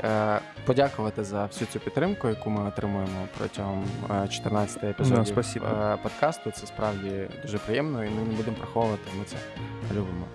Подякувати 0.65 1.23
за 1.23 1.45
всю 1.45 1.67
цю 1.67 1.79
підтримку, 1.79 2.27
яку 2.27 2.49
ми 2.49 2.67
отримуємо 2.67 3.27
протягом 3.37 3.83
14 4.29 4.83
епізодів 4.83 5.37
no, 5.37 5.97
подкасту. 6.03 6.51
Це 6.51 6.67
справді 6.67 7.27
дуже 7.41 7.57
приємно, 7.57 8.05
і 8.05 8.09
ми 8.09 8.21
не 8.21 8.35
будемо 8.35 8.57
приховувати. 8.57 9.01
Ми 9.19 9.25
це 9.25 9.34
любимо. 9.91 10.25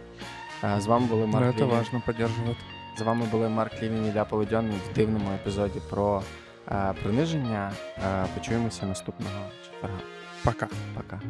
З 0.78 0.86
вами 0.86 1.06
були 1.06 1.26
Марк 1.26 1.46
ну, 1.46 1.52
Це 1.58 1.64
важливо 1.64 2.02
підтримувати. 2.06 2.60
З 2.98 3.02
вами 3.02 3.26
були 3.26 3.48
Марк 3.48 3.82
Лівін 3.82 4.06
і 4.06 4.12
Ля 4.12 4.22
в 4.22 4.94
дивному 4.94 5.30
епізоді 5.34 5.80
про 5.90 6.22
е, 6.68 6.94
приниження. 7.02 7.72
Е, 7.98 8.26
почуємося 8.34 8.86
наступного 8.86 9.40
четверга. 9.64 9.98
Пока. 10.44 10.68
Пока. 10.96 11.20